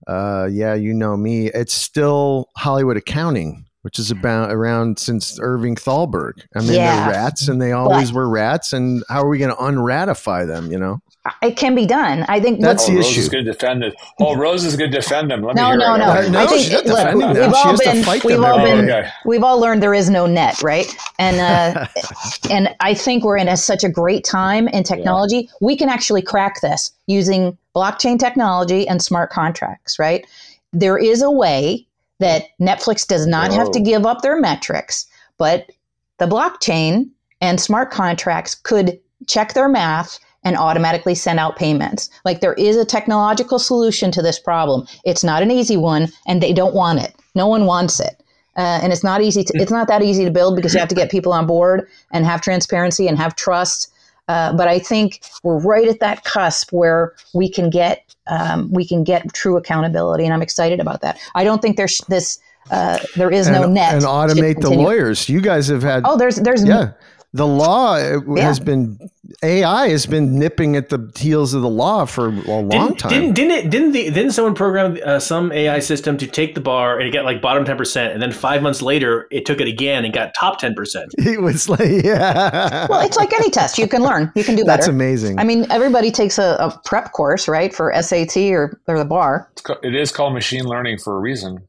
Uh, 0.07 0.47
yeah, 0.49 0.73
you 0.73 0.93
know 0.93 1.17
me. 1.17 1.47
It's 1.47 1.73
still 1.73 2.47
Hollywood 2.55 2.95
accounting, 2.95 3.65
which 3.81 3.99
is 3.99 4.11
about 4.11 4.51
around 4.53 4.97
since 4.99 5.37
Irving 5.41 5.75
Thalberg. 5.75 6.35
I 6.55 6.61
mean, 6.61 6.73
Yeah. 6.73 6.95
they're 7.11 7.21
rats, 7.21 7.49
and 7.49 7.61
they 7.61 7.73
always 7.73 8.13
were 8.13 8.29
rats. 8.29 8.71
And 8.71 9.03
how 9.09 9.23
are 9.23 9.27
we 9.29 9.37
going 9.39 9.51
to 9.51 9.57
unratify 9.61 10.47
them? 10.47 10.71
You 10.71 10.79
know, 10.79 10.99
It 11.41 11.57
can 11.57 11.75
be 11.75 11.85
done. 11.85 12.25
I 12.27 12.39
think 12.39 12.61
That's 12.61 12.83
what, 12.83 12.93
the 12.93 12.93
oh, 12.93 13.01
Rose 13.01 13.07
issue. 13.11 13.19
is 13.21 13.29
going 13.29 13.45
to 13.45 13.51
defend 13.51 13.83
it. 13.83 13.95
Oh, 14.19 14.35
Rose 14.35 14.63
is 14.63 14.75
going 14.75 14.91
to 14.91 14.97
defend 14.97 15.31
them. 15.31 15.41
Let 15.41 15.55
me 15.55 15.61
No, 15.61 15.69
hear 15.69 15.77
no, 15.77 15.95
no. 15.95 16.29
No, 16.29 16.39
I 16.39 16.47
think 16.47 16.61
she's 16.61 16.71
not 16.71 16.85
look, 16.85 16.97
them. 16.97 17.33
we've 17.33 17.53
all 17.53 17.71
has 17.71 17.79
been 17.81 18.03
fight 18.03 18.23
we've 18.23 18.35
them 18.35 18.45
all 18.45 18.57
been 18.57 18.85
day. 18.85 18.99
Okay. 18.99 19.09
we've 19.25 19.43
all 19.43 19.59
learned 19.59 19.81
there 19.81 19.93
is 19.93 20.09
no 20.09 20.25
net, 20.25 20.61
right? 20.61 20.87
And 21.19 21.39
uh, 21.39 21.87
and 22.51 22.75
I 22.79 22.93
think 22.93 23.23
we're 23.23 23.37
in 23.37 23.47
a, 23.47 23.57
such 23.57 23.83
a 23.83 23.89
great 23.89 24.23
time 24.23 24.67
in 24.69 24.83
technology. 24.83 25.49
We 25.61 25.75
can 25.75 25.89
actually 25.89 26.21
crack 26.21 26.61
this 26.61 26.91
using 27.07 27.57
blockchain 27.75 28.19
technology 28.19 28.87
and 28.87 29.01
smart 29.01 29.29
contracts, 29.29 29.99
right? 29.99 30.25
There 30.73 30.97
is 30.97 31.21
a 31.21 31.31
way 31.31 31.87
that 32.19 32.45
Netflix 32.59 33.07
does 33.07 33.27
not 33.27 33.51
have 33.53 33.71
to 33.71 33.79
give 33.79 34.05
up 34.05 34.21
their 34.21 34.39
metrics, 34.39 35.05
but 35.37 35.69
the 36.17 36.25
blockchain 36.25 37.09
and 37.41 37.61
smart 37.61 37.91
contracts 37.91 38.55
could 38.55 38.99
check 39.27 39.53
their 39.53 39.69
math 39.69 40.19
and 40.43 40.55
automatically 40.55 41.15
send 41.15 41.39
out 41.39 41.55
payments. 41.55 42.09
Like 42.25 42.41
there 42.41 42.53
is 42.53 42.77
a 42.77 42.85
technological 42.85 43.59
solution 43.59 44.11
to 44.11 44.21
this 44.21 44.39
problem. 44.39 44.87
It's 45.03 45.23
not 45.23 45.41
an 45.43 45.51
easy 45.51 45.77
one, 45.77 46.09
and 46.27 46.41
they 46.41 46.53
don't 46.53 46.73
want 46.73 46.99
it. 46.99 47.15
No 47.35 47.47
one 47.47 47.65
wants 47.65 47.99
it. 47.99 48.23
Uh, 48.55 48.79
and 48.81 48.91
it's 48.91 49.03
not 49.03 49.21
easy. 49.21 49.43
To, 49.43 49.53
it's 49.55 49.71
not 49.71 49.87
that 49.87 50.01
easy 50.01 50.25
to 50.25 50.31
build 50.31 50.55
because 50.55 50.73
you 50.73 50.79
have 50.79 50.89
to 50.89 50.95
get 50.95 51.11
people 51.11 51.31
on 51.31 51.45
board 51.45 51.87
and 52.11 52.25
have 52.25 52.41
transparency 52.41 53.07
and 53.07 53.17
have 53.17 53.35
trust. 53.35 53.93
Uh, 54.27 54.51
but 54.53 54.67
I 54.67 54.79
think 54.79 55.21
we're 55.43 55.59
right 55.59 55.87
at 55.87 55.99
that 55.99 56.23
cusp 56.23 56.73
where 56.73 57.13
we 57.33 57.49
can 57.49 57.69
get 57.69 58.03
um, 58.27 58.69
we 58.73 58.85
can 58.85 59.03
get 59.03 59.31
true 59.33 59.57
accountability, 59.57 60.25
and 60.25 60.33
I'm 60.33 60.41
excited 60.41 60.79
about 60.79 61.01
that. 61.01 61.17
I 61.35 61.43
don't 61.43 61.61
think 61.61 61.77
there's 61.77 61.99
this. 62.09 62.39
Uh, 62.69 62.99
there 63.15 63.31
is 63.31 63.47
no 63.49 63.63
and, 63.63 63.73
net 63.73 63.93
and 63.93 64.03
automate 64.03 64.59
the 64.59 64.69
lawyers. 64.69 65.29
You 65.29 65.39
guys 65.39 65.69
have 65.69 65.81
had 65.83 66.03
Oh, 66.05 66.17
there's 66.17 66.35
there's 66.37 66.65
yeah. 66.65 66.91
The 67.33 67.47
law 67.47 67.95
Yeah. 67.97 68.41
has 68.41 68.59
been 68.59 68.97
AI 69.43 69.89
has 69.89 70.07
been 70.07 70.39
nipping 70.39 70.75
at 70.75 70.89
the 70.89 71.11
heels 71.15 71.53
of 71.53 71.61
the 71.61 71.69
law 71.69 72.05
for 72.05 72.27
a 72.27 72.31
long 72.31 72.69
Didn't, 72.69 72.97
time. 72.97 73.09
didn't 73.11 73.33
didn't 73.33 73.51
it 73.51 73.69
didn't 73.69 73.91
the 73.91 74.03
didn't 74.09 74.31
someone 74.31 74.55
program 74.55 74.97
uh, 75.05 75.19
some 75.19 75.51
AI 75.51 75.77
system 75.77 76.17
to 76.17 76.25
take 76.25 76.55
the 76.55 76.61
bar 76.61 76.97
and 76.97 77.07
it 77.07 77.11
got 77.11 77.23
like 77.23 77.39
bottom 77.39 77.63
ten 77.63 77.77
percent, 77.77 78.13
and 78.13 78.21
then 78.21 78.31
five 78.31 78.63
months 78.63 78.81
later 78.81 79.27
it 79.29 79.45
took 79.45 79.61
it 79.61 79.67
again 79.67 80.05
and 80.05 80.13
got 80.13 80.31
top 80.39 80.57
ten 80.57 80.73
percent. 80.73 81.13
it 81.19 81.39
was 81.39 81.69
like 81.69 81.79
yeah. 82.03 82.87
well, 82.89 83.05
it's 83.05 83.17
like 83.17 83.31
any 83.33 83.51
test. 83.51 83.77
You 83.77 83.87
can 83.87 84.01
learn. 84.01 84.31
You 84.35 84.43
can 84.43 84.55
do 84.55 84.63
better. 84.63 84.77
That's 84.77 84.87
amazing. 84.87 85.37
I 85.37 85.43
mean, 85.43 85.69
everybody 85.71 86.09
takes 86.09 86.39
a, 86.39 86.55
a 86.59 86.81
prep 86.85 87.11
course, 87.11 87.47
right, 87.47 87.71
for 87.73 87.93
SAT 88.01 88.37
or, 88.37 88.81
or 88.87 88.97
the 88.97 89.05
bar. 89.05 89.47
It's 89.51 89.61
ca- 89.61 89.77
It 89.83 89.93
is 89.93 90.11
called 90.11 90.33
machine 90.33 90.63
learning 90.65 90.97
for 90.97 91.15
a 91.15 91.19
reason. 91.19 91.59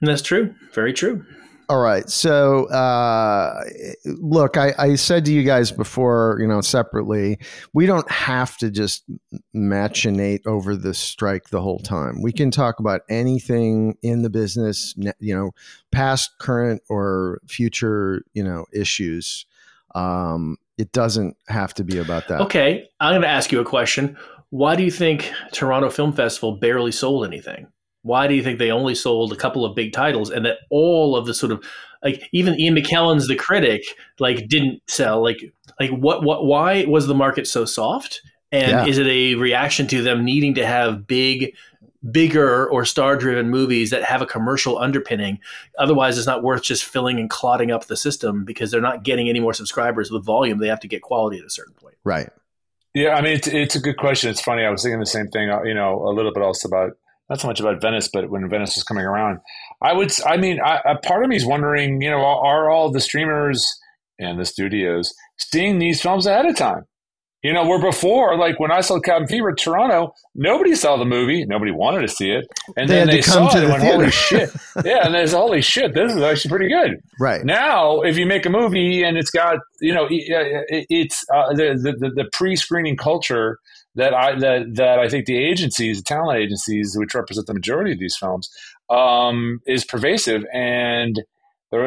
That's 0.00 0.22
true. 0.22 0.54
Very 0.72 0.94
true. 0.94 1.24
All 1.70 1.80
right. 1.80 2.08
So, 2.08 2.64
uh, 2.70 3.62
look, 4.06 4.56
I, 4.56 4.72
I 4.78 4.94
said 4.94 5.26
to 5.26 5.32
you 5.32 5.42
guys 5.42 5.70
before, 5.70 6.38
you 6.40 6.46
know, 6.46 6.62
separately, 6.62 7.38
we 7.74 7.84
don't 7.84 8.10
have 8.10 8.56
to 8.58 8.70
just 8.70 9.04
machinate 9.54 10.46
over 10.46 10.76
the 10.76 10.94
strike 10.94 11.50
the 11.50 11.60
whole 11.60 11.80
time. 11.80 12.22
We 12.22 12.32
can 12.32 12.50
talk 12.50 12.80
about 12.80 13.02
anything 13.10 13.98
in 14.02 14.22
the 14.22 14.30
business, 14.30 14.94
you 14.96 15.34
know, 15.34 15.50
past, 15.92 16.38
current, 16.38 16.82
or 16.88 17.42
future, 17.46 18.24
you 18.32 18.42
know, 18.42 18.64
issues. 18.72 19.44
Um, 19.94 20.56
it 20.78 20.92
doesn't 20.92 21.36
have 21.48 21.74
to 21.74 21.84
be 21.84 21.98
about 21.98 22.28
that. 22.28 22.40
Okay, 22.42 22.88
I'm 22.98 23.12
going 23.12 23.22
to 23.22 23.28
ask 23.28 23.52
you 23.52 23.60
a 23.60 23.64
question. 23.64 24.16
Why 24.48 24.74
do 24.74 24.84
you 24.84 24.90
think 24.90 25.30
Toronto 25.52 25.90
Film 25.90 26.14
Festival 26.14 26.52
barely 26.52 26.92
sold 26.92 27.26
anything? 27.26 27.66
Why 28.08 28.26
do 28.26 28.34
you 28.34 28.42
think 28.42 28.58
they 28.58 28.72
only 28.72 28.94
sold 28.94 29.32
a 29.32 29.36
couple 29.36 29.64
of 29.64 29.76
big 29.76 29.92
titles 29.92 30.30
and 30.30 30.44
that 30.46 30.58
all 30.70 31.14
of 31.14 31.26
the 31.26 31.34
sort 31.34 31.52
of 31.52 31.62
like 32.02 32.22
even 32.32 32.58
Ian 32.58 32.74
McKellen's 32.74 33.28
The 33.28 33.36
Critic 33.36 33.82
like 34.18 34.48
didn't 34.48 34.80
sell 34.88 35.22
like 35.22 35.40
like 35.78 35.90
what 35.90 36.24
what 36.24 36.44
why 36.44 36.84
was 36.86 37.06
the 37.06 37.14
market 37.14 37.46
so 37.46 37.64
soft? 37.64 38.22
And 38.50 38.70
Yeah. 38.70 38.86
is 38.86 38.96
it 38.98 39.06
a 39.06 39.34
reaction 39.34 39.86
to 39.88 40.02
them 40.02 40.24
needing 40.24 40.54
to 40.54 40.66
have 40.66 41.06
big 41.06 41.54
bigger 42.10 42.66
or 42.70 42.84
star 42.84 43.16
driven 43.16 43.50
movies 43.50 43.90
that 43.90 44.04
have 44.04 44.22
a 44.22 44.26
commercial 44.26 44.78
underpinning? 44.78 45.38
Otherwise 45.78 46.16
it's 46.16 46.26
not 46.26 46.42
worth 46.42 46.62
just 46.62 46.84
filling 46.84 47.18
and 47.20 47.28
clotting 47.28 47.70
up 47.70 47.86
the 47.86 47.96
system 47.96 48.44
because 48.44 48.70
they're 48.70 48.80
not 48.80 49.02
getting 49.02 49.28
any 49.28 49.40
more 49.40 49.52
subscribers 49.52 50.10
with 50.10 50.24
volume. 50.24 50.58
They 50.58 50.68
have 50.68 50.80
to 50.80 50.88
get 50.88 51.02
quality 51.02 51.38
at 51.38 51.44
a 51.44 51.50
certain 51.50 51.74
point. 51.74 51.96
Right. 52.04 52.30
Yeah, 52.94 53.14
I 53.14 53.20
mean, 53.20 53.34
it's, 53.34 53.46
it's 53.46 53.76
a 53.76 53.80
good 53.80 53.96
question. 53.98 54.30
It's 54.30 54.40
funny. 54.40 54.64
I 54.64 54.70
was 54.70 54.82
thinking 54.82 54.98
the 54.98 55.06
same 55.06 55.28
thing, 55.28 55.50
uh, 55.50 55.62
you 55.62 55.74
know, 55.74 56.02
a 56.08 56.12
little 56.12 56.32
bit 56.32 56.42
also 56.42 56.66
about, 56.68 56.92
not 57.28 57.40
so 57.40 57.46
much 57.48 57.60
about 57.60 57.80
Venice, 57.80 58.08
but 58.12 58.30
when 58.30 58.48
Venice 58.48 58.74
was 58.76 58.84
coming 58.84 59.04
around. 59.04 59.38
I 59.82 59.92
would. 59.92 60.10
I 60.26 60.36
mean, 60.36 60.60
I, 60.64 60.80
a 60.84 60.96
part 60.96 61.22
of 61.22 61.28
me 61.28 61.36
is 61.36 61.46
wondering, 61.46 62.00
you 62.02 62.10
know, 62.10 62.18
are, 62.24 62.70
all 62.70 62.90
the 62.90 63.00
streamers 63.00 63.66
and 64.18 64.38
the 64.40 64.44
studios 64.44 65.14
seeing 65.38 65.78
these 65.78 66.00
films 66.00 66.26
ahead 66.26 66.46
of 66.46 66.56
time? 66.56 66.82
You 67.44 67.52
know, 67.52 67.64
where 67.64 67.80
before, 67.80 68.36
like 68.36 68.58
when 68.58 68.72
I 68.72 68.80
saw 68.80 68.98
Cabin 68.98 69.28
Fever 69.28 69.52
Toronto, 69.54 70.12
nobody 70.34 70.74
saw 70.74 70.96
the 70.96 71.04
movie. 71.04 71.44
Nobody 71.44 71.70
wanted 71.70 72.00
to 72.00 72.08
see 72.08 72.32
it. 72.32 72.48
And 72.76 72.88
They 72.90 72.94
then 72.96 73.06
they 73.06 73.20
come 73.22 73.48
saw 73.48 73.50
to 73.50 73.58
it 73.58 73.62
and 73.62 73.68
the 73.68 73.72
went, 73.74 73.84
holy 73.84 74.10
shit. 74.10 74.50
Yeah. 74.84 75.06
And 75.06 75.14
there's, 75.14 75.32
holy 75.32 75.62
shit, 75.62 75.94
this 75.94 76.12
is 76.12 76.20
actually 76.20 76.48
pretty 76.48 76.68
good. 76.68 77.00
Right. 77.20 77.44
Now, 77.44 78.00
if 78.00 78.18
you 78.18 78.26
make 78.26 78.44
a 78.44 78.50
movie 78.50 79.04
and 79.04 79.16
it's 79.16 79.30
got, 79.30 79.58
you 79.80 79.94
know, 79.94 80.06
it- 80.10 80.64
it- 80.68 80.86
it's 80.90 81.24
uh, 81.32 81.52
the, 81.52 81.78
the 82.00 82.10
the 82.10 82.28
pre-screening 82.32 82.96
culture 82.96 83.60
that 83.98 84.14
I 84.14 84.38
that 84.38 84.74
that 84.76 84.98
I 84.98 85.08
think 85.08 85.26
the 85.26 85.36
agencies, 85.36 85.98
the 85.98 86.04
talent 86.04 86.38
agencies, 86.38 86.96
which 86.96 87.14
represent 87.14 87.46
the 87.46 87.54
majority 87.54 87.92
of 87.92 87.98
these 87.98 88.16
films, 88.16 88.50
um, 88.88 89.60
is 89.66 89.84
pervasive, 89.84 90.44
and 90.52 91.22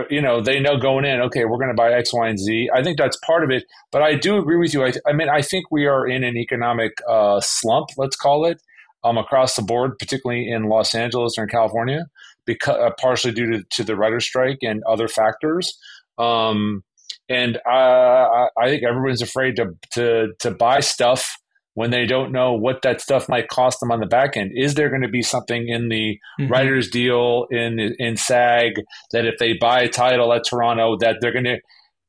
you 0.10 0.22
know 0.22 0.42
they 0.42 0.60
know 0.60 0.78
going 0.78 1.06
in, 1.06 1.22
okay, 1.22 1.46
we're 1.46 1.58
going 1.58 1.70
to 1.70 1.74
buy 1.74 1.92
X, 1.92 2.14
Y, 2.14 2.28
and 2.28 2.38
Z. 2.38 2.70
I 2.74 2.84
think 2.84 2.98
that's 2.98 3.18
part 3.26 3.44
of 3.44 3.50
it, 3.50 3.64
but 3.92 4.02
I 4.02 4.16
do 4.16 4.38
agree 4.38 4.58
with 4.58 4.74
you. 4.74 4.86
I, 4.86 4.94
I 5.08 5.14
mean, 5.14 5.30
I 5.30 5.42
think 5.42 5.72
we 5.72 5.88
are 5.88 6.08
in 6.08 6.24
an 6.24 6.38
economic 6.38 6.92
uh, 7.10 7.40
slump, 7.42 7.90
let's 7.98 8.16
call 8.16 8.46
it, 8.46 8.62
um, 9.04 9.18
across 9.18 9.56
the 9.56 9.64
board, 9.64 9.98
particularly 9.98 10.50
in 10.50 10.66
Los 10.66 10.94
Angeles 10.94 11.38
or 11.38 11.44
in 11.44 11.50
California 11.50 12.06
because 12.46 12.78
uh, 12.78 12.92
partially 13.00 13.32
due 13.32 13.52
to, 13.52 13.64
to 13.70 13.84
the 13.84 13.96
writer's 13.96 14.26
strike 14.26 14.60
and 14.62 14.84
other 14.84 15.08
factors. 15.08 15.78
Um, 16.18 16.84
and 17.30 17.60
I, 17.66 18.48
I 18.58 18.68
think 18.68 18.84
everyone's 18.84 19.22
afraid 19.22 19.56
to, 19.58 19.76
to 19.92 20.34
to 20.40 20.52
buy 20.52 20.82
stuff 20.82 21.38
when 21.74 21.90
they 21.92 22.06
don't 22.06 22.32
know 22.32 22.54
what 22.54 22.82
that 22.82 23.00
stuff 23.02 23.30
might 23.30 23.48
cost 23.48 23.80
them 23.80 23.92
on 23.92 24.00
the 24.00 24.06
back 24.06 24.36
end. 24.36 24.52
Is 24.56 24.76
there 24.76 24.90
going 24.90 25.02
to 25.04 25.08
be 25.08 25.22
something 25.22 25.68
in 25.70 25.90
the 25.90 26.20
Mm-hmm. 26.40 26.52
writer's 26.52 26.90
deal 26.90 27.46
in 27.52 27.80
in 28.00 28.18
SAG 28.18 28.74
that 29.12 29.26
if 29.26 29.38
they 29.40 29.54
buy 29.54 29.82
a 29.82 29.90
title 29.90 30.34
at 30.34 30.44
Toronto 30.46 30.98
that 31.00 31.18
they're 31.22 31.32
going 31.34 31.46
to 31.46 31.58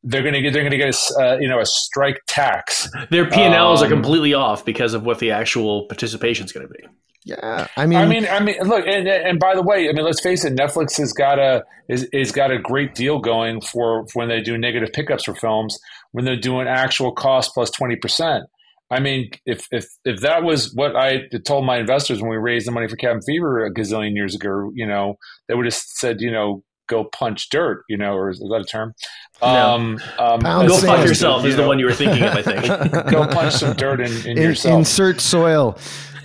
they're 0.05 0.23
going 0.23 0.35
to 0.35 0.41
get 0.41 0.53
they're 0.53 0.63
going 0.63 0.73
to 0.73 0.77
get 0.79 0.87
a 0.87 0.89
s- 0.89 1.13
uh, 1.21 1.37
you 1.39 1.49
know 1.49 1.61
a 1.61 1.67
strike 1.67 2.21
tax 2.27 2.89
Their 3.11 3.29
P 3.31 3.41
and 3.41 3.55
Ls 3.55 3.83
are 3.83 3.87
Um, 3.87 3.93
completely 3.93 4.35
off 4.35 4.65
because 4.65 4.95
of 4.95 5.05
what 5.05 5.19
the 5.21 5.31
actual 5.31 5.87
participation 5.87 6.45
is 6.47 6.53
going 6.53 6.67
to 6.67 6.73
be. 6.73 6.85
Yeah. 7.25 7.69
I 7.77 7.87
mean, 7.87 7.99
I 7.99 8.07
mean, 8.07 8.27
I 8.29 8.41
mean, 8.41 8.57
look, 8.65 8.85
and, 8.85 9.07
and 9.07 9.39
by 9.39 9.55
the 9.55 9.63
way, 9.63 9.89
I 9.89 9.93
mean, 9.93 10.05
let's 10.05 10.21
face 10.21 10.45
it, 10.45 10.57
Netflix 10.57 10.97
has 10.99 11.13
got 11.13 11.39
a 11.39 11.63
is, 11.89 12.03
is 12.13 12.33
got 12.33 12.51
a 12.51 12.59
great 12.59 12.97
deal 12.97 13.21
going 13.21 13.61
for, 13.61 14.05
for 14.09 14.19
when 14.21 14.29
they 14.29 14.41
do 14.41 14.59
negative 14.59 14.93
pickups 14.93 15.25
for 15.25 15.35
films 15.37 15.79
when 16.11 16.25
they're 16.25 16.35
doing 16.37 16.67
actual 16.67 17.13
cost 17.13 17.53
plus 17.55 17.71
twenty 17.71 17.95
percent. 17.97 18.45
I 18.93 19.01
mean, 19.01 19.31
if 19.47 19.67
if 19.71 19.87
if 20.05 20.21
that 20.21 20.45
was 20.45 20.75
what 20.75 20.95
I 20.95 21.23
told 21.47 21.65
my 21.65 21.79
investors 21.79 22.21
when 22.21 22.31
we 22.31 22.37
raised 22.37 22.67
the 22.67 22.73
money 22.73 22.89
for 22.89 22.97
Cabin 22.97 23.23
Fever 23.23 23.65
a 23.65 23.73
gazillion 23.73 24.15
years 24.15 24.35
ago, 24.35 24.71
you 24.75 24.87
know, 24.87 25.17
they 25.49 25.55
would 25.55 25.65
have 25.65 25.75
said, 25.75 26.21
you 26.21 26.31
know, 26.31 26.63
go 26.89 27.05
punch 27.05 27.49
dirt, 27.49 27.85
you 27.89 27.97
know, 27.97 28.13
or 28.13 28.29
is 28.29 28.39
that 28.39 28.61
a 28.61 28.65
term? 28.65 28.93
No. 29.41 29.49
Um, 29.49 30.01
um, 30.19 30.41
Pound 30.41 30.69
Go 30.69 30.75
as 30.75 30.81
sand. 30.83 30.91
fuck 30.91 30.99
opposed 30.99 31.03
to, 31.03 31.09
yourself 31.09 31.45
is 31.47 31.57
the 31.57 31.67
one 31.67 31.79
you 31.79 31.87
were 31.87 31.95
thinking 31.95 32.23
of, 32.23 32.37
I 32.37 32.43
think. 32.43 33.11
go 33.11 33.27
punch 33.29 33.55
some 33.55 33.75
dirt 33.77 34.01
in, 34.01 34.13
in, 34.13 34.37
in, 34.37 34.37
yourself. 34.37 34.79
insert 34.81 35.23
soil. 35.23 35.79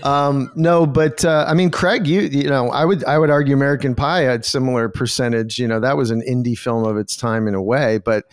Um, 0.04 0.52
no, 0.56 0.86
but 0.86 1.26
uh, 1.26 1.46
I 1.48 1.54
mean, 1.54 1.72
Craig, 1.72 2.08
you 2.08 2.22
you 2.22 2.50
know, 2.50 2.70
I 2.70 2.86
would 2.86 3.04
I 3.06 3.18
would 3.18 3.30
argue 3.30 3.56
American 3.56 3.96
Pie 3.96 4.22
had 4.22 4.46
similar 4.46 4.90
percentage. 4.90 5.58
You 5.60 5.68
know, 5.68 5.80
that 5.80 5.98
was 5.98 6.12
an 6.12 6.22
indie 6.22 6.58
film 6.58 6.86
of 6.86 6.98
its 6.98 7.16
time 7.18 7.48
in 7.48 7.56
a 7.56 7.62
way, 7.62 7.98
but 7.98 8.26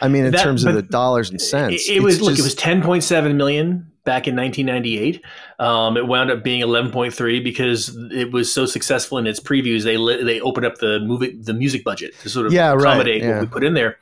I 0.00 0.08
mean, 0.08 0.24
in 0.24 0.32
That- 0.32 0.42
terms 0.42 0.64
of 0.64 0.74
the 0.74 0.82
dollars 0.82 1.30
and 1.30 1.40
cents, 1.40 1.88
It, 1.88 1.96
it 1.96 2.02
was 2.02 2.16
it's 2.16 2.24
look, 2.24 2.38
it 2.38 2.42
was 2.42 2.54
ten 2.54 2.82
point 2.82 3.04
seven 3.04 3.36
million 3.36 3.86
back 4.04 4.26
in 4.26 4.34
1998. 4.34 5.22
Um, 5.58 5.96
it 5.98 6.06
wound 6.06 6.30
up 6.30 6.42
being 6.42 6.62
11.3 6.62 7.44
because 7.44 7.94
it 8.10 8.32
was 8.32 8.50
so 8.52 8.64
successful 8.64 9.18
in 9.18 9.26
its 9.26 9.38
previews. 9.38 9.84
They 9.84 9.96
they 10.24 10.40
opened 10.40 10.64
up 10.66 10.76
the 10.78 11.00
movie 11.00 11.36
the 11.38 11.52
music 11.52 11.84
budget 11.84 12.18
to 12.20 12.30
sort 12.30 12.46
of 12.46 12.52
Yeah, 12.52 12.70
right, 12.72 12.80
accommodate 12.80 13.22
yeah. 13.22 13.32
what 13.34 13.40
we 13.42 13.46
put 13.46 13.62
in 13.64 13.74
there. 13.74 13.98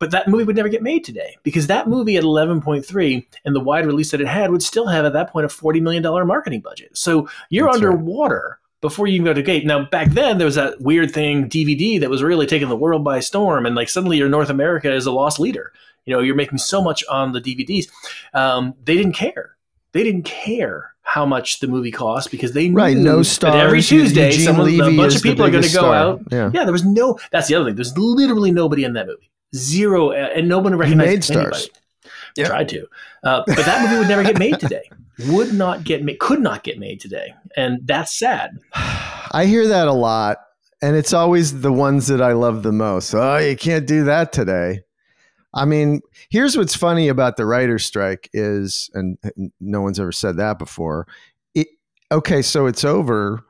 But 0.00 0.10
that 0.12 0.26
movie 0.28 0.44
would 0.44 0.56
never 0.56 0.68
get 0.70 0.82
made 0.82 1.04
today 1.04 1.36
because 1.42 1.66
that 1.68 1.86
movie 1.86 2.16
at 2.16 2.24
11.3 2.24 3.26
and 3.44 3.54
the 3.54 3.60
wide 3.60 3.86
release 3.86 4.10
that 4.10 4.20
it 4.20 4.26
had 4.26 4.50
would 4.50 4.62
still 4.62 4.86
have 4.88 5.04
at 5.04 5.12
that 5.12 5.30
point 5.30 5.44
a 5.44 5.48
$40 5.48 5.80
million 5.82 6.02
marketing 6.26 6.60
budget. 6.62 6.96
So 6.96 7.28
you're 7.50 7.66
That's 7.66 7.82
right. 7.82 7.90
underwater 7.92 8.58
before 8.80 9.06
you 9.06 9.14
even 9.16 9.26
go 9.26 9.34
to 9.34 9.42
gate. 9.42 9.66
Now, 9.66 9.84
back 9.84 10.10
then, 10.12 10.38
there 10.38 10.46
was 10.46 10.54
that 10.54 10.80
weird 10.80 11.12
thing, 11.12 11.50
DVD, 11.50 12.00
that 12.00 12.08
was 12.08 12.22
really 12.22 12.46
taking 12.46 12.70
the 12.70 12.76
world 12.76 13.04
by 13.04 13.20
storm. 13.20 13.66
And 13.66 13.76
like 13.76 13.90
suddenly 13.90 14.16
your 14.16 14.30
North 14.30 14.48
America 14.48 14.90
is 14.92 15.04
a 15.04 15.12
loss 15.12 15.38
leader. 15.38 15.70
You 16.06 16.16
know, 16.16 16.22
you're 16.22 16.34
making 16.34 16.58
so 16.58 16.82
much 16.82 17.04
on 17.10 17.32
the 17.32 17.40
DVDs. 17.40 17.88
Um, 18.32 18.74
they 18.84 18.96
didn't 18.96 19.12
care. 19.12 19.56
They 19.92 20.02
didn't 20.02 20.22
care 20.24 20.94
how 21.02 21.26
much 21.26 21.60
the 21.60 21.66
movie 21.66 21.90
cost 21.90 22.30
because 22.30 22.52
they 22.52 22.68
knew 22.68 22.76
Right, 22.76 22.96
no 22.96 23.22
that 23.22 23.54
every 23.56 23.82
Tuesday, 23.82 24.32
someone, 24.32 24.68
a 24.70 24.96
bunch 24.96 25.16
of 25.16 25.22
people 25.22 25.44
are 25.44 25.50
going 25.50 25.62
to 25.64 25.68
go 25.68 25.80
star. 25.80 25.94
out. 25.94 26.22
Yeah. 26.30 26.50
Yeah, 26.54 26.64
there 26.64 26.72
was 26.72 26.84
no. 26.84 27.18
That's 27.32 27.48
the 27.48 27.56
other 27.56 27.66
thing. 27.66 27.74
There's 27.74 27.96
literally 27.98 28.50
nobody 28.50 28.84
in 28.84 28.92
that 28.94 29.06
movie. 29.06 29.29
Zero, 29.54 30.10
uh, 30.10 30.30
and 30.34 30.48
no 30.48 30.58
one 30.58 30.76
recognized 30.76 31.30
made 31.30 31.36
anybody. 31.36 31.58
stars. 31.58 31.70
Yeah. 32.36 32.46
Tried 32.46 32.68
to, 32.68 32.86
uh, 33.24 33.42
but 33.46 33.56
that 33.56 33.82
movie 33.82 33.98
would 33.98 34.08
never 34.08 34.22
get 34.22 34.38
made 34.38 34.60
today. 34.60 34.88
Would 35.28 35.52
not 35.52 35.84
get 35.84 36.04
made. 36.04 36.18
Could 36.20 36.40
not 36.40 36.62
get 36.62 36.78
made 36.78 37.00
today, 37.00 37.34
and 37.56 37.80
that's 37.84 38.16
sad. 38.16 38.58
I 38.74 39.46
hear 39.46 39.66
that 39.66 39.88
a 39.88 39.92
lot, 39.92 40.38
and 40.80 40.96
it's 40.96 41.12
always 41.12 41.60
the 41.60 41.72
ones 41.72 42.06
that 42.06 42.22
I 42.22 42.32
love 42.32 42.62
the 42.62 42.72
most. 42.72 43.12
Oh, 43.14 43.36
you 43.38 43.56
can't 43.56 43.86
do 43.86 44.04
that 44.04 44.32
today. 44.32 44.82
I 45.52 45.64
mean, 45.64 46.00
here's 46.30 46.56
what's 46.56 46.76
funny 46.76 47.08
about 47.08 47.36
the 47.36 47.44
writer's 47.44 47.84
strike 47.84 48.30
is, 48.32 48.88
and 48.94 49.18
no 49.60 49.80
one's 49.80 49.98
ever 49.98 50.12
said 50.12 50.36
that 50.36 50.58
before. 50.58 51.08
It, 51.54 51.66
okay, 52.12 52.40
so 52.40 52.66
it's 52.66 52.84
over. 52.84 53.44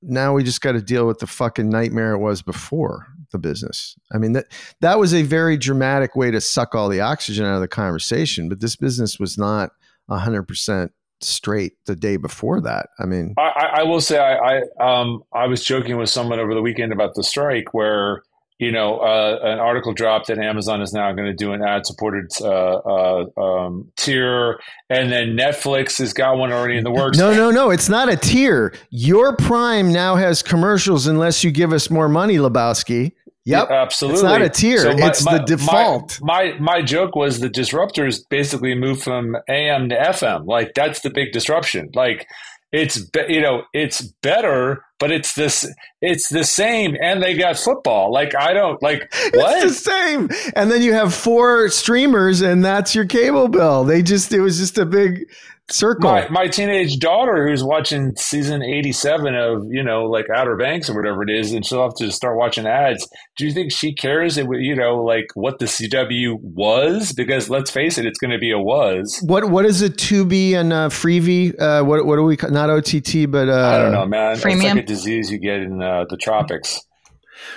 Now 0.00 0.32
we 0.32 0.42
just 0.42 0.62
got 0.62 0.72
to 0.72 0.80
deal 0.82 1.06
with 1.06 1.18
the 1.18 1.26
fucking 1.26 1.68
nightmare 1.68 2.12
it 2.12 2.18
was 2.18 2.40
before 2.40 3.06
the 3.32 3.38
business. 3.38 3.96
I 4.12 4.18
mean 4.18 4.32
that 4.32 4.46
that 4.80 4.98
was 4.98 5.12
a 5.12 5.22
very 5.22 5.56
dramatic 5.56 6.14
way 6.14 6.30
to 6.30 6.40
suck 6.40 6.74
all 6.74 6.88
the 6.88 7.00
oxygen 7.00 7.44
out 7.44 7.56
of 7.56 7.60
the 7.60 7.68
conversation, 7.68 8.48
but 8.48 8.60
this 8.60 8.76
business 8.76 9.18
was 9.18 9.36
not 9.36 9.70
hundred 10.10 10.42
percent 10.42 10.92
straight 11.20 11.72
the 11.86 11.96
day 11.96 12.16
before 12.16 12.60
that. 12.60 12.88
I 12.98 13.06
mean, 13.06 13.34
I, 13.38 13.70
I 13.78 13.82
will 13.84 14.00
say 14.00 14.18
I, 14.18 14.60
I 14.80 15.00
um 15.00 15.22
I 15.32 15.46
was 15.46 15.64
joking 15.64 15.96
with 15.96 16.10
someone 16.10 16.38
over 16.38 16.54
the 16.54 16.62
weekend 16.62 16.92
about 16.92 17.14
the 17.14 17.24
strike 17.24 17.72
where 17.72 18.22
you 18.58 18.70
know 18.70 18.98
uh, 18.98 19.38
an 19.42 19.58
article 19.58 19.92
dropped 19.92 20.28
that 20.28 20.38
Amazon 20.38 20.82
is 20.82 20.92
now 20.92 21.12
going 21.12 21.26
to 21.26 21.34
do 21.34 21.52
an 21.52 21.62
ad 21.62 21.86
supported 21.86 22.30
uh, 22.40 22.46
uh, 22.46 23.40
um, 23.40 23.90
tier, 23.96 24.60
and 24.90 25.10
then 25.10 25.36
Netflix 25.36 25.98
has 25.98 26.12
got 26.12 26.36
one 26.36 26.52
already 26.52 26.76
in 26.76 26.84
the 26.84 26.90
works. 26.90 27.18
No, 27.18 27.32
no, 27.32 27.50
no. 27.50 27.70
It's 27.70 27.88
not 27.88 28.08
a 28.08 28.16
tier. 28.16 28.74
Your 28.90 29.36
Prime 29.36 29.92
now 29.92 30.16
has 30.16 30.42
commercials 30.42 31.06
unless 31.06 31.42
you 31.42 31.50
give 31.50 31.72
us 31.72 31.90
more 31.90 32.08
money, 32.08 32.36
Lebowski. 32.36 33.12
Yep. 33.44 33.70
absolutely. 33.70 34.20
It's 34.20 34.22
not 34.22 34.42
a 34.42 34.48
tier. 34.48 34.84
it's 34.86 35.24
the 35.24 35.38
default. 35.38 36.20
My, 36.22 36.52
my 36.52 36.58
my 36.60 36.82
joke 36.82 37.16
was 37.16 37.40
the 37.40 37.50
disruptors 37.50 38.20
basically 38.28 38.74
moved 38.74 39.02
from 39.02 39.36
AM 39.48 39.88
to 39.88 39.96
FM. 39.96 40.46
Like 40.46 40.74
that's 40.74 41.00
the 41.00 41.10
big 41.10 41.32
disruption. 41.32 41.90
Like 41.94 42.28
it's 42.72 42.98
be, 42.98 43.20
you 43.28 43.40
know 43.40 43.64
it's 43.74 44.00
better, 44.22 44.84
but 44.98 45.10
it's 45.10 45.34
this 45.34 45.68
it's 46.00 46.28
the 46.28 46.44
same, 46.44 46.96
and 47.02 47.22
they 47.22 47.34
got 47.34 47.58
football. 47.58 48.12
Like 48.12 48.34
I 48.34 48.52
don't 48.52 48.80
like 48.82 49.12
what 49.34 49.64
It's 49.64 49.84
the 49.84 49.90
same. 49.90 50.30
And 50.56 50.70
then 50.70 50.80
you 50.80 50.92
have 50.94 51.12
four 51.12 51.68
streamers, 51.68 52.40
and 52.40 52.64
that's 52.64 52.94
your 52.94 53.04
cable 53.04 53.48
bill. 53.48 53.84
They 53.84 54.02
just, 54.02 54.32
it 54.32 54.40
was 54.40 54.58
just 54.58 54.78
a 54.78 54.86
big 54.86 55.28
circle. 55.72 56.10
my, 56.10 56.28
my 56.28 56.48
teenage 56.48 56.98
daughter 56.98 57.46
who's 57.46 57.64
watching 57.64 58.14
season 58.16 58.62
87 58.62 59.34
of 59.34 59.64
you 59.70 59.82
know 59.82 60.04
like 60.04 60.26
outer 60.34 60.56
banks 60.56 60.88
or 60.88 60.96
whatever 60.96 61.22
it 61.22 61.30
is 61.30 61.52
and 61.52 61.64
she'll 61.64 61.82
have 61.82 61.94
to 61.94 62.10
start 62.10 62.36
watching 62.36 62.66
ads 62.66 63.08
do 63.36 63.46
you 63.46 63.52
think 63.52 63.72
she 63.72 63.94
cares 63.94 64.36
it, 64.38 64.46
you 64.58 64.74
know 64.74 65.02
like 65.02 65.26
what 65.34 65.58
the 65.58 65.66
cw 65.66 66.38
was 66.40 67.12
because 67.12 67.48
let's 67.50 67.70
face 67.70 67.98
it 67.98 68.06
it's 68.06 68.18
going 68.18 68.30
to 68.30 68.38
be 68.38 68.50
a 68.50 68.58
was 68.58 69.18
what 69.22 69.50
what 69.50 69.64
is 69.64 69.82
it? 69.82 69.96
Tubi 69.96 70.54
and 70.54 70.72
uh, 70.72 70.88
Freevee. 70.88 71.58
Uh, 71.60 71.84
what 71.84 72.04
what 72.06 72.16
do 72.16 72.22
we 72.22 72.36
not 72.50 72.70
OTT, 72.70 73.30
but 73.30 73.48
uh, 73.48 73.72
i 73.74 73.78
don't 73.78 73.92
know 73.92 74.06
man 74.06 74.32
it's 74.32 74.42
Freemium? 74.42 74.74
like 74.74 74.84
a 74.84 74.86
disease 74.86 75.30
you 75.30 75.38
get 75.38 75.60
in 75.60 75.82
uh, 75.82 76.04
the 76.08 76.16
tropics 76.16 76.80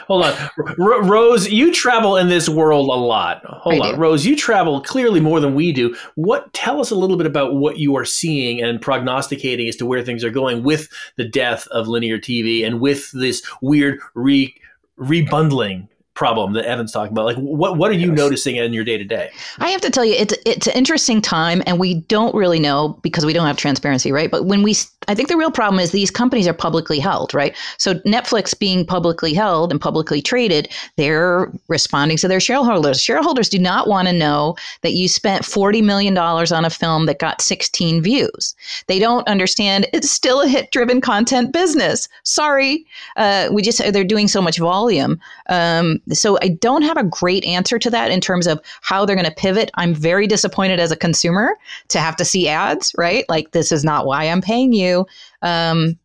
Hold 0.07 0.25
on, 0.25 0.49
R- 0.79 1.03
Rose. 1.03 1.49
You 1.49 1.73
travel 1.73 2.17
in 2.17 2.29
this 2.29 2.47
world 2.47 2.89
a 2.89 2.93
lot. 2.93 3.43
Hold 3.45 3.81
I 3.81 3.87
on, 3.89 3.95
do. 3.95 3.99
Rose. 3.99 4.25
You 4.25 4.35
travel 4.35 4.81
clearly 4.81 5.19
more 5.19 5.39
than 5.39 5.55
we 5.55 5.71
do. 5.71 5.95
What? 6.15 6.51
Tell 6.53 6.79
us 6.79 6.91
a 6.91 6.95
little 6.95 7.17
bit 7.17 7.27
about 7.27 7.55
what 7.55 7.77
you 7.77 7.95
are 7.95 8.05
seeing 8.05 8.61
and 8.61 8.81
prognosticating 8.81 9.67
as 9.67 9.75
to 9.77 9.85
where 9.85 10.03
things 10.03 10.23
are 10.23 10.29
going 10.29 10.63
with 10.63 10.89
the 11.17 11.27
death 11.27 11.67
of 11.67 11.87
linear 11.87 12.19
TV 12.19 12.65
and 12.65 12.79
with 12.79 13.11
this 13.11 13.45
weird 13.61 13.99
re 14.13 14.53
rebundling 14.99 15.87
problem 16.15 16.53
that 16.53 16.65
Evan's 16.65 16.91
talking 16.91 17.11
about. 17.11 17.25
Like, 17.25 17.37
what 17.37 17.77
what 17.77 17.91
are 17.91 17.93
you 17.93 18.07
Yes. 18.07 18.17
noticing 18.17 18.55
in 18.55 18.73
your 18.73 18.83
day 18.83 18.97
to 18.97 19.03
day? 19.03 19.29
I 19.59 19.69
have 19.69 19.81
to 19.81 19.89
tell 19.89 20.05
you, 20.05 20.13
it's 20.13 20.33
it's 20.45 20.67
an 20.67 20.73
interesting 20.73 21.21
time, 21.21 21.61
and 21.67 21.79
we 21.79 21.95
don't 22.07 22.33
really 22.33 22.59
know 22.59 22.97
because 23.03 23.25
we 23.25 23.33
don't 23.33 23.45
have 23.45 23.57
transparency, 23.57 24.11
right? 24.11 24.31
But 24.31 24.45
when 24.45 24.63
we, 24.63 24.75
I 25.07 25.13
think 25.13 25.27
the 25.29 25.37
real 25.37 25.51
problem 25.51 25.79
is 25.79 25.91
these 25.91 26.09
companies 26.09 26.47
are 26.47 26.53
publicly 26.53 26.99
held, 26.99 27.33
right? 27.33 27.55
So 27.77 27.95
Netflix 28.05 28.57
being 28.57 28.85
publicly 28.85 29.33
held 29.33 29.71
and 29.71 29.79
publicly 29.79 30.21
traded, 30.21 30.71
they're 30.95 31.51
responding 31.67 32.17
to 32.17 32.27
their 32.27 32.39
shareholders. 32.39 33.01
Shareholders 33.01 33.49
do 33.49 33.59
not 33.59 33.87
want 33.87 34.07
to 34.07 34.13
know 34.13 34.55
that 34.81 34.93
you 34.93 35.07
spent 35.09 35.43
forty 35.45 35.81
million 35.81 36.13
dollars 36.13 36.51
on 36.51 36.63
a 36.65 36.69
film 36.69 37.07
that 37.07 37.19
got 37.19 37.41
sixteen 37.41 38.01
views. 38.01 38.55
They 38.87 38.99
don't 38.99 39.27
understand 39.27 39.85
it's 39.93 40.09
still 40.09 40.41
a 40.41 40.47
hit-driven 40.47 41.01
content 41.01 41.51
business. 41.51 42.07
Sorry, 42.23 42.85
uh, 43.17 43.49
we 43.51 43.61
just 43.61 43.79
they're 43.91 44.03
doing 44.05 44.29
so 44.29 44.41
much 44.41 44.59
volume. 44.59 45.19
Um, 45.49 45.99
so 46.11 46.37
I 46.41 46.49
don't 46.49 46.83
have 46.83 46.97
a 46.97 47.03
great 47.03 47.43
answer 47.45 47.79
to 47.79 47.89
that 47.89 48.11
in 48.11 48.21
terms 48.21 48.47
of 48.47 48.61
how 48.81 49.05
they're 49.05 49.15
going 49.15 49.25
to 49.27 49.33
pivot. 49.33 49.71
I'm 49.75 49.93
very 49.93 50.27
disappointed 50.27 50.79
as 50.79 50.91
a 50.91 50.95
consumer 50.95 51.55
to 51.89 51.99
have 51.99 52.15
to 52.17 52.25
see 52.25 52.47
ads, 52.47 52.93
right? 52.97 53.25
Like 53.29 53.51
this 53.51 53.71
is 53.71 53.83
not 53.83 54.05
why 54.05 54.25
I'm 54.25 54.41
paying 54.41 54.73
you. 54.73 55.05
Um, 55.41 55.97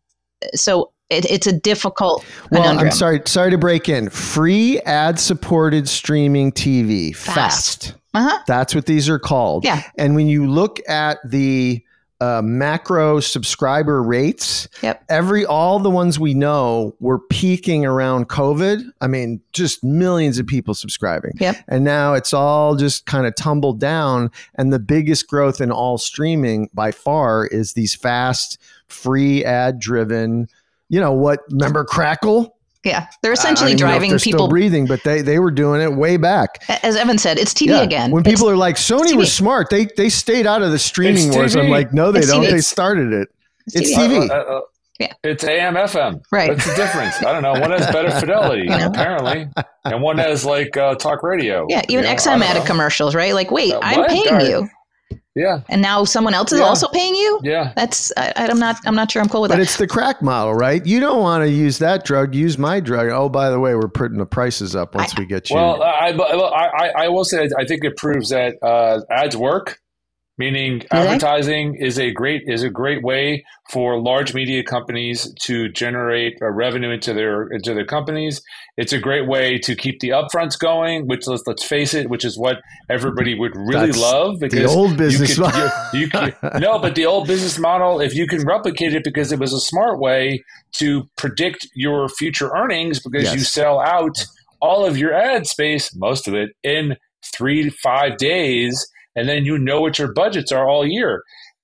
so 0.53 0.91
it, 1.09 1.29
it's 1.29 1.47
a 1.47 1.53
difficult 1.53 2.25
Well, 2.51 2.61
conundrum. 2.61 2.87
I'm 2.87 2.93
sorry. 2.93 3.21
Sorry 3.25 3.51
to 3.51 3.57
break 3.57 3.89
in. 3.89 4.09
Free 4.09 4.79
ad-supported 4.81 5.87
streaming 5.87 6.51
TV. 6.51 7.15
Fast. 7.15 7.35
Fast. 7.35 7.95
Uh-huh. 8.13 8.39
That's 8.47 8.75
what 8.75 8.85
these 8.85 9.07
are 9.09 9.19
called. 9.19 9.63
Yeah. 9.63 9.83
And 9.97 10.15
when 10.15 10.27
you 10.27 10.47
look 10.49 10.79
at 10.89 11.17
the 11.23 11.83
uh, 12.21 12.41
macro 12.43 13.19
subscriber 13.19 14.01
rates, 14.01 14.67
Yep. 14.83 15.03
every 15.09 15.45
all 15.45 15.79
the 15.79 15.89
ones 15.89 16.19
we 16.19 16.33
know 16.33 16.95
were 16.99 17.19
peaking 17.19 17.83
around 17.85 18.29
COVID. 18.29 18.83
I 19.01 19.07
mean, 19.07 19.41
just 19.53 19.83
millions 19.83 20.37
of 20.37 20.45
people 20.45 20.73
subscribing. 20.75 21.31
Yep. 21.39 21.55
And 21.67 21.83
now 21.83 22.13
it's 22.13 22.31
all 22.31 22.75
just 22.75 23.05
kind 23.07 23.25
of 23.25 23.35
tumbled 23.35 23.79
down. 23.79 24.29
And 24.55 24.71
the 24.71 24.79
biggest 24.79 25.27
growth 25.27 25.59
in 25.59 25.71
all 25.71 25.97
streaming 25.97 26.69
by 26.73 26.91
far 26.91 27.47
is 27.47 27.73
these 27.73 27.95
fast, 27.95 28.59
free 28.87 29.43
ad 29.43 29.79
driven. 29.79 30.47
You 30.89 30.99
know 30.99 31.13
what? 31.13 31.39
Remember 31.49 31.83
Crackle? 31.83 32.55
Yeah, 32.83 33.05
they're 33.21 33.31
I 33.31 33.33
essentially 33.33 33.71
don't 33.75 33.79
even 33.79 33.85
know 33.85 33.87
if 33.87 33.91
driving 33.93 34.09
they're 34.09 34.19
people. 34.19 34.39
still 34.39 34.47
breathing, 34.47 34.85
but 34.87 35.03
they 35.03 35.21
they 35.21 35.37
were 35.39 35.51
doing 35.51 35.81
it 35.81 35.93
way 35.93 36.17
back. 36.17 36.63
As 36.83 36.95
Evan 36.95 37.17
said, 37.19 37.37
it's 37.37 37.53
TV 37.53 37.69
Yeah. 37.69 37.81
again. 37.83 38.09
When 38.11 38.21
It's- 38.21 38.33
people 38.35 38.49
are 38.49 38.55
like, 38.57 38.75
Sony 38.77 39.15
was 39.15 39.31
smart. 39.31 39.69
They 39.69 39.85
they 39.97 40.09
stayed 40.09 40.47
out 40.47 40.61
of 40.63 40.71
the 40.71 40.79
streaming 40.79 41.27
It's 41.27 41.35
wars. 41.35 41.55
I'm 41.55 41.69
like, 41.69 41.93
no, 41.93 42.11
they 42.11 42.19
It's 42.21 42.29
don't. 42.31 42.43
TV. 42.43 42.51
They 42.51 42.61
started 42.61 43.13
it. 43.13 43.27
It's 43.67 43.91
TV. 43.95 44.07
TV. 44.27 44.29
Uh, 44.29 44.33
uh, 44.33 44.37
uh, 44.57 44.61
Yeah. 44.99 45.13
It's 45.23 45.43
AM 45.43 45.75
FM. 45.75 46.21
Right. 46.31 46.49
What's 46.49 46.65
the 46.65 46.75
difference? 46.75 47.17
I 47.23 47.31
don't 47.33 47.43
know. 47.43 47.53
One 47.53 47.71
has 47.71 47.85
better 47.91 48.11
fidelity, 48.11 48.63
You 48.69 48.69
know? 48.77 48.87
apparently, 48.87 49.47
and 49.85 50.01
one 50.01 50.17
has 50.17 50.43
like 50.45 50.75
uh, 50.75 50.95
talk 50.95 51.21
radio. 51.23 51.65
yeah, 51.69 51.81
even 51.87 52.03
You 52.05 52.09
know, 52.09 52.15
XM 52.15 52.41
added 52.41 52.59
know. 52.61 52.65
commercials, 52.65 53.13
right? 53.15 53.33
Like, 53.35 53.51
wait, 53.51 53.73
Uh, 53.73 53.79
I'm 53.83 53.99
what? 53.99 54.09
paying 54.09 54.25
Darn. 54.25 54.45
you, 54.45 54.69
Yeah, 55.35 55.61
and 55.69 55.81
now 55.81 56.03
someone 56.03 56.33
else 56.33 56.51
is 56.51 56.59
Yeah. 56.59 56.65
also 56.65 56.87
paying 56.89 57.15
you. 57.15 57.39
yeah. 57.43 57.71
That's 57.75 58.11
I, 58.17 58.33
I'm 58.35 58.59
not 58.59 58.77
I'm 58.85 58.95
not 58.95 59.09
sure 59.11 59.21
I'm 59.21 59.29
cool 59.29 59.41
with 59.41 59.49
But 59.49 59.55
that. 59.55 59.59
But 59.61 59.63
it's 59.63 59.77
the 59.77 59.87
crack 59.87 60.21
model, 60.21 60.53
right? 60.53 60.85
You 60.85 60.99
don't 60.99 61.21
want 61.21 61.43
to 61.43 61.49
use 61.49 61.77
that 61.77 62.03
drug. 62.03 62.35
Use 62.35 62.57
my 62.57 62.81
drug. 62.81 63.09
Oh, 63.09 63.29
by 63.29 63.49
the 63.49 63.59
way, 63.59 63.73
we're 63.75 63.87
putting 63.87 64.17
the 64.17 64.25
prices 64.25 64.75
up 64.75 64.93
once 64.93 65.17
we 65.17 65.25
get 65.25 65.49
you. 65.49 65.55
Well, 65.55 65.81
I, 65.81 66.09
I, 66.09 66.67
I, 66.67 66.87
I 67.05 67.07
will 67.07 67.23
say 67.23 67.47
I 67.57 67.65
think 67.65 67.85
it 67.85 67.95
proves 67.95 68.29
that 68.29 68.55
uh, 68.61 68.99
ads 69.09 69.37
work. 69.37 69.79
Meaning, 70.37 70.79
they? 70.79 70.97
advertising 70.97 71.75
is 71.75 71.99
a 71.99 72.09
great 72.11 72.43
is 72.47 72.63
a 72.63 72.69
great 72.69 73.03
way 73.03 73.43
for 73.69 74.01
large 74.01 74.33
media 74.33 74.63
companies 74.63 75.31
to 75.43 75.69
generate 75.69 76.37
uh, 76.41 76.49
revenue 76.49 76.89
into 76.89 77.13
their 77.13 77.47
into 77.47 77.73
their 77.73 77.85
companies. 77.85 78.41
It's 78.77 78.93
a 78.93 78.97
great 78.97 79.27
way 79.27 79.59
to 79.59 79.75
keep 79.75 79.99
the 79.99 80.09
upfronts 80.09 80.57
going, 80.57 81.05
which 81.07 81.27
let's, 81.27 81.43
let's 81.45 81.63
face 81.63 81.93
it, 81.93 82.09
which 82.09 82.25
is 82.25 82.39
what 82.39 82.57
everybody 82.89 83.37
would 83.37 83.55
really 83.55 83.87
That's 83.87 83.99
love 83.99 84.39
because 84.39 84.73
old 84.73 84.97
business 84.97 85.37
you 85.37 85.43
could, 85.43 85.53
model. 85.53 85.69
you, 85.93 85.99
you 85.99 86.09
could, 86.09 86.35
no, 86.61 86.79
but 86.79 86.95
the 86.95 87.05
old 87.05 87.27
business 87.27 87.59
model, 87.59 87.99
if 87.99 88.15
you 88.15 88.25
can 88.25 88.43
replicate 88.45 88.95
it, 88.95 89.03
because 89.03 89.31
it 89.31 89.37
was 89.39 89.53
a 89.53 89.59
smart 89.59 89.99
way 89.99 90.43
to 90.77 91.09
predict 91.17 91.67
your 91.75 92.07
future 92.07 92.49
earnings, 92.55 92.99
because 92.99 93.33
you 93.33 93.41
sell 93.41 93.79
out 93.79 94.25
all 94.61 94.85
of 94.85 94.97
your 94.97 95.13
ad 95.13 95.45
space, 95.45 95.93
most 95.95 96.27
of 96.27 96.33
it, 96.33 96.51
in 96.63 96.95
three 97.35 97.63
to 97.63 97.71
five 97.83 98.17
days, 98.17 98.87
and 99.15 99.27
then 99.27 99.45
you 99.45 99.57
know 99.57 99.81
what 99.81 99.99
your 99.99 100.13
budgets 100.13 100.51
are 100.51 100.67
all 100.67 100.85
year. 100.85 101.23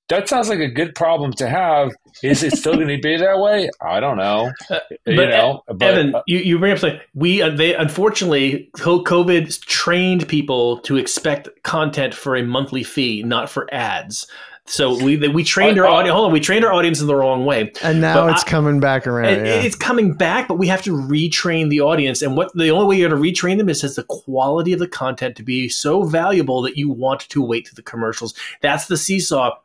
that 0.09 0.29
sounds 0.29 0.49
like 0.49 0.59
a 0.59 0.69
good 0.69 0.95
problem 0.95 1.33
to 1.33 1.49
have. 1.49 1.91
Is 2.23 2.41
it 2.41 2.57
still 2.57 2.75
going 2.75 2.87
to 2.87 2.99
be 2.99 3.17
that 3.17 3.39
way? 3.39 3.69
I 3.81 3.99
don't 3.99 4.17
know. 4.17 4.51
Uh, 4.69 4.79
you 5.05 5.15
but, 5.15 5.29
know, 5.29 5.61
but, 5.67 5.81
Evan, 5.83 6.15
uh, 6.15 6.21
you, 6.27 6.39
you 6.39 6.59
bring 6.59 6.71
up 6.71 6.79
something. 6.79 6.99
We 7.13 7.41
uh, 7.41 7.49
they 7.49 7.75
unfortunately 7.75 8.69
COVID 8.77 9.59
trained 9.61 10.27
people 10.27 10.79
to 10.81 10.97
expect 10.97 11.49
content 11.63 12.13
for 12.13 12.35
a 12.35 12.43
monthly 12.43 12.83
fee, 12.83 13.23
not 13.23 13.49
for 13.49 13.71
ads. 13.73 14.27
So 14.69 15.01
we 15.01 15.17
we 15.29 15.43
trained 15.43 15.79
our 15.79 15.85
oh, 15.85 15.91
oh. 15.91 15.95
audience. 15.95 16.13
Hold 16.13 16.27
on, 16.27 16.33
we 16.33 16.39
trained 16.41 16.65
our 16.65 16.73
audience 16.73 16.99
in 16.99 17.07
the 17.07 17.15
wrong 17.15 17.45
way, 17.45 17.71
and 17.81 18.01
now 18.01 18.25
but 18.25 18.33
it's 18.33 18.43
I, 18.43 18.47
coming 18.47 18.79
back 18.79 19.07
around. 19.07 19.33
It, 19.33 19.45
yeah. 19.45 19.61
It's 19.61 19.75
coming 19.75 20.13
back, 20.13 20.47
but 20.47 20.55
we 20.55 20.67
have 20.67 20.81
to 20.83 20.91
retrain 20.91 21.69
the 21.69 21.81
audience. 21.81 22.21
And 22.21 22.35
what 22.35 22.53
the 22.53 22.69
only 22.69 22.85
way 22.85 22.97
you're 22.97 23.09
going 23.09 23.21
to 23.21 23.29
retrain 23.29 23.57
them 23.57 23.69
is 23.69 23.83
as 23.83 23.95
the 23.95 24.03
quality 24.03 24.73
of 24.73 24.79
the 24.79 24.87
content 24.87 25.37
to 25.37 25.43
be 25.43 25.69
so 25.69 26.03
valuable 26.03 26.61
that 26.63 26.77
you 26.77 26.89
want 26.89 27.21
to 27.21 27.41
wait 27.41 27.65
to 27.67 27.75
the 27.75 27.81
commercials. 27.81 28.33
That's 28.61 28.87
the 28.87 28.97
seesaw. 28.97 29.55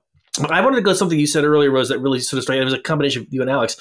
I 0.48 0.60
wanted 0.62 0.76
to 0.76 0.82
go 0.82 0.92
to 0.92 0.96
something 0.96 1.18
you 1.18 1.26
said 1.26 1.44
earlier, 1.44 1.70
Rose, 1.70 1.88
that 1.90 1.98
really 1.98 2.20
sort 2.20 2.38
of 2.38 2.44
struck. 2.44 2.56
It 2.56 2.64
was 2.64 2.72
a 2.72 2.78
combination 2.78 3.22
of 3.22 3.32
you 3.32 3.42
and 3.42 3.50
Alex. 3.50 3.76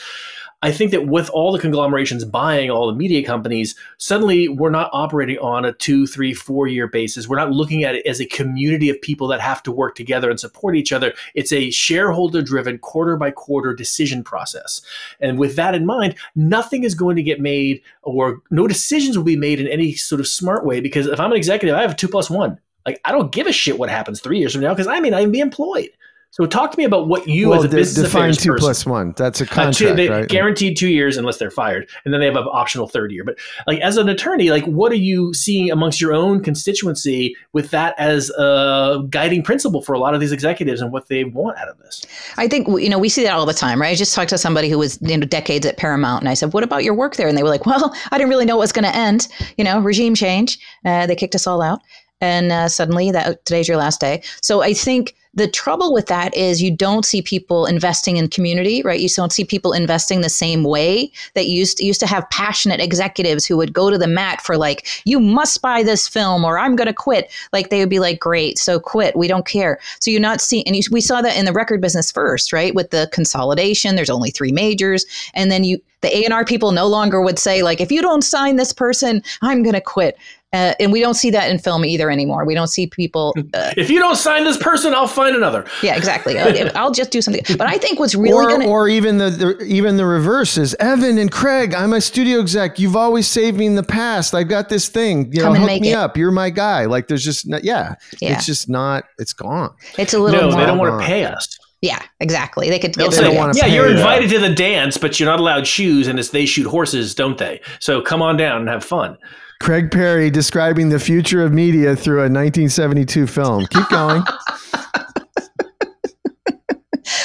I 0.64 0.72
think 0.72 0.91
that 0.91 1.07
with 1.07 1.28
all 1.32 1.51
the 1.51 1.59
conglomerations 1.59 2.24
buying 2.24 2.70
all 2.70 2.86
the 2.86 2.93
media 2.93 3.26
companies, 3.26 3.74
suddenly 3.97 4.47
we're 4.47 4.70
not 4.70 4.91
operating 4.93 5.39
on 5.39 5.66
a 5.66 5.74
two, 5.74 6.05
three, 6.05 6.36
four 6.36 6.68
year 6.68 6.88
basis. 6.88 7.28
We're 7.28 7.38
not 7.38 7.51
looking 7.51 7.84
at 7.84 7.95
it 7.95 8.05
as 8.05 8.22
a 8.22 8.28
community 8.28 8.89
of 8.89 9.01
people 9.01 9.28
that 9.30 9.41
have 9.41 9.64
to 9.64 9.72
work 9.72 9.95
together 9.95 10.30
and 10.30 10.39
support 10.39 10.76
each 10.76 10.93
other. 10.93 11.14
It's 11.34 11.51
a 11.51 11.72
shareholder 11.72 12.43
driven, 12.43 12.78
quarter 12.78 13.18
by 13.18 13.32
quarter 13.32 13.74
decision 13.74 14.24
process. 14.24 14.82
And 15.20 15.39
with 15.39 15.55
that 15.55 15.74
in 15.74 15.88
mind, 15.88 16.16
nothing 16.36 16.84
is 16.84 16.93
going 16.93 17.16
to 17.16 17.24
get 17.24 17.39
made 17.39 17.82
or 18.03 18.41
no 18.51 18.68
decisions 18.68 19.18
will 19.18 19.26
be 19.26 19.38
made 19.38 19.59
in 19.59 19.68
any 19.68 19.93
sort 19.93 20.22
of 20.22 20.28
smart 20.28 20.64
way 20.64 20.80
because 20.80 21.07
if 21.07 21.20
I'm 21.20 21.32
an 21.32 21.38
executive, 21.38 21.76
I 21.76 21.82
have 21.82 21.93
a 21.93 21.95
two 21.95 22.07
plus 22.07 22.30
one. 22.30 22.59
Like, 22.86 22.99
I 23.05 23.12
don't 23.12 23.32
give 23.32 23.47
a 23.47 23.51
shit 23.51 23.80
what 23.80 23.89
happens 23.89 24.22
three 24.22 24.39
years 24.39 24.53
from 24.53 24.62
now 24.62 24.74
because 24.74 24.88
I 24.88 24.99
may 24.99 25.09
not 25.09 25.22
even 25.22 25.32
be 25.32 25.39
employed. 25.39 25.89
So 26.32 26.45
talk 26.45 26.71
to 26.71 26.77
me 26.77 26.86
about 26.86 27.09
what 27.09 27.27
you 27.27 27.49
well, 27.49 27.59
as 27.59 27.65
a 27.65 27.67
business 27.67 28.05
define 28.05 28.32
two 28.32 28.51
person, 28.51 28.65
plus 28.65 28.86
one. 28.86 29.13
That's 29.17 29.41
a 29.41 29.45
contract, 29.45 29.82
uh, 29.82 29.89
two, 29.89 29.95
they, 29.95 30.09
right? 30.09 30.29
Guaranteed 30.29 30.77
two 30.77 30.88
years 30.88 31.17
unless 31.17 31.38
they're 31.38 31.51
fired, 31.51 31.89
and 32.05 32.13
then 32.13 32.21
they 32.21 32.25
have 32.25 32.38
an 32.38 32.47
optional 32.49 32.88
third 32.88 33.11
year. 33.11 33.25
But 33.25 33.38
like 33.67 33.82
as 33.82 33.97
an 33.97 34.07
attorney, 34.07 34.49
like 34.49 34.63
what 34.63 34.93
are 34.93 34.95
you 34.95 35.34
seeing 35.34 35.69
amongst 35.69 35.99
your 35.99 36.13
own 36.13 36.41
constituency 36.41 37.36
with 37.51 37.71
that 37.71 37.95
as 37.97 38.29
a 38.32 39.05
guiding 39.09 39.43
principle 39.43 39.82
for 39.82 39.91
a 39.91 39.99
lot 39.99 40.13
of 40.13 40.21
these 40.21 40.32
executives 40.32 40.79
and 40.79 40.93
what 40.93 41.09
they 41.09 41.25
want 41.25 41.57
out 41.57 41.67
of 41.67 41.77
this? 41.79 42.05
I 42.38 42.47
think 42.47 42.65
you 42.82 42.89
know 42.89 42.97
we 42.97 43.09
see 43.09 43.23
that 43.23 43.34
all 43.34 43.45
the 43.45 43.53
time, 43.53 43.82
right? 43.82 43.89
I 43.89 43.95
just 43.95 44.15
talked 44.15 44.29
to 44.29 44.38
somebody 44.38 44.69
who 44.69 44.79
was 44.79 44.99
you 45.01 45.17
know 45.17 45.27
decades 45.27 45.65
at 45.65 45.75
Paramount, 45.75 46.21
and 46.21 46.29
I 46.29 46.34
said, 46.34 46.53
"What 46.53 46.63
about 46.63 46.86
your 46.86 46.93
work 46.93 47.17
there?" 47.17 47.27
And 47.27 47.38
they 47.38 47.43
were 47.43 47.49
like, 47.49 47.65
"Well, 47.65 47.93
I 48.09 48.17
didn't 48.17 48.29
really 48.29 48.45
know 48.45 48.55
it 48.55 48.59
was 48.59 48.71
going 48.71 48.86
to 48.86 48.95
end. 48.95 49.27
You 49.57 49.65
know, 49.65 49.82
regime 49.82 50.15
change. 50.15 50.59
Uh, 50.86 51.07
they 51.07 51.15
kicked 51.15 51.36
us 51.36 51.45
all 51.45 51.61
out." 51.61 51.82
and 52.23 52.51
uh, 52.51 52.69
suddenly 52.69 53.09
that 53.09 53.43
today's 53.45 53.67
your 53.67 53.77
last 53.77 53.99
day. 53.99 54.21
So 54.41 54.61
I 54.61 54.75
think 54.75 55.15
the 55.34 55.47
trouble 55.47 55.93
with 55.93 56.07
that 56.07 56.36
is 56.36 56.61
you 56.61 56.75
don't 56.75 57.05
see 57.05 57.21
people 57.21 57.65
investing 57.65 58.17
in 58.17 58.27
community, 58.27 58.82
right? 58.82 58.99
You 58.99 59.07
don't 59.07 59.32
see 59.32 59.45
people 59.45 59.71
investing 59.71 60.21
the 60.21 60.29
same 60.29 60.63
way 60.63 61.11
that 61.36 61.47
used 61.47 61.77
to, 61.77 61.86
used 61.86 62.01
to 62.01 62.07
have 62.07 62.29
passionate 62.29 62.82
executives 62.82 63.45
who 63.45 63.55
would 63.55 63.73
go 63.73 63.89
to 63.89 63.97
the 63.97 64.07
mat 64.07 64.41
for 64.41 64.57
like, 64.57 64.88
you 65.05 65.21
must 65.21 65.61
buy 65.61 65.84
this 65.84 66.05
film 66.07 66.43
or 66.43 66.59
I'm 66.59 66.75
going 66.75 66.88
to 66.88 66.93
quit. 66.93 67.32
Like 67.53 67.69
they 67.69 67.79
would 67.79 67.89
be 67.89 67.99
like, 67.99 68.19
great, 68.19 68.57
so 68.57 68.79
quit. 68.79 69.15
We 69.15 69.29
don't 69.29 69.47
care. 69.47 69.79
So 69.99 70.11
you're 70.11 70.19
not 70.19 70.41
seeing, 70.41 70.67
and 70.67 70.75
you, 70.75 70.82
we 70.91 70.99
saw 70.99 71.21
that 71.21 71.38
in 71.38 71.45
the 71.45 71.53
record 71.53 71.79
business 71.79 72.11
first, 72.11 72.51
right? 72.51 72.75
With 72.75 72.89
the 72.89 73.09
consolidation, 73.13 73.95
there's 73.95 74.09
only 74.09 74.32
three 74.32 74.51
majors, 74.51 75.05
and 75.34 75.49
then 75.49 75.63
you 75.63 75.82
the 76.01 76.25
A&R 76.25 76.43
people 76.43 76.71
no 76.71 76.88
longer 76.88 77.21
would 77.21 77.38
say 77.38 77.61
like 77.61 77.79
if 77.79 77.91
you 77.91 78.01
don't 78.01 78.23
sign 78.23 78.55
this 78.55 78.73
person 78.73 79.21
i'm 79.43 79.61
going 79.61 79.75
to 79.75 79.82
quit 79.82 80.17
uh, 80.54 80.74
and 80.80 80.91
we 80.91 80.99
don't 80.99 81.14
see 81.14 81.32
that 81.32 81.49
in 81.49 81.58
film 81.60 81.86
either 81.86 82.12
anymore. 82.12 82.43
We 82.45 82.54
don't 82.54 82.68
see 82.68 82.88
people. 82.88 83.34
Uh, 83.54 83.74
if 83.78 83.89
you 83.89 83.99
don't 83.99 84.18
sign 84.18 84.43
this 84.43 84.58
person, 84.58 84.93
I'll 84.93 85.08
find 85.08 85.36
another. 85.36 85.66
Yeah, 85.82 85.95
exactly. 85.95 86.38
I'll 86.38 86.91
just 86.91 87.12
do 87.12 87.22
something. 87.22 87.43
But 87.58 87.68
I 87.68 87.78
think 87.78 87.99
what's 87.99 88.16
really 88.16 88.34
or, 88.34 88.49
gonna, 88.49 88.68
or 88.68 88.89
even 88.89 89.18
the, 89.18 89.30
the, 89.30 89.64
even 89.64 89.95
the 89.95 90.06
reverse 90.06 90.58
is 90.58 90.76
Evan 90.76 91.18
and 91.18 91.32
Craig. 91.32 91.74
I'm 91.74 91.93
a 91.93 92.02
studio 92.02 92.41
exec. 92.41 92.80
You've 92.80 92.97
always 92.97 93.28
saved 93.28 93.58
me 93.58 93.66
in 93.66 93.76
the 93.76 93.84
past. 93.84 94.36
I've 94.36 94.49
got 94.49 94.68
this 94.68 94.89
thing. 94.89 95.32
You 95.32 95.43
know, 95.43 95.54
hook 95.54 95.82
me 95.82 95.91
it. 95.91 95.95
up. 95.95 96.18
You're 96.18 96.32
my 96.32 96.49
guy. 96.49 96.86
Like 96.86 97.08
there's 97.08 97.24
just 97.24 97.47
not, 97.47 97.64
yeah, 97.64 97.95
yeah. 98.20 98.34
It's 98.34 98.45
just 98.45 98.68
not. 98.68 99.06
It's 99.20 99.34
gone. 99.34 99.74
It's 99.97 100.14
a 100.14 100.20
little. 100.20 100.52
No, 100.52 100.58
they 100.58 100.66
don't 100.66 100.78
want 100.78 100.99
to 100.99 101.06
pay 101.06 101.24
us. 101.24 101.58
Yeah, 101.82 102.02
exactly. 102.20 102.70
They 102.70 102.78
could. 102.78 102.93
They'll 102.93 103.12
say, 103.12 103.34
"Yeah, 103.34 103.66
you're 103.66 103.89
invited 103.89 104.30
to 104.32 104.39
the 104.39 104.54
dance, 104.54 104.97
but 104.97 105.20
you're 105.20 105.30
not 105.30 105.39
allowed 105.39 105.66
shoes, 105.66 106.08
and 106.08 106.20
it's 106.20 106.30
they 106.30 106.45
shoot 106.45 106.68
horses, 106.68 107.16
don't 107.16 107.39
they? 107.39 107.60
So 107.80 108.02
come 108.02 108.22
on 108.22 108.38
down 108.38 108.62
and 108.62 108.70
have 108.70 108.84
fun." 108.84 109.18
Craig 109.62 109.91
Perry 109.91 110.32
describing 110.32 110.89
the 110.89 110.99
future 110.99 111.43
of 111.43 111.53
media 111.53 111.95
through 111.95 112.18
a 112.18 112.28
1972 112.28 113.28
film. 113.28 113.68
Keep 113.68 113.89
going. 113.89 114.24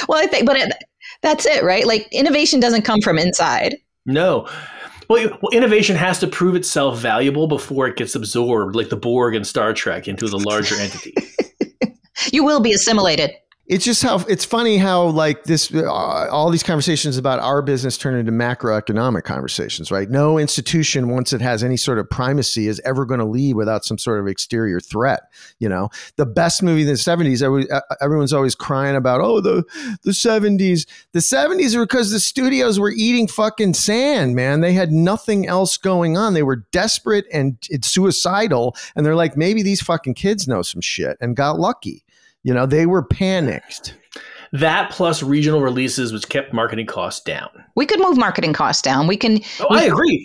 well, 0.06 0.22
I 0.22 0.26
think, 0.26 0.44
but 0.44 0.56
it, 0.56 0.70
that's 1.22 1.46
it, 1.46 1.64
right? 1.64 1.86
Like 1.86 2.06
innovation 2.12 2.60
doesn't 2.60 2.82
come 2.82 3.00
from 3.00 3.18
inside. 3.18 3.76
No. 4.04 4.46
Well, 5.08 5.30
well, 5.40 5.50
innovation 5.52 5.96
has 5.96 6.18
to 6.18 6.26
prove 6.26 6.54
itself 6.56 6.98
valuable 6.98 7.46
before 7.46 7.88
it 7.88 7.96
gets 7.96 8.14
absorbed, 8.14 8.76
like 8.76 8.90
the 8.90 8.96
Borg 8.96 9.34
in 9.34 9.42
Star 9.42 9.72
Trek, 9.72 10.06
into 10.06 10.28
the 10.28 10.38
larger 10.38 10.74
entity. 10.74 11.14
you 12.34 12.44
will 12.44 12.60
be 12.60 12.74
assimilated 12.74 13.30
it's 13.68 13.84
just 13.84 14.02
how 14.02 14.18
it's 14.28 14.44
funny 14.44 14.78
how 14.78 15.06
like 15.06 15.44
this 15.44 15.74
uh, 15.74 16.28
all 16.30 16.50
these 16.50 16.62
conversations 16.62 17.16
about 17.16 17.40
our 17.40 17.62
business 17.62 17.98
turn 17.98 18.14
into 18.14 18.30
macroeconomic 18.30 19.24
conversations 19.24 19.90
right? 19.90 20.08
No 20.08 20.38
institution 20.38 21.08
once 21.08 21.32
it 21.32 21.40
has 21.40 21.64
any 21.64 21.76
sort 21.76 21.98
of 21.98 22.08
primacy 22.08 22.68
is 22.68 22.80
ever 22.84 23.04
going 23.04 23.18
to 23.18 23.26
leave 23.26 23.56
without 23.56 23.84
some 23.84 23.98
sort 23.98 24.20
of 24.20 24.28
exterior 24.28 24.80
threat 24.80 25.22
you 25.58 25.68
know? 25.68 25.88
The 26.16 26.26
best 26.26 26.62
movie 26.62 26.82
in 26.82 26.86
the 26.86 26.92
70s 26.94 27.42
everyone's 28.00 28.32
always 28.32 28.54
crying 28.54 28.96
about 28.96 29.20
oh 29.20 29.40
the 29.40 29.64
the 30.02 30.12
70s 30.12 30.86
the 31.12 31.18
70s 31.18 31.74
are 31.74 31.84
because 31.84 32.10
the 32.10 32.20
studios 32.20 32.78
were 32.78 32.92
eating 32.92 33.26
fucking 33.26 33.74
sand 33.74 34.36
man. 34.36 34.60
They 34.60 34.74
had 34.74 34.92
nothing 34.92 35.46
else 35.46 35.76
going 35.76 36.16
on. 36.16 36.34
They 36.34 36.42
were 36.42 36.64
desperate 36.72 37.26
and 37.32 37.56
suicidal 37.82 38.76
and 38.94 39.04
they're 39.04 39.16
like 39.16 39.36
maybe 39.36 39.62
these 39.62 39.82
fucking 39.82 40.14
kids 40.14 40.46
know 40.46 40.62
some 40.62 40.80
shit 40.80 41.16
and 41.20 41.36
got 41.36 41.58
lucky 41.58 42.04
you 42.46 42.54
know, 42.54 42.64
they 42.64 42.86
were 42.86 43.02
panicked. 43.02 43.98
That 44.52 44.92
plus 44.92 45.20
regional 45.20 45.60
releases, 45.60 46.12
which 46.12 46.28
kept 46.28 46.52
marketing 46.52 46.86
costs 46.86 47.20
down. 47.20 47.50
We 47.74 47.86
could 47.86 47.98
move 47.98 48.16
marketing 48.16 48.52
costs 48.52 48.80
down. 48.80 49.08
We 49.08 49.16
can. 49.16 49.40
Oh, 49.58 49.66
we, 49.68 49.78
I 49.78 49.82
agree. 49.82 50.24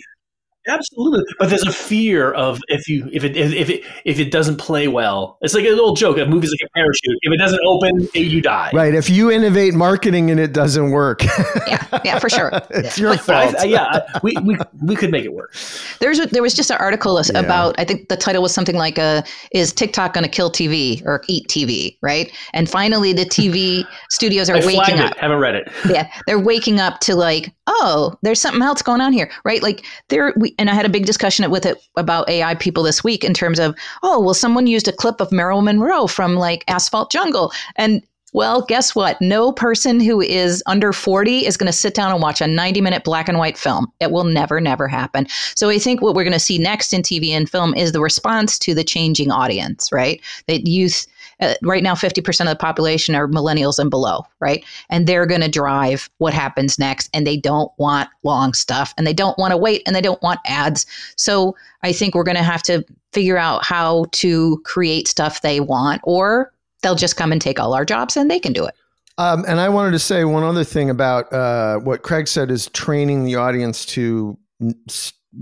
Absolutely, 0.68 1.24
but 1.38 1.50
there's 1.50 1.66
a 1.66 1.72
fear 1.72 2.32
of 2.32 2.60
if 2.68 2.88
you 2.88 3.08
if 3.12 3.24
it 3.24 3.36
if 3.36 3.68
it 3.68 3.84
if 4.04 4.20
it 4.20 4.30
doesn't 4.30 4.58
play 4.58 4.86
well, 4.86 5.38
it's 5.40 5.54
like 5.54 5.64
an 5.64 5.78
old 5.78 5.96
joke. 5.96 6.18
A 6.18 6.26
movie's 6.26 6.50
like 6.50 6.60
a 6.64 6.70
parachute. 6.70 7.18
If 7.22 7.32
it 7.32 7.38
doesn't 7.38 7.60
open, 7.66 8.08
you 8.14 8.40
die. 8.40 8.70
Right. 8.72 8.94
If 8.94 9.10
you 9.10 9.30
innovate 9.30 9.74
marketing 9.74 10.30
and 10.30 10.38
it 10.38 10.52
doesn't 10.52 10.90
work, 10.90 11.24
yeah, 11.66 12.00
yeah, 12.04 12.18
for 12.20 12.28
sure, 12.28 12.50
it's 12.70 12.96
yeah. 12.96 13.02
your 13.02 13.14
but, 13.14 13.20
fault. 13.20 13.52
But 13.54 13.60
I, 13.62 13.64
yeah, 13.64 14.00
we, 14.22 14.34
we 14.44 14.56
we 14.82 14.94
could 14.94 15.10
make 15.10 15.24
it 15.24 15.32
work. 15.32 15.54
There's 15.98 16.20
a, 16.20 16.26
there 16.26 16.42
was 16.42 16.54
just 16.54 16.70
an 16.70 16.76
article 16.78 17.20
yeah. 17.20 17.40
about 17.40 17.74
I 17.78 17.84
think 17.84 18.08
the 18.08 18.16
title 18.16 18.40
was 18.40 18.54
something 18.54 18.76
like 18.76 19.00
uh, 19.00 19.22
"Is 19.50 19.72
TikTok 19.72 20.14
going 20.14 20.24
to 20.24 20.30
kill 20.30 20.50
TV 20.50 21.04
or 21.04 21.22
eat 21.26 21.48
TV?" 21.48 21.98
Right, 22.02 22.30
and 22.54 22.70
finally 22.70 23.12
the 23.12 23.24
TV 23.24 23.84
studios 24.10 24.48
are 24.48 24.56
I 24.56 24.64
waking 24.64 25.00
up. 25.00 25.12
It. 25.12 25.18
Haven't 25.18 25.40
read 25.40 25.56
it. 25.56 25.68
Yeah, 25.88 26.08
they're 26.26 26.38
waking 26.38 26.78
up 26.78 27.00
to 27.00 27.16
like, 27.16 27.52
oh, 27.66 28.16
there's 28.22 28.40
something 28.40 28.62
else 28.62 28.82
going 28.82 29.00
on 29.00 29.12
here, 29.12 29.30
right? 29.44 29.62
Like 29.62 29.84
there 30.08 30.32
we 30.36 30.54
and 30.58 30.70
I 30.70 30.74
had 30.74 30.86
a 30.86 30.90
big 30.90 31.06
discussion 31.06 31.48
with 31.50 31.66
it 31.66 31.78
about 31.96 32.28
AI 32.28 32.54
people 32.54 32.82
this 32.82 33.04
week 33.04 33.24
in 33.24 33.34
terms 33.34 33.58
of, 33.58 33.76
oh, 34.02 34.20
well, 34.20 34.34
someone 34.34 34.66
used 34.66 34.88
a 34.88 34.92
clip 34.92 35.20
of 35.20 35.32
Marilyn 35.32 35.64
Monroe 35.64 36.06
from 36.06 36.34
like 36.34 36.64
Asphalt 36.68 37.10
Jungle. 37.10 37.52
And 37.76 38.02
well, 38.32 38.62
guess 38.62 38.94
what? 38.94 39.20
No 39.20 39.52
person 39.52 40.00
who 40.00 40.20
is 40.20 40.62
under 40.66 40.92
40 40.92 41.44
is 41.44 41.58
going 41.58 41.66
to 41.66 41.72
sit 41.72 41.94
down 41.94 42.12
and 42.12 42.22
watch 42.22 42.40
a 42.40 42.46
90 42.46 42.80
minute 42.80 43.04
black 43.04 43.28
and 43.28 43.38
white 43.38 43.58
film. 43.58 43.92
It 44.00 44.10
will 44.10 44.24
never, 44.24 44.60
never 44.60 44.88
happen. 44.88 45.26
So 45.54 45.68
I 45.68 45.78
think 45.78 46.00
what 46.00 46.14
we're 46.14 46.24
going 46.24 46.32
to 46.32 46.38
see 46.38 46.58
next 46.58 46.94
in 46.94 47.02
TV 47.02 47.28
and 47.28 47.48
film 47.48 47.74
is 47.74 47.92
the 47.92 48.00
response 48.00 48.58
to 48.60 48.74
the 48.74 48.84
changing 48.84 49.30
audience, 49.30 49.92
right? 49.92 50.20
That 50.46 50.66
youth 50.66 51.06
uh, 51.42 51.54
right 51.62 51.82
now 51.82 51.94
50% 51.94 52.40
of 52.40 52.46
the 52.46 52.56
population 52.56 53.14
are 53.14 53.28
millennials 53.28 53.78
and 53.78 53.90
below 53.90 54.24
right? 54.40 54.64
And 54.90 55.06
they're 55.06 55.26
going 55.26 55.40
to 55.40 55.48
drive 55.48 56.10
what 56.18 56.34
happens 56.34 56.78
next 56.78 57.08
and 57.14 57.26
they 57.26 57.36
don't 57.36 57.70
want 57.78 58.08
long 58.22 58.54
stuff 58.54 58.94
and 58.96 59.06
they 59.06 59.12
don't 59.12 59.38
want 59.38 59.52
to 59.52 59.56
wait 59.56 59.82
and 59.86 59.94
they 59.94 60.00
don't 60.00 60.22
want 60.22 60.40
ads. 60.46 60.86
So 61.16 61.56
i 61.82 61.92
think 61.92 62.14
we're 62.14 62.24
going 62.24 62.36
to 62.36 62.42
have 62.42 62.62
to 62.64 62.84
figure 63.12 63.38
out 63.38 63.64
how 63.64 64.06
to 64.12 64.60
create 64.64 65.08
stuff 65.08 65.42
they 65.42 65.60
want 65.60 66.00
or 66.04 66.52
they'll 66.82 66.94
just 66.94 67.16
come 67.16 67.32
and 67.32 67.40
take 67.40 67.60
all 67.60 67.74
our 67.74 67.84
jobs 67.84 68.16
and 68.16 68.30
they 68.30 68.40
can 68.40 68.52
do 68.52 68.64
it. 68.64 68.74
Um, 69.18 69.44
and 69.46 69.60
i 69.60 69.68
wanted 69.68 69.90
to 69.92 69.98
say 69.98 70.24
one 70.24 70.42
other 70.42 70.64
thing 70.64 70.90
about 70.90 71.32
uh, 71.32 71.78
what 71.78 72.02
craig 72.02 72.26
said 72.26 72.50
is 72.50 72.68
training 72.68 73.24
the 73.24 73.36
audience 73.36 73.84
to 73.86 74.38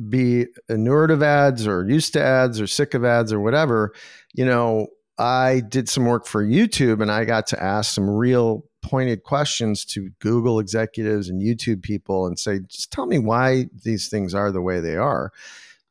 be 0.09 0.47
inured 0.69 1.11
of 1.11 1.23
ads 1.23 1.67
or 1.67 1.89
used 1.89 2.13
to 2.13 2.23
ads 2.23 2.61
or 2.61 2.67
sick 2.67 2.95
of 2.95 3.05
ads 3.05 3.33
or 3.33 3.41
whatever. 3.41 3.93
You 4.33 4.45
know 4.45 4.89
I 5.21 5.61
did 5.61 5.89
some 5.89 6.07
work 6.07 6.27
for 6.27 6.43
YouTube 6.43 7.03
and 7.03 7.11
I 7.11 7.27
got 7.27 7.47
to 7.49 7.63
ask 7.63 7.93
some 7.93 8.09
real 8.09 8.65
pointed 8.81 9.23
questions 9.23 9.85
to 9.85 10.09
Google 10.19 10.59
executives 10.59 11.29
and 11.29 11.43
YouTube 11.43 11.83
people 11.83 12.27
and 12.27 12.39
say, 12.39 12.61
just 12.67 12.91
tell 12.91 13.05
me 13.05 13.19
why 13.19 13.67
these 13.85 14.09
things 14.09 14.35
are 14.35 14.51
the 14.51 14.63
way 14.63 14.81
they 14.81 14.97
are. 14.97 15.31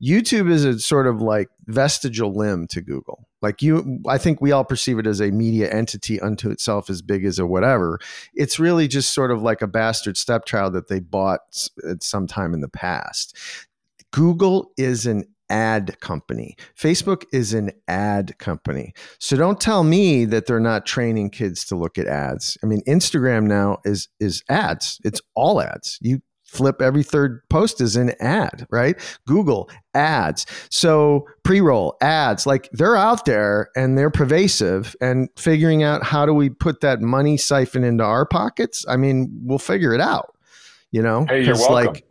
YouTube 0.02 0.50
is 0.50 0.66
a 0.66 0.80
sort 0.80 1.06
of 1.06 1.22
like 1.22 1.50
vestigial 1.68 2.34
limb 2.34 2.66
to 2.68 2.82
Google. 2.82 3.28
Like 3.42 3.62
you, 3.62 4.00
I 4.08 4.18
think 4.18 4.42
we 4.42 4.52
all 4.52 4.66
perceive 4.66 4.98
it 4.98 5.06
as 5.06 5.22
a 5.22 5.30
media 5.30 5.72
entity 5.72 6.20
unto 6.20 6.50
itself, 6.50 6.90
as 6.90 7.04
big 7.04 7.24
as 7.24 7.38
a 7.38 7.46
whatever. 7.46 8.00
It's 8.34 8.58
really 8.58 8.88
just 8.88 9.14
sort 9.14 9.30
of 9.30 9.44
like 9.44 9.62
a 9.62 9.68
bastard 9.68 10.18
stepchild 10.18 10.74
that 10.74 10.88
they 10.88 11.02
bought 11.02 11.70
at 11.88 12.02
some 12.02 12.26
time 12.26 12.56
in 12.56 12.62
the 12.62 12.68
past. 12.68 13.38
Google 14.12 14.72
is 14.76 15.06
an 15.06 15.26
ad 15.50 16.00
company. 16.00 16.56
Facebook 16.80 17.24
is 17.34 17.54
an 17.54 17.72
ad 17.88 18.38
company. 18.40 18.94
So 19.20 19.36
don't 19.38 19.60
tell 19.60 19.84
me 19.84 20.26
that 20.26 20.46
they're 20.46 20.60
not 20.60 20.86
training 20.86 21.32
kids 21.32 21.66
to 21.66 21.76
look 21.76 21.98
at 21.98 22.08
ads. 22.08 22.58
I 22.64 22.68
mean, 22.68 22.82
Instagram 22.88 23.44
now 23.46 23.80
is 23.86 24.08
is 24.20 24.44
ads. 24.50 25.00
It's 25.04 25.22
all 25.36 25.62
ads. 25.62 25.98
You 26.02 26.22
flip 26.46 26.82
every 26.82 27.04
third 27.04 27.42
post 27.52 27.80
is 27.80 27.96
an 27.96 28.12
ad, 28.20 28.66
right? 28.72 29.00
Google 29.28 29.70
ads. 29.94 30.48
So 30.72 31.28
pre-roll 31.44 31.96
ads, 32.02 32.48
like 32.48 32.68
they're 32.72 32.96
out 32.98 33.26
there 33.26 33.70
and 33.76 33.96
they're 33.96 34.10
pervasive 34.10 34.96
and 35.00 35.30
figuring 35.38 35.84
out 35.84 36.02
how 36.04 36.26
do 36.26 36.34
we 36.34 36.50
put 36.50 36.82
that 36.82 37.02
money 37.02 37.38
siphon 37.38 37.84
into 37.84 38.04
our 38.04 38.26
pockets? 38.26 38.84
I 38.90 38.98
mean, 38.98 39.30
we'll 39.44 39.60
figure 39.60 39.94
it 39.94 40.02
out. 40.02 40.34
You 40.92 41.04
know, 41.04 41.26
Hey, 41.30 41.44
you're 41.46 41.54
welcome. 41.54 41.94
like 41.94 42.04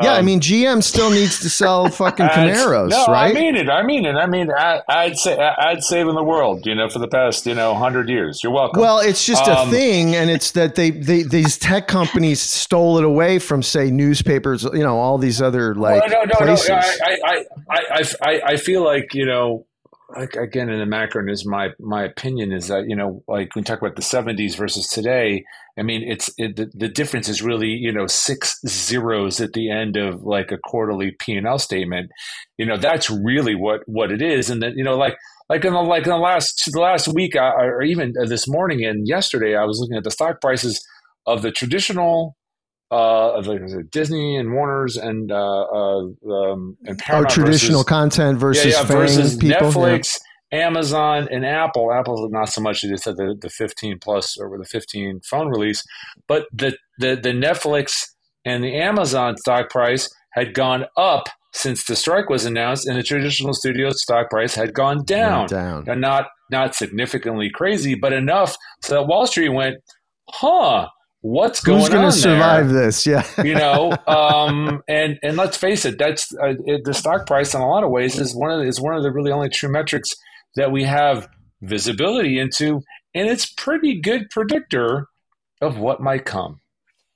yeah, 0.00 0.14
I 0.14 0.18
Um, 0.20 0.24
mean, 0.24 0.40
GM 0.40 0.82
still 0.82 1.10
needs 1.10 1.40
to 1.40 1.50
sell 1.50 1.88
fucking 1.90 2.26
Camaros, 2.26 2.88
no, 2.90 3.04
right? 3.08 3.30
I 3.36 3.38
mean 3.38 3.56
it. 3.56 3.68
I 3.68 3.82
mean 3.82 4.06
it. 4.06 4.14
I 4.14 4.26
mean, 4.26 4.50
I, 4.50 4.80
I'd 4.88 5.18
say 5.18 5.36
I'd 5.38 5.82
saving 5.82 6.14
the 6.14 6.22
world. 6.24 6.64
You 6.64 6.74
know, 6.74 6.88
for 6.88 6.98
the 6.98 7.08
past 7.08 7.44
you 7.46 7.54
know 7.54 7.74
hundred 7.74 8.08
years. 8.08 8.40
You're 8.42 8.52
welcome. 8.52 8.80
Well, 8.80 9.00
it's 9.00 9.24
just 9.26 9.46
a 9.46 9.58
Um, 9.58 9.70
thing, 9.70 10.14
and 10.14 10.30
it's 10.30 10.52
that 10.52 10.76
they, 10.76 10.90
they 10.90 11.24
these 11.24 11.58
tech 11.58 11.88
companies 11.88 12.40
stole 12.40 12.96
it 12.98 13.04
away 13.04 13.38
from, 13.38 13.62
say, 13.62 13.90
newspapers. 13.90 14.62
You 14.64 14.78
know, 14.82 14.96
all 14.98 15.18
these 15.18 15.42
other 15.42 15.74
like 15.74 16.00
well, 16.02 16.10
no, 16.10 16.24
no, 16.24 16.34
places. 16.46 16.68
no. 16.70 16.76
I, 16.76 17.18
I, 17.24 17.44
I, 17.68 17.80
I, 17.90 18.04
I, 18.22 18.40
I 18.52 18.56
feel 18.56 18.82
like 18.84 19.12
you 19.14 19.26
know, 19.26 19.66
like 20.16 20.34
again 20.34 20.68
in 20.68 20.78
the 20.78 20.86
macro, 20.86 21.30
is 21.30 21.46
my 21.46 21.70
my 21.78 22.04
opinion 22.04 22.52
is 22.52 22.68
that 22.68 22.88
you 22.88 22.96
know, 22.96 23.22
like 23.28 23.54
when 23.54 23.62
we 23.62 23.64
talk 23.64 23.80
about 23.80 23.96
the 23.96 24.02
'70s 24.02 24.56
versus 24.56 24.88
today. 24.88 25.44
I 25.78 25.82
mean, 25.82 26.02
it's 26.02 26.30
it, 26.36 26.56
the, 26.56 26.70
the 26.74 26.88
difference 26.88 27.28
is 27.28 27.40
really 27.40 27.68
you 27.68 27.92
know 27.92 28.06
six 28.06 28.60
zeros 28.66 29.40
at 29.40 29.54
the 29.54 29.70
end 29.70 29.96
of 29.96 30.22
like 30.22 30.52
a 30.52 30.58
quarterly 30.58 31.12
P 31.18 31.34
and 31.34 31.46
L 31.46 31.58
statement. 31.58 32.10
You 32.58 32.66
know, 32.66 32.76
that's 32.76 33.10
really 33.10 33.54
what 33.54 33.80
what 33.86 34.12
it 34.12 34.20
is, 34.20 34.50
and 34.50 34.62
then 34.62 34.74
you 34.76 34.84
know, 34.84 34.96
like 34.96 35.16
like 35.48 35.64
in 35.64 35.72
the 35.72 35.80
like 35.80 36.04
in 36.04 36.10
the 36.10 36.16
last 36.16 36.62
the 36.72 36.80
last 36.80 37.08
week, 37.08 37.36
I, 37.36 37.50
or 37.50 37.82
even 37.82 38.14
this 38.26 38.48
morning 38.48 38.84
and 38.84 39.08
yesterday, 39.08 39.56
I 39.56 39.64
was 39.64 39.78
looking 39.78 39.96
at 39.96 40.04
the 40.04 40.10
stock 40.10 40.40
prices 40.40 40.84
of 41.26 41.42
the 41.42 41.50
traditional 41.50 42.36
uh, 42.92 43.38
of 43.38 43.46
like 43.46 43.62
Disney 43.90 44.36
and 44.36 44.52
Warner's 44.52 44.98
and 44.98 45.32
uh, 45.32 45.62
uh, 45.62 46.00
um, 46.30 46.76
and 46.84 47.00
oh, 47.00 47.04
Paramount 47.04 47.30
traditional 47.30 47.78
versus, 47.78 47.88
content 47.88 48.38
versus 48.38 48.66
yeah, 48.66 48.80
yeah, 48.80 48.84
versus 48.84 49.36
people. 49.36 49.68
Netflix, 49.68 50.18
Amazon, 50.52 51.26
and 51.30 51.46
Apple. 51.46 51.90
Apple's 51.90 52.30
not 52.30 52.50
so 52.50 52.60
much. 52.60 52.82
They 52.82 52.90
just 52.90 53.06
had 53.06 53.16
the, 53.16 53.34
the 53.40 53.48
15 53.48 53.98
plus 53.98 54.36
or 54.38 54.58
the 54.58 54.66
15 54.66 55.20
phone 55.28 55.48
release, 55.48 55.82
but 56.28 56.44
the, 56.52 56.76
the 56.98 57.16
the 57.16 57.30
Netflix 57.30 57.94
and 58.44 58.62
the 58.62 58.76
Amazon 58.76 59.38
stock 59.38 59.70
price 59.70 60.10
had 60.32 60.52
gone 60.52 60.84
up 60.94 61.28
since 61.54 61.86
the 61.86 61.96
strike 61.96 62.28
was 62.28 62.44
announced, 62.44 62.86
and 62.86 62.98
the 62.98 63.02
traditional 63.02 63.54
studio 63.54 63.88
stock 63.90 64.28
price 64.28 64.54
had 64.54 64.74
gone 64.74 65.02
down 65.06 65.46
down. 65.46 65.88
and 65.88 66.02
not 66.02 66.26
not 66.50 66.74
significantly 66.74 67.48
crazy, 67.48 67.94
but 67.94 68.12
enough 68.12 68.54
so 68.82 68.96
that 68.96 69.06
Wall 69.06 69.26
Street 69.26 69.48
went, 69.48 69.76
huh, 70.28 70.88
what's 71.22 71.60
going 71.60 71.80
Who's 71.80 71.88
going 71.88 72.04
on 72.04 72.12
to 72.12 72.18
survive 72.18 72.68
there? 72.68 72.86
this? 72.86 73.06
Yeah. 73.06 73.26
you 73.42 73.54
know, 73.54 73.96
um, 74.06 74.82
and 74.88 75.18
and 75.22 75.36
let's 75.36 75.56
face 75.56 75.84
it, 75.84 75.98
that's 75.98 76.32
uh, 76.34 76.54
it, 76.66 76.84
the 76.84 76.92
stock 76.92 77.26
price 77.26 77.54
in 77.54 77.60
a 77.60 77.68
lot 77.68 77.82
of 77.84 77.90
ways 77.90 78.18
is 78.18 78.36
one 78.36 78.50
of 78.50 78.60
the, 78.60 78.66
is 78.66 78.80
one 78.80 78.94
of 78.94 79.02
the 79.02 79.10
really 79.10 79.32
only 79.32 79.48
true 79.48 79.70
metrics 79.70 80.10
that 80.56 80.70
we 80.70 80.84
have 80.84 81.28
visibility 81.62 82.38
into, 82.38 82.82
and 83.14 83.28
it's 83.28 83.46
pretty 83.46 84.00
good 84.00 84.28
predictor 84.30 85.06
of 85.60 85.78
what 85.78 86.00
might 86.00 86.26
come. 86.26 86.60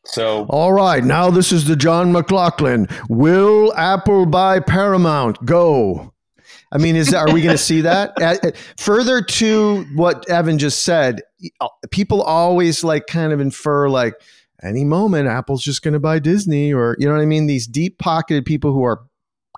So 0.06 0.46
All 0.48 0.72
right, 0.72 1.02
now 1.02 1.30
this 1.30 1.50
is 1.50 1.66
the 1.66 1.74
John 1.76 2.12
McLaughlin. 2.12 2.86
Will 3.08 3.74
Apple 3.76 4.24
buy 4.24 4.60
Paramount? 4.60 5.44
Go. 5.44 6.12
I 6.72 6.78
mean, 6.78 6.96
is 6.96 7.14
are 7.14 7.32
we 7.32 7.42
going 7.42 7.56
to 7.56 7.62
see 7.62 7.82
that? 7.82 8.20
Uh, 8.20 8.50
Further 8.76 9.22
to 9.22 9.84
what 9.94 10.28
Evan 10.28 10.58
just 10.58 10.82
said, 10.82 11.22
uh, 11.60 11.68
people 11.90 12.22
always 12.22 12.82
like 12.82 13.06
kind 13.06 13.32
of 13.32 13.40
infer 13.40 13.88
like 13.88 14.14
any 14.62 14.84
moment 14.84 15.28
Apple's 15.28 15.62
just 15.62 15.82
going 15.82 15.94
to 15.94 16.00
buy 16.00 16.18
Disney, 16.18 16.72
or 16.72 16.96
you 16.98 17.06
know 17.06 17.14
what 17.14 17.22
I 17.22 17.26
mean? 17.26 17.46
These 17.46 17.66
deep 17.66 17.98
pocketed 17.98 18.44
people 18.44 18.72
who 18.72 18.84
are 18.84 19.02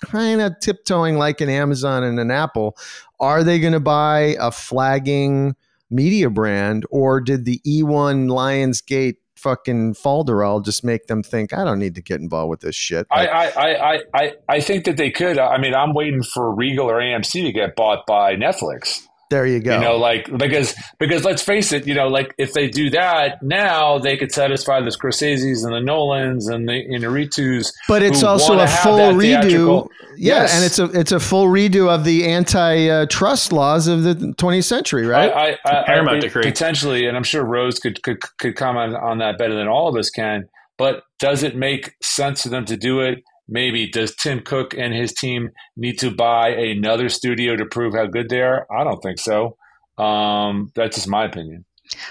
kind 0.04 0.40
of 0.40 0.58
tiptoeing 0.60 1.16
like 1.16 1.40
an 1.40 1.48
Amazon 1.48 2.04
and 2.04 2.20
an 2.20 2.30
Apple, 2.30 2.76
are 3.20 3.42
they 3.42 3.58
going 3.58 3.72
to 3.72 3.80
buy 3.80 4.36
a 4.38 4.50
flagging 4.50 5.56
media 5.90 6.28
brand, 6.28 6.84
or 6.90 7.20
did 7.20 7.44
the 7.44 7.60
E1 7.66 8.28
Lionsgate 8.28 9.16
fucking 9.38 9.94
falderall 9.94 10.64
just 10.64 10.84
make 10.84 11.06
them 11.06 11.22
think 11.22 11.52
I 11.52 11.64
don't 11.64 11.78
need 11.78 11.94
to 11.94 12.02
get 12.02 12.20
involved 12.20 12.50
with 12.50 12.60
this 12.60 12.76
shit? 12.76 13.06
Like, 13.10 13.28
I, 13.28 13.48
I, 13.48 13.92
I, 13.94 14.02
I, 14.14 14.32
I 14.48 14.60
think 14.60 14.84
that 14.84 14.96
they 14.96 15.10
could. 15.10 15.38
I 15.38 15.58
mean, 15.58 15.74
I'm 15.74 15.94
waiting 15.94 16.22
for 16.22 16.54
Regal 16.54 16.90
or 16.90 17.00
AMC 17.00 17.44
to 17.44 17.52
get 17.52 17.76
bought 17.76 18.06
by 18.06 18.34
Netflix. 18.34 19.06
There 19.30 19.46
you 19.46 19.60
go. 19.60 19.74
You 19.74 19.80
know, 19.80 19.96
like 19.96 20.30
because 20.38 20.74
because 20.98 21.24
let's 21.24 21.42
face 21.42 21.72
it, 21.72 21.86
you 21.86 21.94
know, 21.94 22.08
like 22.08 22.34
if 22.38 22.52
they 22.52 22.68
do 22.68 22.90
that 22.90 23.42
now, 23.42 23.98
they 23.98 24.16
could 24.16 24.32
satisfy 24.32 24.80
the 24.80 24.90
Scorsese's 24.90 25.64
and 25.64 25.74
the 25.74 25.80
Nolans 25.80 26.48
and 26.48 26.68
the 26.68 26.72
Inarritus. 26.88 27.72
but 27.88 28.02
it's 28.02 28.22
also 28.22 28.58
a 28.58 28.66
full 28.66 28.98
redo. 29.12 29.42
theatrical- 29.42 29.90
Yeah, 30.16 30.34
Yes. 30.42 30.54
and 30.56 30.64
it's 30.64 30.78
a 30.78 30.98
it's 30.98 31.12
a 31.12 31.20
full 31.20 31.46
redo 31.46 31.88
of 31.88 32.04
the 32.04 32.26
anti-trust 32.26 33.52
laws 33.52 33.86
of 33.86 34.02
the 34.02 34.14
20th 34.14 34.64
century, 34.64 35.06
right? 35.06 35.30
I, 35.32 35.50
I, 35.64 35.82
I, 35.82 35.84
Paramount 35.86 36.16
I, 36.18 36.20
decree. 36.20 36.42
potentially, 36.42 37.06
and 37.06 37.16
I'm 37.16 37.22
sure 37.22 37.44
Rose 37.44 37.78
could, 37.78 38.02
could 38.02 38.20
could 38.38 38.56
comment 38.56 38.96
on 38.96 39.18
that 39.18 39.38
better 39.38 39.54
than 39.54 39.68
all 39.68 39.88
of 39.88 39.96
us 39.96 40.10
can. 40.10 40.48
But 40.76 41.02
does 41.18 41.42
it 41.42 41.56
make 41.56 41.94
sense 42.02 42.42
for 42.42 42.48
them 42.50 42.64
to 42.66 42.76
do 42.76 43.00
it? 43.00 43.22
Maybe. 43.48 43.88
Does 43.88 44.14
Tim 44.14 44.40
Cook 44.40 44.74
and 44.74 44.94
his 44.94 45.12
team 45.12 45.50
need 45.76 45.98
to 46.00 46.10
buy 46.10 46.50
another 46.50 47.08
studio 47.08 47.56
to 47.56 47.64
prove 47.64 47.94
how 47.94 48.06
good 48.06 48.28
they 48.28 48.42
are? 48.42 48.66
I 48.70 48.84
don't 48.84 49.00
think 49.00 49.18
so. 49.18 49.56
Um, 49.96 50.70
that's 50.74 50.96
just 50.96 51.08
my 51.08 51.24
opinion. 51.24 51.64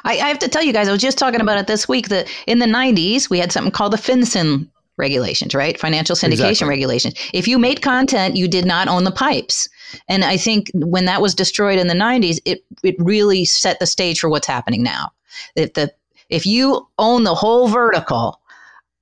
I, 0.04 0.14
I 0.14 0.28
have 0.28 0.40
to 0.40 0.48
tell 0.48 0.64
you 0.64 0.74
guys, 0.74 0.88
I 0.88 0.92
was 0.92 1.02
just 1.02 1.18
talking 1.18 1.42
about 1.42 1.60
it 1.60 1.68
this 1.68 1.88
week 1.88 2.10
that 2.10 2.28
in 2.48 2.60
the 2.60 2.66
90s, 2.66 3.30
we 3.30 3.40
had 3.40 3.52
something 3.52 3.72
called 3.72 3.94
the 3.94 3.98
Fin-Syn 3.98 4.70
regulations, 4.98 5.54
right? 5.54 5.80
Financial 5.80 6.16
syndication 6.16 6.50
Exactly. 6.50 6.70
regulations. 6.70 7.14
If 7.34 7.48
you 7.48 7.60
made 7.60 7.84
content, 7.84 8.36
you 8.36 8.48
did 8.48 8.66
not 8.66 8.88
own 8.88 9.04
the 9.04 9.12
pipes. 9.12 9.70
And 10.10 10.26
I 10.26 10.38
think 10.38 10.72
when 10.74 11.06
that 11.06 11.22
was 11.22 11.36
destroyed 11.36 11.80
in 11.80 11.88
the 11.88 11.94
90s, 11.94 12.40
it, 12.46 12.66
it 12.84 12.96
really 12.98 13.46
set 13.46 13.80
the 13.80 13.86
stage 13.86 14.20
for 14.20 14.30
what's 14.30 14.48
happening 14.48 14.82
now. 14.82 15.12
If, 15.56 15.74
the, 15.74 15.94
if 16.30 16.46
you 16.48 16.88
own 16.98 17.24
the 17.24 17.36
whole 17.36 17.68
vertical, 17.68 18.42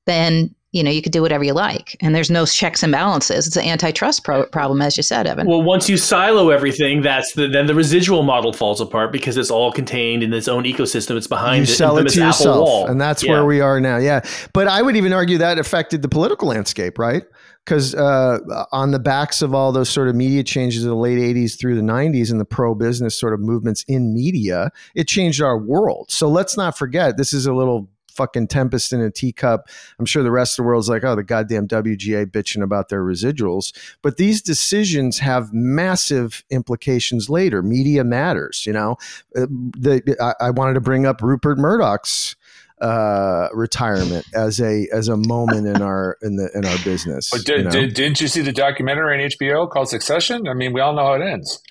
then 0.06 0.54
you 0.76 0.84
know 0.84 0.92
you 0.92 1.02
could 1.02 1.14
do 1.14 1.22
whatever 1.22 1.44
you 1.44 1.54
like 1.54 1.96
and 2.02 2.14
there's 2.14 2.30
no 2.30 2.46
checks 2.46 2.84
and 2.84 2.92
balances 2.92 3.48
it's 3.48 3.56
an 3.56 3.64
antitrust 3.64 4.24
pro- 4.26 4.46
problem 4.48 4.82
as 4.82 4.98
you 4.98 5.04
said 5.04 5.26
evan 5.26 5.48
Well, 5.48 5.64
once 5.64 5.88
you 5.90 5.96
silo 5.98 6.50
everything, 6.50 7.02
that's 7.02 7.34
the 7.34 7.48
then 7.48 7.66
the 7.66 7.74
residual 7.74 8.24
model 8.24 8.52
falls 8.52 8.82
apart 8.82 9.12
because 9.14 9.38
it's 9.38 9.50
all 9.50 9.72
contained 9.72 10.22
in 10.22 10.34
its 10.34 10.48
own 10.50 10.64
ecosystem. 10.66 11.16
It's 11.16 11.28
behind 11.28 11.62
you 11.62 11.66
the 11.68 11.72
sell 11.74 11.98
it 11.98 12.10
to 12.10 12.20
yourself, 12.20 12.58
wall, 12.68 12.88
and 12.88 13.00
that's 13.00 13.24
Yeah. 13.24 13.32
where 13.32 13.46
we 13.46 13.62
are 13.62 13.80
now. 13.80 13.98
Yeah, 13.98 14.20
but 14.54 14.68
I 14.68 14.82
would 14.82 14.96
even 14.98 15.14
argue 15.14 15.38
that 15.38 15.58
affected 15.58 16.02
the 16.02 16.10
political 16.10 16.50
landscape, 16.50 17.00
right? 17.00 17.24
Because 17.64 17.96
uh, 17.96 18.40
on 18.72 18.92
the 18.92 19.00
backs 19.00 19.42
of 19.42 19.56
all 19.56 19.72
those 19.72 19.90
sort 19.90 20.08
of 20.10 20.16
media 20.16 20.44
changes 20.44 20.84
of 20.84 20.90
the 20.90 20.96
late 20.96 21.18
'80s 21.18 21.58
through 21.58 21.76
the 21.76 21.82
'90s 21.82 22.30
and 22.32 22.40
the 22.40 22.46
pro-business 22.46 23.18
sort 23.18 23.34
of 23.34 23.40
movements 23.40 23.84
in 23.88 24.14
media, 24.14 24.72
it 24.94 25.08
changed 25.08 25.42
our 25.42 25.58
world. 25.58 26.12
So 26.12 26.28
let's 26.28 26.58
not 26.58 26.78
forget 26.78 27.18
this 27.18 27.34
is 27.34 27.46
a 27.46 27.54
little 27.54 27.90
fucking 28.16 28.48
tempest 28.48 28.94
in 28.94 29.02
a 29.02 29.12
teacup. 29.12 29.70
I'm 30.00 30.06
sure 30.06 30.24
the 30.24 30.32
rest 30.32 30.58
of 30.58 30.64
the 30.64 30.68
world's 30.68 30.90
like, 30.90 31.04
oh, 31.04 31.16
the 31.16 31.24
goddamn 31.24 31.68
WGA 31.68 32.26
bitching 32.26 32.64
about 32.64 32.90
their 32.90 33.04
residuals. 33.04 33.74
But 34.02 34.18
these 34.18 34.42
decisions 34.42 35.20
have 35.20 35.54
massive 35.54 36.44
implications 36.50 37.30
later. 37.30 37.62
Media 37.62 38.04
matters, 38.04 38.66
you 38.66 38.74
know. 38.74 38.98
Uh, 39.36 39.48
the, 39.78 40.16
I, 40.22 40.48
I 40.48 40.50
wanted 40.52 40.76
to 40.76 40.82
bring 40.82 41.06
up 41.06 41.22
Rupert 41.22 41.58
Murdoch's 41.58 42.36
uh, 42.82 43.48
retirement 43.54 44.26
as 44.34 44.60
a 44.60 44.88
as 44.92 45.08
a 45.08 45.16
moment 45.16 45.66
in 45.66 45.82
our 45.82 46.18
in 46.22 46.36
the 46.36 46.50
in 46.54 46.66
our 46.66 46.78
business. 46.84 47.30
But 47.30 47.48
you 47.48 47.56
did, 47.56 47.66
know? 47.66 47.72
did, 47.72 47.94
didn't 47.94 48.22
you 48.22 48.28
see 48.28 48.42
the 48.42 48.52
documentary 48.52 49.24
on 49.24 49.30
HBO 49.30 49.70
called 49.70 49.90
Succession? 49.90 50.48
I 50.48 50.54
mean, 50.54 50.74
we 50.74 50.82
all 50.82 50.94
know 50.94 51.06
how 51.06 51.14
it 51.14 51.22
ends. 51.22 51.62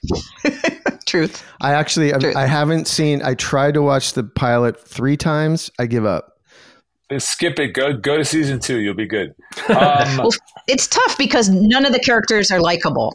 truth 1.06 1.44
I 1.60 1.72
actually 1.72 2.12
I, 2.12 2.42
I 2.42 2.46
haven't 2.46 2.88
seen. 2.88 3.22
I 3.22 3.34
tried 3.34 3.74
to 3.74 3.82
watch 3.82 4.14
the 4.14 4.24
pilot 4.24 4.80
three 4.80 5.16
times. 5.16 5.70
I 5.78 5.86
give 5.86 6.06
up. 6.06 6.33
Skip 7.18 7.58
it. 7.58 7.68
Go 7.74 7.92
go 7.96 8.16
to 8.16 8.24
season 8.24 8.60
two. 8.60 8.78
You'll 8.78 8.94
be 8.94 9.06
good. 9.06 9.34
Um, 9.68 10.18
well 10.18 10.30
it's 10.66 10.86
tough 10.86 11.16
because 11.16 11.48
none 11.48 11.84
of 11.86 11.92
the 11.92 11.98
characters 11.98 12.50
are 12.50 12.60
likable 12.60 13.14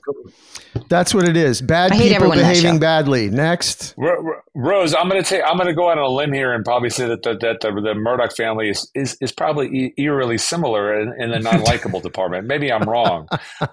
That's 0.88 1.14
what 1.14 1.28
it 1.28 1.36
is. 1.36 1.62
Bad 1.62 1.92
I 1.92 1.98
people 1.98 2.16
everyone 2.16 2.38
in 2.38 2.44
that 2.44 2.54
behaving 2.54 2.80
badly. 2.80 3.30
Next. 3.30 3.94
Ro- 3.98 4.22
Ro- 4.22 4.42
Rose, 4.56 4.94
I'm 4.96 5.10
going 5.10 5.22
to 5.22 5.28
take. 5.28 5.42
I'm 5.46 5.56
going 5.58 5.68
to 5.68 5.74
go 5.74 5.90
out 5.90 5.98
on 5.98 6.04
a 6.06 6.10
limb 6.10 6.34
here 6.34 6.54
and 6.54 6.64
probably 6.64 6.90
say 6.90 7.08
that 7.08 7.24
the, 7.24 7.36
that 7.38 7.62
the, 7.62 7.72
the 7.82 7.96
Murdoch 7.96 8.36
family 8.36 8.70
is 8.70 8.90
is, 8.96 9.18
is 9.22 9.32
probably 9.32 9.68
e- 9.68 9.94
eerily 9.98 10.38
similar 10.38 11.00
in, 11.00 11.14
in 11.22 11.32
the 11.32 11.40
non 11.40 11.62
likable 11.62 12.00
department. 12.10 12.48
Maybe 12.48 12.72
I'm 12.72 12.84
wrong, 12.88 13.28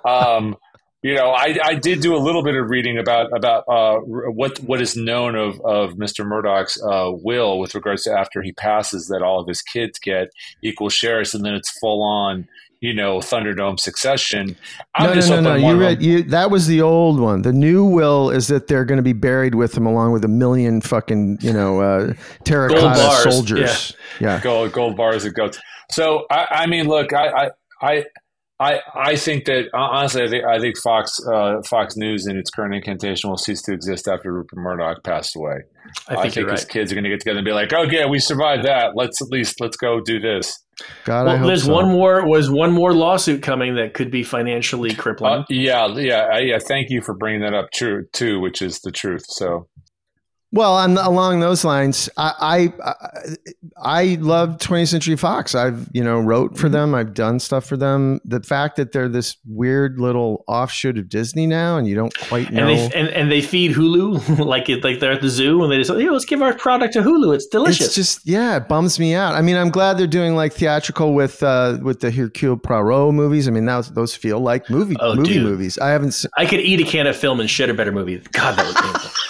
um, 0.05 0.57
you 1.03 1.15
know, 1.15 1.31
I, 1.31 1.57
I 1.63 1.75
did 1.75 2.01
do 2.01 2.17
a 2.17 2.19
little 2.19 2.43
bit 2.43 2.57
of 2.57 2.69
reading 2.71 2.99
about 2.99 3.31
about 3.37 3.65
uh, 3.69 3.99
what 3.99 4.59
what 4.59 4.81
is 4.81 4.97
known 4.97 5.37
of 5.37 5.61
of 5.61 5.95
Mr. 5.95 6.27
Murdoch's 6.27 6.83
uh, 6.83 7.11
will 7.13 7.59
with 7.59 7.75
regards 7.75 8.05
to 8.05 8.13
after 8.13 8.43
he 8.43 8.53
passes 8.53 9.09
that 9.09 9.23
all 9.23 9.39
of 9.39 9.47
his 9.47 9.63
kids 9.63 9.99
get 9.99 10.29
equal 10.63 10.89
shares, 10.89 11.35
and 11.35 11.45
then 11.45 11.55
it's 11.55 11.71
full 11.79 12.03
on 12.03 12.49
you 12.81 12.95
know 12.95 13.19
Thunderdome 13.19 13.79
succession. 13.79 14.57
I'm 14.95 15.19
no, 15.19 15.21
no, 15.21 15.41
no, 15.41 15.57
no. 15.57 15.69
You 15.69 15.79
read 15.79 16.03
you 16.03 16.23
that 16.25 16.51
was 16.51 16.67
the 16.67 16.81
old 16.81 17.21
one. 17.21 17.43
The 17.43 17.53
new 17.53 17.85
will 17.85 18.31
is 18.31 18.49
that 18.49 18.67
they're 18.67 18.85
going 18.85 18.99
to 18.99 19.03
be 19.03 19.13
buried 19.13 19.55
with 19.55 19.77
him 19.77 19.87
along 19.87 20.13
with 20.13 20.25
a 20.25 20.29
million 20.29 20.81
fucking 20.81 21.39
you 21.41 21.53
know 21.53 21.81
uh, 21.81 22.15
terracotta 22.45 23.31
soldiers. 23.31 23.95
Yeah. 24.19 24.37
yeah, 24.37 24.41
gold 24.41 24.73
gold 24.73 24.97
bars 24.97 25.25
and 25.25 25.35
goats. 25.35 25.59
So 25.91 26.27
I, 26.31 26.47
I 26.51 26.67
mean, 26.67 26.89
look, 26.89 27.13
I 27.13 27.29
I. 27.29 27.51
I 27.83 28.07
I, 28.59 28.81
I 28.95 29.17
think 29.17 29.45
that 29.45 29.69
honestly, 29.75 30.23
I 30.23 30.29
think, 30.29 30.45
I 30.45 30.59
think 30.59 30.79
Fox 30.79 31.19
uh, 31.31 31.61
Fox 31.69 31.95
News 31.97 32.25
and 32.25 32.39
its 32.39 32.49
current 32.51 32.75
incantation 32.75 33.29
will 33.29 33.37
cease 33.37 33.61
to 33.63 33.73
exist 33.73 34.09
after 34.09 34.33
Rupert 34.33 34.59
Murdoch 34.59 35.05
passed 35.05 35.37
away. 35.37 35.57
I 36.09 36.15
think, 36.15 36.19
I 36.19 36.23
think 36.23 36.51
his 36.51 36.61
right. 36.63 36.69
kids 36.69 36.91
are 36.91 36.95
going 36.95 37.05
to 37.05 37.11
get 37.11 37.21
together 37.21 37.39
and 37.39 37.45
be 37.45 37.53
like, 37.53 37.73
"Oh 37.75 37.83
yeah, 37.83 38.07
we 38.07 38.19
survived 38.19 38.65
that. 38.65 38.93
Let's 38.95 39.21
at 39.21 39.29
least 39.29 39.61
let's 39.61 39.77
go 39.77 40.01
do 40.01 40.19
this." 40.21 40.59
God, 41.05 41.27
well, 41.27 41.47
there's 41.47 41.65
so. 41.65 41.73
one 41.73 41.91
more 41.91 42.27
was 42.27 42.51
one 42.51 42.73
more 42.73 42.95
lawsuit 42.95 43.43
coming 43.43 43.75
that 43.77 43.93
could 43.93 44.11
be 44.11 44.23
financially 44.23 44.95
crippling. 44.95 45.41
Uh, 45.41 45.45
yeah, 45.51 45.87
yeah, 45.89 46.39
yeah. 46.39 46.59
Thank 46.59 46.89
you 46.89 47.03
for 47.03 47.15
bringing 47.15 47.43
that 47.43 47.53
up, 47.53 47.67
true 47.75 48.07
too, 48.15 48.41
which 48.41 48.63
is 48.63 48.81
the 48.81 48.91
truth. 48.91 49.25
So 49.29 49.69
well, 50.57 50.75
on, 50.75 50.97
along 50.97 51.41
those 51.41 51.65
lines, 51.65 52.09
I, 52.17 52.73
I 52.81 52.93
I 53.77 54.17
love 54.21 54.57
20th 54.57 54.89
Century 54.89 55.17
Fox. 55.17 55.55
I've 55.55 55.89
you 55.93 56.03
know 56.03 56.19
wrote 56.19 56.57
for 56.57 56.69
them. 56.69 56.95
I've 56.95 57.13
done 57.13 57.39
stuff 57.39 57.67
for 57.67 57.77
them. 57.77 58.21
The 58.25 58.41
fact 58.41 58.77
that 58.77 58.93
they're 58.93 59.09
this 59.09 59.37
weird 59.45 60.01
little 60.01 60.45
offshoot 60.49 60.97
of 60.97 61.09
Disney 61.11 61.47
now, 61.47 61.77
and 61.77 61.87
you 61.87 61.95
don't 61.95 62.17
quite 62.29 62.51
know. 62.51 62.67
And 62.67 62.71
they, 62.71 62.99
and, 62.99 63.09
and 63.11 63.31
they 63.31 63.43
feed 63.43 63.73
Hulu 63.73 64.39
like 64.47 64.69
it 64.71 64.83
like 64.83 65.01
they're 65.01 65.13
at 65.13 65.21
the 65.21 65.29
zoo, 65.29 65.63
and 65.63 65.71
they 65.71 65.77
just 65.77 65.91
hey, 65.91 66.09
let's 66.09 66.25
give 66.25 66.41
our 66.41 66.55
product 66.55 66.95
to 66.95 67.01
Hulu. 67.01 67.35
It's 67.35 67.47
delicious. 67.47 67.87
It's 67.87 67.95
just 67.95 68.27
yeah, 68.27 68.57
it 68.57 68.67
bums 68.67 68.99
me 68.99 69.15
out. 69.15 69.35
I 69.35 69.43
mean, 69.43 69.57
I'm 69.57 69.71
glad 69.71 69.99
they're 69.99 70.07
doing 70.07 70.37
like 70.37 70.55
theatrical 70.55 71.13
with 71.13 71.43
uh, 71.43 71.79
with 71.83 72.01
the 72.01 72.11
Hercule 72.11 72.57
Poirot 72.57 73.13
movies. 73.13 73.47
I 73.47 73.51
mean, 73.51 73.67
those 73.67 73.91
those 73.93 74.15
feel 74.15 74.41
like 74.41 74.71
movie 74.71 74.97
oh, 75.01 75.17
movie 75.17 75.35
dude. 75.35 75.43
movies. 75.43 75.79
I 75.79 75.91
haven't. 75.91 76.13
Se- 76.13 76.29
I 76.39 76.47
could 76.47 76.61
eat 76.61 76.81
a 76.81 76.85
can 76.85 77.07
of 77.07 77.17
film 77.17 77.41
and 77.41 77.51
shit 77.51 77.69
a 77.69 77.75
better 77.75 77.93
movie. 77.93 78.23
God, 78.33 78.57
that 78.57 78.67
was 78.67 78.75
painful. 78.81 79.26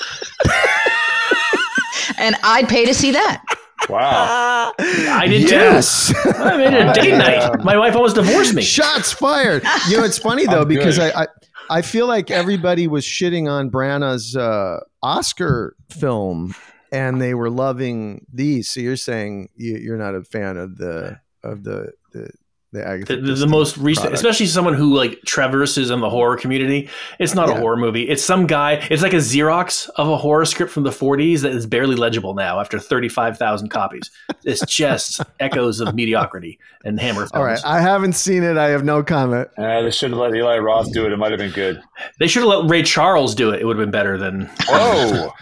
And 2.26 2.36
I'd 2.42 2.68
pay 2.68 2.84
to 2.84 2.92
see 2.92 3.12
that. 3.12 3.44
Wow. 3.88 4.72
I 4.78 5.28
did 5.28 5.42
yes. 5.42 6.08
too. 6.08 6.30
I 6.30 6.56
made 6.56 6.74
it 6.74 6.88
a 6.88 6.92
date 6.92 7.16
night. 7.16 7.62
My 7.62 7.76
wife 7.76 7.94
almost 7.94 8.16
divorced 8.16 8.54
me. 8.54 8.62
Shots 8.62 9.12
fired. 9.12 9.62
You 9.88 9.98
know, 9.98 10.04
it's 10.04 10.18
funny 10.18 10.44
though, 10.50 10.64
because 10.64 10.98
I, 10.98 11.22
I, 11.22 11.26
I 11.70 11.82
feel 11.82 12.08
like 12.08 12.30
everybody 12.30 12.88
was 12.88 13.04
shitting 13.04 13.48
on 13.48 13.70
Branagh's 13.70 14.36
uh, 14.36 14.80
Oscar 15.02 15.76
film 15.90 16.54
and 16.90 17.20
they 17.20 17.34
were 17.34 17.50
loving 17.50 18.26
these. 18.32 18.68
So 18.68 18.80
you're 18.80 18.96
saying 18.96 19.50
you, 19.54 19.92
are 19.92 19.98
not 19.98 20.16
a 20.16 20.24
fan 20.24 20.56
of 20.56 20.78
the 20.78 21.20
of 21.44 21.62
the 21.62 21.92
the 22.12 22.30
the 22.76 22.86
Agatha 22.86 23.16
the, 23.16 23.34
the 23.34 23.46
most 23.46 23.76
recent, 23.76 24.04
product. 24.04 24.16
especially 24.16 24.46
someone 24.46 24.74
who 24.74 24.94
like 24.94 25.20
traverses 25.22 25.90
in 25.90 26.00
the 26.00 26.10
horror 26.10 26.36
community. 26.36 26.88
It's 27.18 27.34
not 27.34 27.48
yeah. 27.48 27.56
a 27.56 27.60
horror 27.60 27.76
movie. 27.76 28.08
It's 28.08 28.22
some 28.22 28.46
guy. 28.46 28.86
It's 28.90 29.02
like 29.02 29.12
a 29.12 29.16
Xerox 29.16 29.88
of 29.96 30.08
a 30.08 30.16
horror 30.16 30.44
script 30.44 30.72
from 30.72 30.84
the 30.84 30.90
40s 30.90 31.40
that 31.40 31.52
is 31.52 31.66
barely 31.66 31.96
legible 31.96 32.34
now 32.34 32.60
after 32.60 32.78
35,000 32.78 33.68
copies. 33.68 34.10
It's 34.44 34.64
just 34.66 35.20
echoes 35.40 35.80
of 35.80 35.94
mediocrity 35.94 36.58
and 36.84 37.00
Hammer. 37.00 37.20
Films. 37.20 37.32
All 37.32 37.44
right, 37.44 37.60
I 37.64 37.80
haven't 37.80 38.14
seen 38.14 38.42
it. 38.42 38.56
I 38.56 38.68
have 38.68 38.84
no 38.84 39.02
comment. 39.02 39.48
Uh, 39.56 39.82
they 39.82 39.90
should 39.90 40.10
have 40.10 40.18
let 40.18 40.34
Eli 40.34 40.58
Roth 40.58 40.92
do 40.92 41.06
it. 41.06 41.12
It 41.12 41.16
might 41.16 41.32
have 41.32 41.40
been 41.40 41.52
good. 41.52 41.82
They 42.18 42.28
should 42.28 42.42
have 42.42 42.48
let 42.48 42.70
Ray 42.70 42.82
Charles 42.82 43.34
do 43.34 43.50
it. 43.50 43.60
It 43.60 43.64
would 43.64 43.76
have 43.76 43.84
been 43.84 43.90
better 43.90 44.18
than. 44.18 44.50
Whoa. 44.68 45.32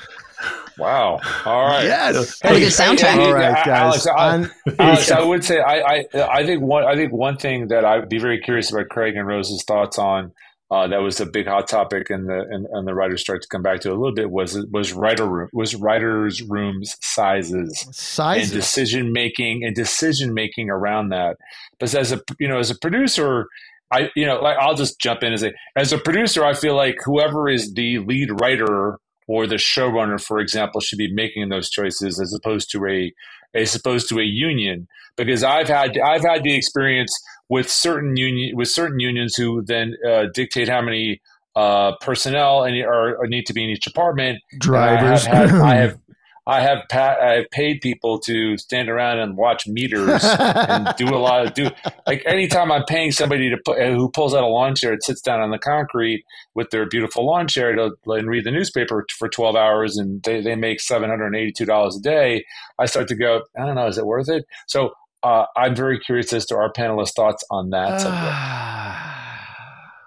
Wow! 0.78 1.20
All 1.44 1.66
right. 1.66 1.84
Yes. 1.84 2.40
Hey, 2.42 2.60
good 2.60 2.72
soundtrack. 2.72 3.18
All 3.18 3.32
right, 3.32 3.64
guys. 3.64 4.06
Alex, 4.06 4.50
I, 4.68 4.82
Alex, 4.82 5.10
I 5.10 5.22
would 5.22 5.44
say 5.44 5.60
I, 5.60 5.78
I 5.78 6.04
I 6.14 6.46
think 6.46 6.62
one 6.62 6.84
I 6.84 6.94
think 6.94 7.12
one 7.12 7.36
thing 7.36 7.68
that 7.68 7.84
I'd 7.84 8.08
be 8.08 8.18
very 8.18 8.40
curious 8.40 8.72
about 8.72 8.88
Craig 8.88 9.16
and 9.16 9.26
Rose's 9.26 9.64
thoughts 9.64 9.98
on 9.98 10.32
uh, 10.70 10.88
that 10.88 10.98
was 10.98 11.20
a 11.20 11.26
big 11.26 11.46
hot 11.46 11.68
topic 11.68 12.10
and 12.10 12.28
the 12.28 12.40
in, 12.50 12.66
in 12.72 12.84
the 12.84 12.94
writers 12.94 13.20
start 13.20 13.42
to 13.42 13.48
come 13.48 13.62
back 13.62 13.80
to 13.80 13.90
a 13.90 13.94
little 13.94 14.14
bit 14.14 14.30
was 14.30 14.58
was 14.72 14.92
writer 14.92 15.26
room 15.26 15.48
was 15.52 15.74
writers 15.74 16.42
rooms 16.42 16.96
sizes 17.00 17.86
sizes 17.92 18.50
and 18.50 18.60
decision 18.60 19.12
making 19.12 19.62
and 19.62 19.76
decision 19.76 20.34
making 20.34 20.70
around 20.70 21.10
that. 21.10 21.36
But 21.78 21.94
as 21.94 22.10
a 22.12 22.20
you 22.38 22.48
know 22.48 22.58
as 22.58 22.70
a 22.70 22.78
producer. 22.78 23.46
I, 23.90 24.10
you 24.16 24.26
know, 24.26 24.40
like 24.40 24.56
I'll 24.58 24.74
just 24.74 24.98
jump 24.98 25.22
in 25.22 25.30
and 25.30 25.40
say, 25.40 25.52
as 25.76 25.92
a 25.92 25.98
producer, 25.98 26.44
I 26.44 26.54
feel 26.54 26.74
like 26.74 26.96
whoever 27.04 27.48
is 27.48 27.74
the 27.74 28.00
lead 28.00 28.40
writer 28.40 28.98
or 29.26 29.46
the 29.46 29.56
showrunner, 29.56 30.20
for 30.20 30.38
example, 30.38 30.80
should 30.80 30.98
be 30.98 31.12
making 31.12 31.48
those 31.48 31.70
choices 31.70 32.20
as 32.20 32.34
opposed 32.34 32.70
to 32.72 32.86
a 32.86 33.12
as 33.54 33.74
opposed 33.74 34.08
to 34.08 34.18
a 34.18 34.24
union. 34.24 34.88
Because 35.16 35.42
I've 35.42 35.68
had 35.68 35.98
I've 35.98 36.22
had 36.22 36.42
the 36.42 36.54
experience 36.54 37.12
with 37.48 37.70
certain 37.70 38.16
union 38.16 38.56
with 38.56 38.68
certain 38.68 39.00
unions 39.00 39.36
who 39.36 39.62
then 39.62 39.94
uh, 40.06 40.26
dictate 40.34 40.68
how 40.68 40.82
many 40.82 41.20
uh, 41.56 41.92
personnel 42.00 42.64
and 42.64 42.76
are, 42.84 43.26
need 43.26 43.46
to 43.46 43.52
be 43.52 43.62
in 43.62 43.70
each 43.70 43.84
department. 43.84 44.40
Drivers. 44.58 45.26
I 45.26 45.34
have, 45.34 45.50
had, 45.50 45.60
I 45.60 45.74
have 45.76 45.98
I 46.46 46.60
have 46.60 46.82
pa- 46.90 47.16
I 47.20 47.32
have 47.36 47.50
paid 47.50 47.80
people 47.80 48.18
to 48.20 48.58
stand 48.58 48.90
around 48.90 49.18
and 49.18 49.36
watch 49.36 49.66
meters 49.66 50.22
and 50.22 50.94
do 50.98 51.14
a 51.14 51.16
lot 51.16 51.46
of 51.46 51.54
do 51.54 51.70
like 52.06 52.22
anytime 52.26 52.70
I'm 52.70 52.84
paying 52.84 53.12
somebody 53.12 53.48
to 53.48 53.56
put, 53.64 53.80
who 53.80 54.10
pulls 54.10 54.34
out 54.34 54.44
a 54.44 54.46
lawn 54.46 54.74
chair 54.74 54.92
and 54.92 55.02
sits 55.02 55.22
down 55.22 55.40
on 55.40 55.50
the 55.50 55.58
concrete 55.58 56.24
with 56.54 56.70
their 56.70 56.86
beautiful 56.86 57.24
lawn 57.24 57.48
chair 57.48 57.74
to 57.74 57.92
and 58.06 58.28
read 58.28 58.44
the 58.44 58.50
newspaper 58.50 59.06
for 59.18 59.28
12 59.28 59.56
hours 59.56 59.96
and 59.96 60.22
they, 60.22 60.42
they 60.42 60.54
make 60.54 60.80
$782 60.80 61.96
a 61.96 62.00
day. 62.00 62.44
I 62.78 62.86
start 62.86 63.08
to 63.08 63.14
go, 63.14 63.42
I 63.58 63.64
don't 63.64 63.76
know, 63.76 63.86
is 63.86 63.96
it 63.96 64.06
worth 64.06 64.28
it? 64.28 64.44
So 64.66 64.92
uh, 65.22 65.46
I'm 65.56 65.74
very 65.74 65.98
curious 65.98 66.32
as 66.34 66.44
to 66.46 66.56
our 66.56 66.70
panelists' 66.70 67.14
thoughts 67.14 67.42
on 67.50 67.70
that 67.70 68.00
subject. 68.02 68.74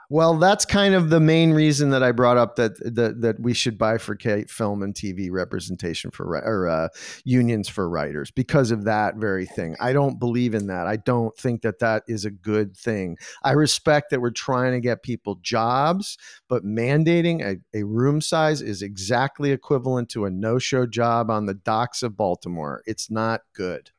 Well, 0.09 0.37
that's 0.37 0.63
kind 0.63 0.95
of 0.95 1.09
the 1.09 1.19
main 1.19 1.51
reason 1.51 1.89
that 1.89 2.01
I 2.01 2.13
brought 2.13 2.37
up 2.37 2.55
that 2.55 2.77
that, 2.95 3.19
that 3.21 3.41
we 3.41 3.53
should 3.53 3.77
bifurcate 3.77 4.49
film 4.49 4.81
and 4.81 4.93
TV 4.93 5.29
representation 5.29 6.11
for 6.11 6.37
or 6.37 6.69
uh, 6.69 6.87
unions 7.25 7.67
for 7.67 7.89
writers 7.89 8.31
because 8.31 8.71
of 8.71 8.85
that 8.85 9.17
very 9.17 9.45
thing. 9.45 9.75
I 9.81 9.91
don't 9.91 10.17
believe 10.17 10.53
in 10.53 10.67
that. 10.67 10.87
I 10.87 10.95
don't 10.95 11.35
think 11.37 11.61
that 11.63 11.79
that 11.79 12.03
is 12.07 12.23
a 12.23 12.31
good 12.31 12.77
thing. 12.77 13.17
I 13.43 13.51
respect 13.51 14.11
that 14.11 14.21
we're 14.21 14.31
trying 14.31 14.71
to 14.71 14.79
get 14.79 15.03
people 15.03 15.39
jobs, 15.41 16.17
but 16.47 16.63
mandating 16.63 17.41
a, 17.41 17.77
a 17.77 17.83
room 17.83 18.21
size 18.21 18.61
is 18.61 18.81
exactly 18.81 19.51
equivalent 19.51 20.07
to 20.09 20.23
a 20.23 20.29
no-show 20.29 20.85
job 20.85 21.29
on 21.29 21.47
the 21.47 21.53
docks 21.53 22.01
of 22.01 22.15
Baltimore. 22.15 22.81
It's 22.85 23.11
not 23.11 23.41
good. 23.53 23.91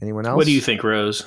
Anyone 0.00 0.24
else? 0.24 0.36
What 0.36 0.46
do 0.46 0.52
you 0.52 0.60
think, 0.60 0.84
Rose? 0.84 1.26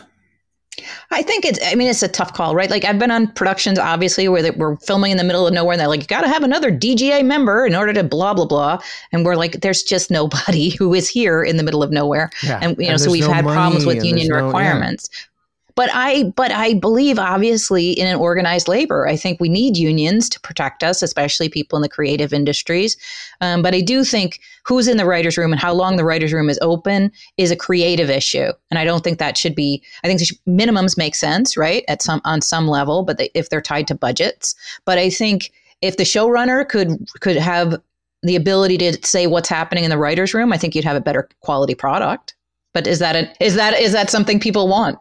I 1.12 1.22
think 1.22 1.46
it's, 1.46 1.60
I 1.66 1.76
mean, 1.76 1.90
it's 1.90 2.04
a 2.04 2.08
tough 2.08 2.34
call, 2.34 2.56
right? 2.56 2.70
Like 2.70 2.86
I've 2.86 3.00
been 3.00 3.12
on 3.12 3.28
productions, 3.34 3.78
obviously, 3.78 4.28
where 4.28 4.52
we're 4.54 4.76
filming 4.78 5.12
in 5.12 5.18
the 5.18 5.24
middle 5.24 5.48
of 5.48 5.54
nowhere 5.54 5.74
and 5.74 5.80
they're 5.80 5.88
like, 5.88 6.02
you 6.02 6.08
got 6.08 6.22
to 6.22 6.28
have 6.28 6.44
another 6.44 6.72
DGA 6.72 7.26
member 7.26 7.66
in 7.66 7.76
order 7.76 7.94
to 7.94 8.04
blah, 8.04 8.34
blah, 8.34 8.46
blah. 8.46 8.82
And 9.12 9.26
we're 9.26 9.36
like, 9.36 9.62
there's 9.62 9.84
just 9.84 10.10
nobody 10.10 10.70
who 10.78 10.94
is 10.94 11.08
here 11.08 11.44
in 11.44 11.58
the 11.58 11.64
middle 11.64 11.84
of 11.84 11.92
nowhere. 11.92 12.30
Yeah. 12.42 12.60
And, 12.62 12.78
you 12.78 12.86
know, 12.86 12.92
and 12.92 13.02
so 13.02 13.12
we've 13.12 13.28
no 13.28 13.34
had 13.34 13.46
problems 13.46 13.86
with 13.86 14.04
union 14.04 14.32
requirements. 14.32 15.10
Yeah. 15.12 15.28
But 15.76 15.90
I 15.92 16.24
but 16.36 16.52
I 16.52 16.76
believe 16.76 17.18
obviously 17.18 17.92
in 17.92 18.08
an 18.08 18.16
organized 18.16 18.68
labor. 18.68 19.08
I 19.08 19.16
think 19.16 19.40
we 19.40 19.50
need 19.50 19.76
unions 19.78 20.30
to 20.30 20.40
protect 20.40 20.84
us, 20.84 21.02
especially 21.02 21.50
people 21.50 21.78
in 21.78 21.82
the 21.82 21.90
creative 21.90 22.32
industries. 22.32 22.96
Um, 23.42 23.62
but 23.62 23.74
I 23.74 23.82
do 23.82 24.04
think 24.04 24.40
who's 24.66 24.88
in 24.88 24.98
the 24.98 25.06
writers' 25.06 25.38
room 25.38 25.52
and 25.52 25.60
how 25.60 25.74
long 25.74 25.98
the 25.98 26.06
writers' 26.06 26.34
room 26.34 26.50
is 26.50 26.60
open 26.62 27.12
is 27.38 27.52
a 27.52 27.56
creative 27.56 28.10
issue, 28.10 28.52
and 28.70 28.78
I 28.78 28.86
don't 28.86 29.04
think 29.04 29.18
that 29.20 29.38
should 29.38 29.56
be. 29.56 29.84
I 30.04 30.08
think 30.08 30.22
minimums 30.48 30.98
make 30.98 31.16
sense, 31.16 31.58
right, 31.58 31.84
at 31.88 32.02
some 32.02 32.22
on 32.24 32.42
some 32.42 32.68
level, 32.68 33.04
but 33.04 33.18
they, 33.18 33.30
if 33.34 33.50
they're 33.50 33.62
tied 33.62 33.88
to 33.88 33.96
budgets. 33.96 34.56
But 34.86 34.98
I 34.98 35.10
think 35.10 35.52
if 35.82 35.98
the 35.98 36.04
showrunner 36.04 36.68
could 36.68 37.08
could 37.20 37.36
have 37.38 37.82
the 38.22 38.36
ability 38.36 38.78
to 38.78 38.98
say 39.06 39.28
what's 39.28 39.50
happening 39.50 39.84
in 39.84 39.90
the 39.90 39.98
writers' 39.98 40.34
room, 40.34 40.54
I 40.54 40.58
think 40.58 40.76
you'd 40.76 40.86
have 40.86 40.96
a 40.96 41.02
better 41.02 41.28
quality 41.42 41.76
product. 41.76 42.36
But 42.74 42.88
is 42.88 43.00
that 43.00 43.16
a, 43.16 43.44
is 43.44 43.56
that 43.56 43.74
is 43.80 43.92
that 43.92 44.10
something 44.10 44.40
people 44.40 44.68
want? 44.68 44.98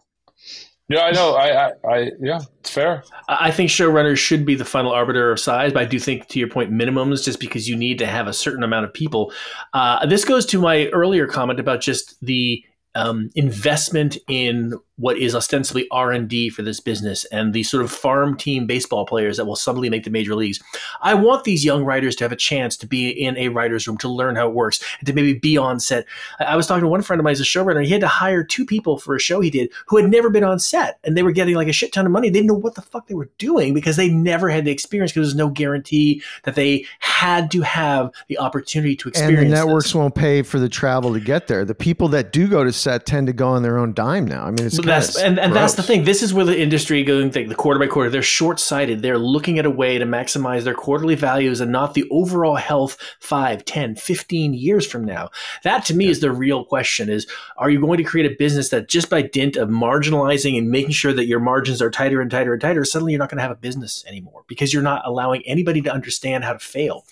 Yeah, 0.93 1.05
I 1.05 1.11
know. 1.13 1.35
I, 1.35 1.69
I, 1.69 1.73
I, 1.89 2.11
yeah, 2.21 2.41
it's 2.61 2.69
fair. 2.69 3.03
I 3.27 3.51
think 3.51 3.71
showrunners 3.71 4.19
should 4.19 4.45
be 4.45 4.55
the 4.55 4.65
final 4.67 4.93
arbiter 4.93 5.33
of 5.33 5.41
size, 5.41 5.73
but 5.73 5.81
I 5.81 5.87
do 5.87 5.99
think, 5.99 6.29
to 6.29 6.39
your 6.39 6.49
point, 6.49 6.71
minimums, 6.71 7.25
just 7.25 7.41
because 7.41 7.67
you 7.67 7.77
need 7.77 7.99
to 8.01 8.07
have 8.07 8.27
a 8.27 8.33
certain 8.35 8.63
amount 8.63 8.85
of 8.85 8.93
people. 8.93 9.33
Uh, 9.73 10.05
this 10.05 10.23
goes 10.23 10.45
to 10.47 10.61
my 10.61 10.89
earlier 10.89 11.27
comment 11.27 11.59
about 11.59 11.81
just 11.81 12.15
the 12.21 12.63
um, 12.95 13.31
investment 13.35 14.19
in 14.29 14.75
what 14.97 15.17
is 15.17 15.35
ostensibly 15.35 15.87
r&d 15.91 16.51
for 16.51 16.63
this 16.63 16.81
business 16.81 17.25
and 17.27 17.53
the 17.53 17.63
sort 17.63 17.83
of 17.83 17.91
farm 17.91 18.37
team 18.37 18.67
baseball 18.67 19.07
players 19.07 19.37
that 19.37 19.47
will 19.47 19.57
suddenly 19.57 19.89
make 19.89 20.05
the 20.05 20.11
major 20.11 20.35
leagues. 20.35 20.61
I 21.01 21.15
want 21.15 21.45
these 21.45 21.65
young 21.65 21.85
writers 21.85 22.15
to 22.17 22.25
have 22.25 22.33
a 22.33 22.37
chance 22.37 22.77
to 22.79 22.87
be 22.87 23.09
in 23.09 23.37
a 23.37 23.49
writer's 23.49 23.87
room 23.87 23.97
to 23.99 24.09
learn 24.09 24.37
how 24.37 24.49
it 24.49 24.55
works 24.55 24.83
and 24.99 25.07
to 25.07 25.13
maybe 25.13 25.35
be 25.35 25.57
on 25.57 25.81
set. 25.81 26.05
I, 26.41 26.57
was 26.57 26.67
talking 26.67 26.83
to 26.83 26.89
one 26.89 27.03
friend 27.03 27.21
of 27.21 27.25
mine 27.25 27.33
who's 27.33 27.41
a 27.41 27.45
showrunner 27.45 27.85
he 27.85 27.91
had 27.91 28.01
to 28.03 28.09
hire 28.09 28.45
two 28.45 28.67
people 28.67 28.99
for 28.99 29.17
a 29.17 29.21
show 29.21 29.41
he 29.41 29.51
did 29.51 29.73
who 29.87 29.97
had 29.97 30.11
never 30.11 30.31
been 30.31 30.45
on 30.45 30.59
set 30.59 30.99
and 31.05 31.17
they 31.17 31.23
were 31.23 31.33
getting 31.33 31.55
like 31.55 31.69
a 31.69 31.73
shit 31.73 31.93
ton 31.93 32.07
of 32.07 32.13
money. 32.13 32.29
They 32.29 32.41
didn't 32.41 32.49
know 32.49 32.55
what 32.55 32.75
the 32.75 32.83
fuck 32.83 33.07
they 33.07 33.15
were 33.15 33.31
doing 33.39 33.75
because 33.75 33.97
they 33.97 34.09
never 34.09 34.49
had 34.51 34.65
the 34.65 34.71
experience 34.71 35.13
because 35.13 35.29
there's 35.29 35.37
no 35.37 35.49
guarantee 35.49 36.23
that 36.45 36.55
they 36.55 36.87
had 37.01 37.51
to 37.53 37.63
have 37.63 38.11
the 38.29 38.39
opportunity 38.39 38.97
to 38.97 39.09
experience 39.09 39.43
and 39.43 39.53
the 39.53 39.57
networks 39.57 39.87
this. 39.87 39.95
won't 39.95 40.15
pay 40.15 40.43
for 40.43 40.59
the 40.59 40.69
travel 40.69 41.13
to 41.13 41.21
get 41.21 41.47
there. 41.47 41.65
The 41.65 41.75
people 41.75 42.09
that 42.09 42.33
do 42.33 42.47
go 42.47 42.65
to 42.65 42.73
set 42.73 43.07
tend 43.07 43.27
to 43.29 43.33
go 43.33 43.49
on 43.49 43.63
their 43.63 43.79
own 43.79 43.95
dime 43.95 44.27
now. 44.27 44.45
I 44.45 44.51
mean 44.51 44.67
it's 44.67 44.82
that's 44.85 45.19
and, 45.19 45.39
and 45.39 45.55
that's 45.55 45.75
the 45.75 45.83
thing. 45.83 46.05
This 46.05 46.23
is 46.23 46.35
where 46.35 46.45
the 46.45 46.59
industry 46.59 47.03
going 47.05 47.31
the, 47.31 47.45
the 47.45 47.55
quarter 47.55 47.81
by 47.81 47.87
quarter. 47.87 48.11
They're 48.11 48.23
short 48.23 48.61
sighted. 48.61 49.03
They're 49.03 49.19
looking 49.19 49.59
at 49.59 49.67
a 49.67 49.71
way 49.71 49.99
to 49.99 50.05
maximize 50.05 50.65
their 50.65 50.75
quarterly 50.75 51.15
values 51.15 51.61
and 51.61 51.73
not 51.73 51.95
the 51.95 52.09
overall 52.11 52.57
health 52.57 52.97
5, 53.21 53.65
10, 53.65 53.95
15 53.97 54.55
years 54.55 54.87
from 54.87 55.05
now. 55.05 55.31
That 55.65 55.85
to 55.87 55.95
me 55.95 56.07
yeah. 56.07 56.11
is 56.11 56.21
the 56.21 56.33
real 56.33 56.65
question 56.65 57.09
is 57.09 57.27
are 57.57 57.71
you 57.71 57.81
going 57.81 57.99
to 57.99 58.05
create 58.05 58.31
a 58.31 58.37
business 58.37 58.69
that 58.71 58.89
just 58.89 59.11
by 59.11 59.23
dint 59.23 59.57
of 59.57 59.69
marginalizing 59.69 60.59
and 60.59 60.71
making 60.71 60.93
sure 60.93 61.13
that 61.13 61.27
your 61.27 61.41
margins 61.41 61.81
are 61.81 61.91
tighter 61.91 62.21
and 62.21 62.31
tighter 62.31 62.53
and 62.53 62.61
tighter, 62.61 62.85
suddenly 62.85 63.13
you're 63.13 63.19
not 63.19 63.31
going 63.31 63.39
to 63.39 63.43
have 63.43 63.51
a 63.51 63.57
business 63.57 64.05
anymore 64.07 64.45
because 64.47 64.73
you're 64.73 64.83
not 64.83 65.03
allowing 65.07 65.43
anybody 65.47 65.81
to 65.83 65.93
understand 65.93 66.45
how 66.45 66.53
to 66.53 66.59
fail 66.59 67.05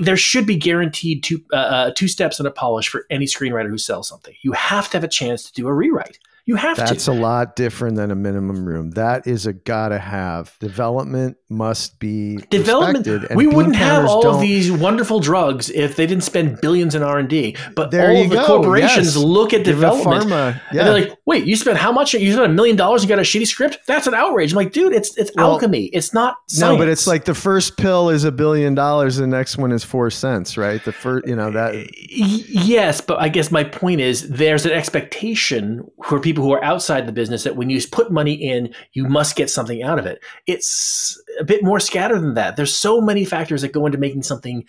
there 0.00 0.16
should 0.16 0.46
be 0.46 0.56
guaranteed 0.56 1.22
two 1.22 1.42
uh, 1.52 1.56
uh, 1.56 1.90
two 1.94 2.08
steps 2.08 2.38
and 2.38 2.46
a 2.46 2.50
polish 2.50 2.88
for 2.88 3.06
any 3.10 3.26
screenwriter 3.26 3.68
who 3.68 3.78
sells 3.78 4.08
something. 4.08 4.34
You 4.42 4.52
have 4.52 4.88
to 4.90 4.96
have 4.96 5.04
a 5.04 5.08
chance 5.08 5.44
to 5.44 5.52
do 5.52 5.66
a 5.68 5.74
rewrite. 5.74 6.18
You 6.48 6.56
have 6.56 6.78
That's 6.78 7.04
to. 7.04 7.10
a 7.10 7.12
lot 7.12 7.56
different 7.56 7.96
than 7.96 8.10
a 8.10 8.14
minimum 8.14 8.64
room. 8.64 8.92
That 8.92 9.26
is 9.26 9.44
a 9.44 9.52
gotta 9.52 9.98
have. 9.98 10.56
Development 10.60 11.36
must 11.50 11.98
be 11.98 12.36
development. 12.50 13.34
We 13.34 13.46
wouldn't 13.46 13.76
have 13.76 14.06
all 14.06 14.26
of 14.26 14.40
these 14.40 14.70
wonderful 14.70 15.18
drugs 15.18 15.70
if 15.70 15.96
they 15.96 16.06
didn't 16.06 16.24
spend 16.24 16.60
billions 16.60 16.94
in 16.94 17.02
R 17.02 17.18
and 17.18 17.28
D. 17.28 17.56
But 17.74 17.90
there 17.90 18.10
all 18.10 18.28
the 18.28 18.34
go. 18.34 18.46
corporations 18.46 19.14
yes. 19.14 19.16
look 19.16 19.54
at 19.54 19.64
development 19.64 20.24
pharma, 20.24 20.60
yeah. 20.72 20.80
and 20.80 20.80
they're 20.80 20.92
like, 20.92 21.18
"Wait, 21.24 21.46
you 21.46 21.56
spent 21.56 21.78
how 21.78 21.90
much? 21.90 22.12
You 22.12 22.32
spent 22.32 22.50
a 22.50 22.54
million 22.54 22.76
dollars 22.76 23.02
and 23.02 23.08
got 23.08 23.18
a 23.18 23.22
shitty 23.22 23.46
script? 23.46 23.78
That's 23.86 24.06
an 24.06 24.14
outrage." 24.14 24.52
I'm 24.52 24.56
like, 24.56 24.72
"Dude, 24.72 24.92
it's 24.92 25.16
it's 25.16 25.30
well, 25.36 25.52
alchemy. 25.52 25.86
It's 25.86 26.12
not 26.12 26.36
science. 26.48 26.72
no." 26.72 26.76
But 26.76 26.88
it's 26.88 27.06
like 27.06 27.24
the 27.24 27.34
first 27.34 27.78
pill 27.78 28.10
is 28.10 28.24
a 28.24 28.32
billion 28.32 28.74
dollars, 28.74 29.16
the 29.16 29.26
next 29.26 29.56
one 29.56 29.72
is 29.72 29.82
four 29.82 30.10
cents, 30.10 30.58
right? 30.58 30.84
The 30.84 30.92
first, 30.92 31.26
you 31.26 31.34
know 31.34 31.50
that. 31.50 31.74
Yes, 32.10 33.00
but 33.00 33.20
I 33.20 33.28
guess 33.28 33.50
my 33.50 33.64
point 33.64 34.00
is 34.00 34.28
there's 34.28 34.66
an 34.66 34.72
expectation 34.72 35.90
for 36.04 36.20
people 36.20 36.44
who 36.44 36.52
are 36.52 36.62
outside 36.62 37.06
the 37.06 37.12
business 37.12 37.44
that 37.44 37.56
when 37.56 37.70
you 37.70 37.80
put 37.90 38.12
money 38.12 38.34
in, 38.34 38.74
you 38.92 39.06
must 39.06 39.34
get 39.34 39.48
something 39.48 39.82
out 39.82 39.98
of 39.98 40.04
it. 40.04 40.20
It's 40.46 41.18
a 41.38 41.44
bit 41.44 41.62
more 41.62 41.80
scattered 41.80 42.20
than 42.20 42.34
that. 42.34 42.56
There's 42.56 42.76
so 42.76 43.00
many 43.00 43.24
factors 43.24 43.62
that 43.62 43.72
go 43.72 43.86
into 43.86 43.98
making 43.98 44.22
something 44.22 44.64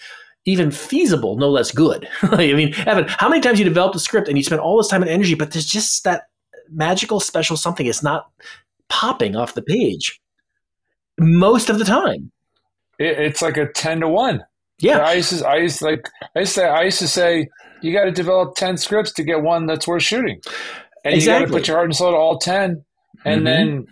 even 0.45 0.71
feasible, 0.71 1.37
no 1.37 1.49
less 1.49 1.71
good. 1.71 2.07
I 2.21 2.53
mean, 2.53 2.73
Evan, 2.85 3.05
how 3.07 3.29
many 3.29 3.41
times 3.41 3.59
you 3.59 3.65
developed 3.65 3.95
a 3.95 3.99
script 3.99 4.27
and 4.27 4.37
you 4.37 4.43
spent 4.43 4.61
all 4.61 4.77
this 4.77 4.87
time 4.87 5.01
and 5.01 5.11
energy, 5.11 5.35
but 5.35 5.51
there's 5.51 5.65
just 5.65 6.03
that 6.03 6.23
magical 6.69 7.19
special 7.19 7.57
something. 7.57 7.85
It's 7.85 8.03
not 8.03 8.29
popping 8.87 9.35
off 9.35 9.53
the 9.53 9.61
page 9.61 10.19
most 11.19 11.69
of 11.69 11.79
the 11.79 11.85
time. 11.85 12.31
It's 12.97 13.41
like 13.41 13.57
a 13.57 13.71
ten 13.71 14.01
to 14.01 14.07
one. 14.07 14.43
Yeah, 14.79 14.99
I 14.99 15.13
used 15.13 15.37
to, 15.37 15.47
I 15.47 15.57
used 15.57 15.79
to 15.79 15.85
like, 15.85 16.09
I 16.35 16.39
used 16.39 16.55
to, 16.55 16.63
I 16.63 16.83
used 16.83 16.99
to 16.99 17.07
say, 17.07 17.49
you 17.81 17.93
got 17.93 18.05
to 18.05 18.11
develop 18.11 18.55
ten 18.55 18.77
scripts 18.77 19.13
to 19.13 19.23
get 19.23 19.41
one 19.41 19.65
that's 19.65 19.87
worth 19.87 20.03
shooting 20.03 20.41
and 21.03 21.15
exactly. 21.15 21.33
you 21.33 21.39
got 21.39 21.51
to 21.51 21.59
put 21.59 21.67
your 21.67 21.77
heart 21.77 21.87
and 21.87 21.95
soul 21.95 22.11
to 22.11 22.17
all 22.17 22.37
ten, 22.37 22.83
and 23.25 23.37
mm-hmm. 23.37 23.45
then 23.45 23.87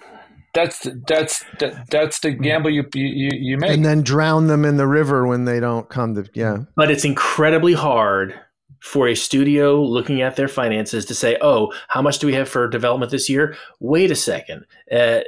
that's 0.53 0.87
that's 1.07 1.43
that's 1.89 2.19
the 2.19 2.31
gamble 2.31 2.69
you, 2.69 2.85
you 2.93 3.31
you 3.33 3.57
make, 3.57 3.71
and 3.71 3.85
then 3.85 4.01
drown 4.01 4.47
them 4.47 4.65
in 4.65 4.77
the 4.77 4.87
river 4.87 5.27
when 5.27 5.45
they 5.45 5.59
don't 5.59 5.89
come 5.89 6.15
to 6.15 6.27
yeah. 6.33 6.57
But 6.75 6.89
it's 6.89 7.05
incredibly 7.05 7.73
hard 7.73 8.33
for 8.79 9.07
a 9.07 9.15
studio 9.15 9.81
looking 9.81 10.21
at 10.21 10.35
their 10.35 10.47
finances 10.47 11.05
to 11.05 11.15
say, 11.15 11.37
"Oh, 11.41 11.73
how 11.89 12.01
much 12.01 12.19
do 12.19 12.27
we 12.27 12.33
have 12.33 12.49
for 12.49 12.67
development 12.67 13.11
this 13.11 13.29
year?" 13.29 13.55
Wait 13.79 14.11
a 14.11 14.15
second. 14.15 14.65
Uh, 14.91 15.21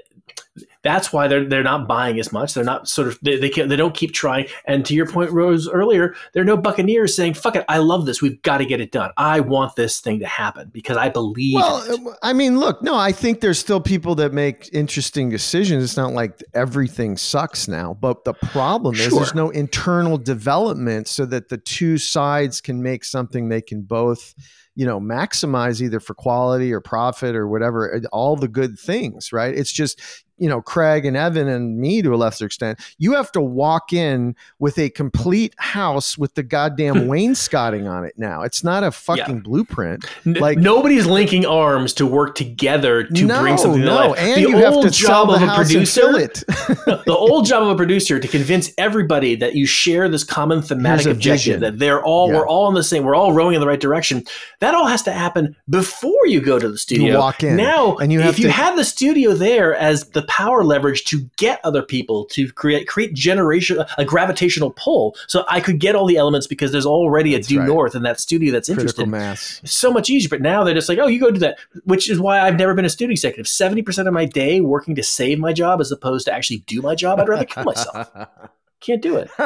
that's 0.81 1.11
why 1.11 1.27
they're 1.27 1.45
they're 1.45 1.63
not 1.63 1.87
buying 1.87 2.19
as 2.19 2.31
much. 2.31 2.53
They're 2.53 2.63
not 2.63 2.87
sort 2.87 3.09
of 3.09 3.19
they 3.21 3.37
they, 3.37 3.49
they 3.49 3.75
don't 3.75 3.93
keep 3.93 4.13
trying. 4.13 4.47
And 4.65 4.85
to 4.85 4.93
your 4.93 5.05
point, 5.05 5.31
Rose 5.31 5.67
earlier, 5.67 6.15
there 6.33 6.41
are 6.41 6.45
no 6.45 6.55
Buccaneers 6.55 7.13
saying 7.15 7.33
"fuck 7.33 7.55
it, 7.55 7.65
I 7.67 7.79
love 7.79 8.05
this. 8.05 8.21
We've 8.21 8.41
got 8.43 8.59
to 8.59 8.65
get 8.65 8.79
it 8.79 8.91
done. 8.91 9.11
I 9.17 9.41
want 9.41 9.75
this 9.75 9.99
thing 9.99 10.19
to 10.19 10.27
happen 10.27 10.69
because 10.71 10.95
I 10.95 11.09
believe." 11.09 11.55
Well, 11.55 12.07
uh, 12.07 12.13
I 12.23 12.31
mean, 12.31 12.59
look, 12.59 12.81
no, 12.81 12.95
I 12.95 13.11
think 13.11 13.41
there's 13.41 13.59
still 13.59 13.81
people 13.81 14.15
that 14.15 14.33
make 14.33 14.69
interesting 14.71 15.29
decisions. 15.29 15.83
It's 15.83 15.97
not 15.97 16.13
like 16.13 16.41
everything 16.53 17.17
sucks 17.17 17.67
now, 17.67 17.97
but 17.99 18.23
the 18.23 18.33
problem 18.33 18.95
is 18.95 19.01
sure. 19.01 19.19
there's 19.19 19.35
no 19.35 19.49
internal 19.49 20.17
development 20.17 21.09
so 21.09 21.25
that 21.25 21.49
the 21.49 21.57
two 21.57 21.97
sides 21.97 22.61
can 22.61 22.81
make 22.81 23.03
something 23.03 23.49
they 23.49 23.61
can 23.61 23.81
both 23.81 24.33
you 24.75 24.85
know 24.85 24.99
maximize 24.99 25.81
either 25.81 25.99
for 25.99 26.13
quality 26.13 26.71
or 26.71 26.79
profit 26.79 27.35
or 27.35 27.47
whatever 27.47 28.01
all 28.13 28.35
the 28.35 28.47
good 28.47 28.79
things 28.79 29.33
right 29.33 29.55
it's 29.55 29.71
just 29.71 29.99
you 30.39 30.49
know 30.49 30.61
Craig 30.61 31.05
and 31.05 31.15
Evan 31.15 31.47
and 31.47 31.77
me 31.77 32.01
to 32.01 32.13
a 32.13 32.17
lesser 32.17 32.45
extent, 32.45 32.79
you 32.97 33.13
have 33.13 33.31
to 33.33 33.41
walk 33.41 33.93
in 33.93 34.35
with 34.59 34.77
a 34.77 34.89
complete 34.89 35.53
house 35.57 36.17
with 36.17 36.33
the 36.35 36.43
goddamn 36.43 37.01
hmm. 37.01 37.07
wainscoting 37.07 37.87
on 37.87 38.05
it. 38.05 38.13
Now 38.17 38.41
it's 38.41 38.63
not 38.63 38.83
a 38.83 38.91
fucking 38.91 39.35
yeah. 39.35 39.41
blueprint. 39.41 40.05
Like 40.25 40.57
nobody's 40.57 41.05
linking 41.05 41.45
arms 41.45 41.93
to 41.95 42.05
work 42.05 42.35
together 42.35 43.03
to 43.03 43.25
no, 43.25 43.41
bring 43.41 43.57
something 43.57 43.81
no. 43.81 43.87
to 43.87 44.09
life. 44.09 44.19
And 44.19 44.35
the 44.35 44.49
you 44.49 44.55
old 44.55 44.83
have 44.83 44.91
to 44.93 44.97
job 44.97 45.29
of 45.29 45.41
a 45.41 45.55
producer, 45.55 46.01
the 46.11 47.15
old 47.15 47.45
job 47.45 47.63
of 47.63 47.69
a 47.69 47.75
producer 47.75 48.19
to 48.19 48.27
convince 48.27 48.71
everybody 48.77 49.35
that 49.35 49.55
you 49.55 49.65
share 49.65 50.09
this 50.09 50.23
common 50.23 50.61
thematic 50.61 51.05
objective 51.05 51.29
vision. 51.29 51.59
that 51.61 51.79
they're 51.79 52.03
all 52.03 52.31
yeah. 52.31 52.37
we're 52.37 52.47
all 52.47 52.67
in 52.67 52.73
the 52.73 52.83
same, 52.83 53.03
we're 53.03 53.15
all 53.15 53.33
rowing 53.33 53.55
in 53.55 53.61
the 53.61 53.67
right 53.67 53.79
direction. 53.79 54.23
That 54.59 54.75
all 54.75 54.87
has 54.87 55.03
to 55.03 55.11
happen 55.11 55.55
before 55.69 56.25
you 56.25 56.41
go 56.41 56.59
to 56.59 56.69
the 56.69 56.77
studio. 56.77 57.13
You 57.13 57.17
walk 57.17 57.43
in 57.43 57.55
now, 57.55 57.97
and 57.97 58.11
you 58.11 58.19
have 58.19 58.31
if 58.31 58.35
to, 58.37 58.41
you 58.43 58.49
have 58.49 58.75
the 58.75 58.85
studio 58.85 59.33
there 59.33 59.75
as 59.75 60.09
the 60.09 60.23
power 60.29 60.63
leverage 60.63 61.03
to 61.05 61.29
get 61.37 61.59
other 61.65 61.81
people 61.81 62.23
to 62.25 62.49
create 62.53 62.87
create 62.87 63.13
generation 63.13 63.83
a 63.97 64.05
gravitational 64.05 64.71
pull. 64.71 65.15
So 65.27 65.43
I 65.49 65.59
could 65.59 65.79
get 65.79 65.95
all 65.95 66.05
the 66.05 66.17
elements 66.17 66.47
because 66.47 66.71
there's 66.71 66.85
already 66.85 67.35
a 67.35 67.41
due 67.41 67.59
right. 67.59 67.67
north 67.67 67.95
in 67.95 68.03
that 68.03 68.19
studio 68.19 68.53
that's 68.53 68.69
Critical 68.69 69.03
interested. 69.03 69.07
Mass. 69.07 69.59
It's 69.63 69.73
so 69.73 69.91
much 69.91 70.09
easier. 70.09 70.29
But 70.29 70.41
now 70.41 70.63
they're 70.63 70.75
just 70.75 70.87
like, 70.87 70.99
oh, 70.99 71.07
you 71.07 71.19
go 71.19 71.31
do 71.31 71.39
that, 71.39 71.57
which 71.83 72.09
is 72.09 72.19
why 72.19 72.39
I've 72.39 72.57
never 72.57 72.73
been 72.73 72.85
a 72.85 72.89
studio 72.89 73.11
executive. 73.11 73.47
Seventy 73.47 73.81
percent 73.81 74.07
of 74.07 74.13
my 74.13 74.25
day 74.25 74.61
working 74.61 74.95
to 74.95 75.03
save 75.03 75.39
my 75.39 75.51
job 75.51 75.81
as 75.81 75.91
opposed 75.91 76.25
to 76.25 76.33
actually 76.33 76.59
do 76.59 76.81
my 76.81 76.95
job. 76.95 77.19
I'd 77.19 77.27
rather 77.27 77.45
kill 77.45 77.63
myself. 77.63 78.11
Can't 78.79 79.01
do 79.01 79.17
it. 79.17 79.29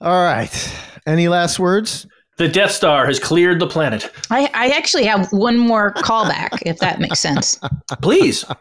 all 0.00 0.22
right. 0.22 0.74
Any 1.04 1.28
last 1.28 1.58
words? 1.58 2.06
The 2.38 2.48
Death 2.48 2.70
Star 2.70 3.06
has 3.06 3.18
cleared 3.18 3.60
the 3.60 3.66
planet. 3.66 4.10
I, 4.30 4.48
I 4.54 4.68
actually 4.68 5.04
have 5.04 5.30
one 5.32 5.58
more 5.58 5.92
callback, 5.94 6.62
if 6.64 6.78
that 6.78 6.98
makes 6.98 7.20
sense. 7.20 7.60
Please. 8.00 8.44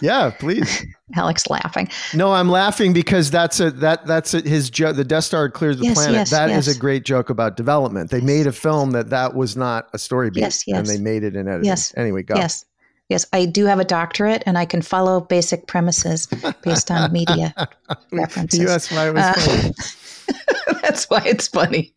Yeah, 0.00 0.30
please. 0.30 0.84
Alex 1.14 1.48
laughing. 1.48 1.88
No, 2.14 2.32
I'm 2.32 2.48
laughing 2.48 2.92
because 2.92 3.30
that's 3.30 3.60
a 3.60 3.70
that 3.72 4.06
that's 4.06 4.34
a, 4.34 4.40
his 4.40 4.70
joke. 4.70 4.96
The 4.96 5.04
Death 5.04 5.24
Star 5.24 5.50
clears 5.50 5.78
the 5.78 5.84
yes, 5.84 5.94
planet. 5.94 6.14
Yes, 6.14 6.30
that 6.30 6.48
yes. 6.50 6.66
is 6.66 6.76
a 6.76 6.78
great 6.78 7.04
joke 7.04 7.30
about 7.30 7.56
development. 7.56 8.10
They 8.10 8.20
made 8.20 8.46
a 8.46 8.52
film 8.52 8.92
that 8.92 9.10
that 9.10 9.34
was 9.34 9.56
not 9.56 9.88
a 9.92 9.98
story 9.98 10.30
beat, 10.30 10.40
yes, 10.40 10.64
yes. 10.66 10.78
and 10.78 10.86
they 10.86 11.02
made 11.02 11.24
it 11.24 11.36
in 11.36 11.48
editing. 11.48 11.66
Yes. 11.66 11.92
Anyway, 11.96 12.22
go. 12.22 12.36
Yes. 12.36 12.64
Yes, 13.08 13.26
I 13.32 13.44
do 13.44 13.66
have 13.66 13.80
a 13.80 13.84
doctorate, 13.84 14.44
and 14.46 14.56
I 14.56 14.64
can 14.64 14.82
follow 14.82 15.20
basic 15.20 15.66
premises 15.66 16.28
based 16.62 16.92
on 16.92 17.12
media 17.12 17.52
references. 18.12 18.64
That's 18.64 18.88
why 18.92 19.08
it 19.08 19.14
was 19.14 19.24
uh, 19.24 20.74
that's 20.82 21.10
why 21.10 21.20
it's 21.26 21.48
funny. 21.48 21.92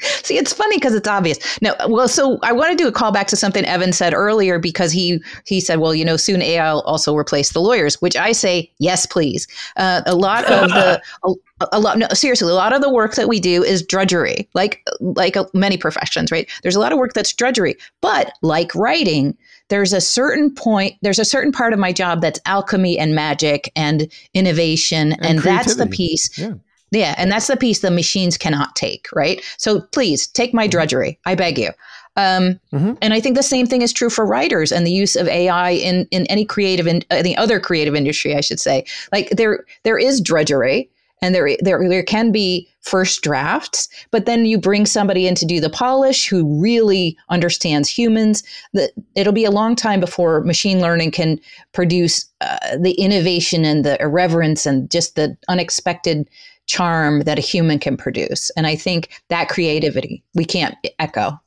See, 0.00 0.38
it's 0.38 0.52
funny 0.52 0.76
because 0.76 0.94
it's 0.94 1.08
obvious. 1.08 1.38
No, 1.60 1.74
well, 1.88 2.08
so 2.08 2.38
I 2.42 2.52
want 2.52 2.70
to 2.70 2.76
do 2.76 2.88
a 2.88 2.92
callback 2.92 3.26
to 3.28 3.36
something 3.36 3.64
Evan 3.64 3.92
said 3.92 4.14
earlier 4.14 4.58
because 4.58 4.92
he 4.92 5.22
he 5.44 5.60
said, 5.60 5.78
well, 5.78 5.94
you 5.94 6.04
know, 6.04 6.16
soon 6.16 6.42
AI 6.42 6.72
will 6.72 6.82
also 6.82 7.14
replace 7.16 7.52
the 7.52 7.60
lawyers, 7.60 8.00
which 8.00 8.16
I 8.16 8.32
say, 8.32 8.70
yes, 8.78 9.06
please. 9.06 9.46
Uh, 9.76 10.02
a 10.06 10.14
lot 10.14 10.44
of 10.44 10.70
the 10.70 11.02
a, 11.60 11.68
a, 11.72 11.80
lot, 11.80 11.98
no, 11.98 12.08
seriously, 12.12 12.50
a 12.50 12.54
lot 12.54 12.72
of 12.72 12.80
the 12.80 12.92
work 12.92 13.14
that 13.14 13.28
we 13.28 13.40
do 13.40 13.62
is 13.62 13.82
drudgery, 13.82 14.48
like 14.54 14.82
like 15.00 15.36
many 15.54 15.76
professions, 15.76 16.32
right? 16.32 16.48
There's 16.62 16.76
a 16.76 16.80
lot 16.80 16.92
of 16.92 16.98
work 16.98 17.12
that's 17.12 17.32
drudgery, 17.32 17.76
but 18.00 18.32
like 18.42 18.74
writing, 18.74 19.36
there's 19.68 19.92
a 19.92 20.00
certain 20.00 20.54
point, 20.54 20.96
there's 21.02 21.18
a 21.18 21.24
certain 21.24 21.52
part 21.52 21.72
of 21.72 21.78
my 21.78 21.92
job 21.92 22.22
that's 22.22 22.40
alchemy 22.46 22.98
and 22.98 23.14
magic 23.14 23.70
and 23.76 24.10
innovation, 24.34 25.12
and, 25.12 25.26
and 25.26 25.38
that's 25.40 25.76
the 25.76 25.86
piece. 25.86 26.38
Yeah 26.38 26.54
yeah, 26.90 27.14
and 27.18 27.30
that's 27.30 27.46
the 27.46 27.56
piece 27.56 27.80
the 27.80 27.90
machines 27.90 28.36
cannot 28.36 28.74
take, 28.76 29.08
right? 29.14 29.42
So 29.58 29.80
please 29.92 30.26
take 30.26 30.52
my 30.52 30.64
mm-hmm. 30.64 30.70
drudgery, 30.70 31.18
I 31.24 31.34
beg 31.34 31.58
you. 31.58 31.70
Um, 32.16 32.60
mm-hmm. 32.72 32.94
And 33.00 33.14
I 33.14 33.20
think 33.20 33.36
the 33.36 33.42
same 33.42 33.66
thing 33.66 33.82
is 33.82 33.92
true 33.92 34.10
for 34.10 34.26
writers 34.26 34.72
and 34.72 34.86
the 34.86 34.90
use 34.90 35.16
of 35.16 35.28
AI 35.28 35.70
in 35.70 36.06
in 36.10 36.26
any 36.26 36.44
creative 36.44 36.86
in 36.86 37.02
any 37.10 37.36
other 37.36 37.60
creative 37.60 37.94
industry, 37.94 38.34
I 38.34 38.40
should 38.40 38.60
say. 38.60 38.84
Like 39.12 39.30
there 39.30 39.64
there 39.84 39.98
is 39.98 40.20
drudgery, 40.20 40.90
and 41.22 41.34
there, 41.34 41.56
there 41.60 41.88
there 41.88 42.02
can 42.02 42.32
be 42.32 42.68
first 42.80 43.22
drafts 43.22 43.88
but 44.10 44.24
then 44.24 44.46
you 44.46 44.58
bring 44.58 44.86
somebody 44.86 45.26
in 45.26 45.34
to 45.34 45.44
do 45.44 45.60
the 45.60 45.70
polish 45.70 46.28
who 46.28 46.60
really 46.60 47.16
understands 47.28 47.88
humans 47.88 48.42
that 48.72 48.90
it'll 49.14 49.32
be 49.32 49.44
a 49.44 49.50
long 49.50 49.76
time 49.76 50.00
before 50.00 50.40
machine 50.42 50.80
learning 50.80 51.10
can 51.10 51.38
produce 51.72 52.24
uh, 52.40 52.76
the 52.78 52.92
innovation 52.92 53.64
and 53.64 53.84
the 53.84 54.00
irreverence 54.00 54.64
and 54.64 54.90
just 54.90 55.14
the 55.14 55.36
unexpected 55.48 56.28
charm 56.70 57.22
that 57.24 57.38
a 57.38 57.42
human 57.42 57.78
can 57.78 57.96
produce. 57.96 58.50
And 58.56 58.66
i 58.66 58.76
think 58.76 59.00
that 59.28 59.48
creativity 59.48 60.22
we 60.34 60.44
can't 60.44 60.74
echo. 60.98 61.38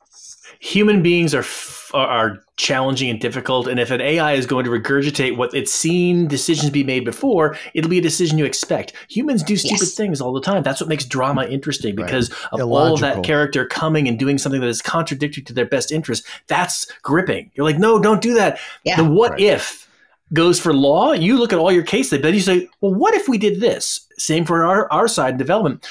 Human 0.60 1.02
beings 1.02 1.34
are 1.34 1.40
f- 1.40 1.90
are 1.94 2.38
challenging 2.56 3.10
and 3.10 3.20
difficult. 3.20 3.66
And 3.68 3.78
if 3.80 3.90
an 3.90 4.00
ai 4.00 4.32
is 4.32 4.46
going 4.46 4.64
to 4.64 4.70
regurgitate 4.70 5.36
what 5.36 5.52
it's 5.54 5.72
seen 5.72 6.26
decisions 6.28 6.70
be 6.70 6.84
made 6.84 7.04
before 7.04 7.56
it'll 7.74 7.90
be 7.90 7.98
a 7.98 8.02
decision 8.10 8.38
you 8.38 8.44
expect. 8.44 8.92
Humans 9.08 9.42
do 9.42 9.56
stupid 9.56 9.80
Yes. 9.80 9.94
things 9.94 10.20
all 10.20 10.32
the 10.32 10.40
time. 10.40 10.62
That's 10.62 10.80
what 10.80 10.88
makes 10.88 11.04
drama 11.04 11.44
interesting 11.46 11.94
Right. 11.96 12.06
because 12.06 12.30
of 12.52 12.60
all 12.60 12.94
of 12.94 13.00
that 13.00 13.22
character 13.24 13.66
coming 13.66 14.08
and 14.08 14.18
doing 14.18 14.38
something 14.38 14.60
that 14.60 14.68
is 14.68 14.82
contradictory 14.82 15.42
to 15.44 15.52
their 15.52 15.66
best 15.66 15.90
interest 15.92 16.24
that's 16.46 16.86
gripping. 17.02 17.50
You're 17.54 17.66
like 17.70 17.78
no 17.78 17.98
don't 17.98 18.22
do 18.22 18.34
that. 18.34 18.58
Yeah. 18.84 18.96
the 18.96 19.04
what 19.04 19.32
Right. 19.32 19.40
if 19.54 19.88
goes 20.32 20.58
for 20.58 20.72
law. 20.72 21.12
You 21.12 21.38
look 21.38 21.52
at 21.52 21.58
all 21.58 21.70
your 21.72 21.82
cases 21.84 22.20
then 22.22 22.34
you 22.34 22.40
say 22.40 22.68
well 22.80 22.94
what 22.94 23.14
if 23.14 23.28
we 23.28 23.38
did 23.38 23.60
this 23.60 24.03
same 24.18 24.44
for 24.44 24.64
our, 24.64 24.90
our 24.92 25.08
side 25.08 25.32
in 25.34 25.38
development 25.38 25.86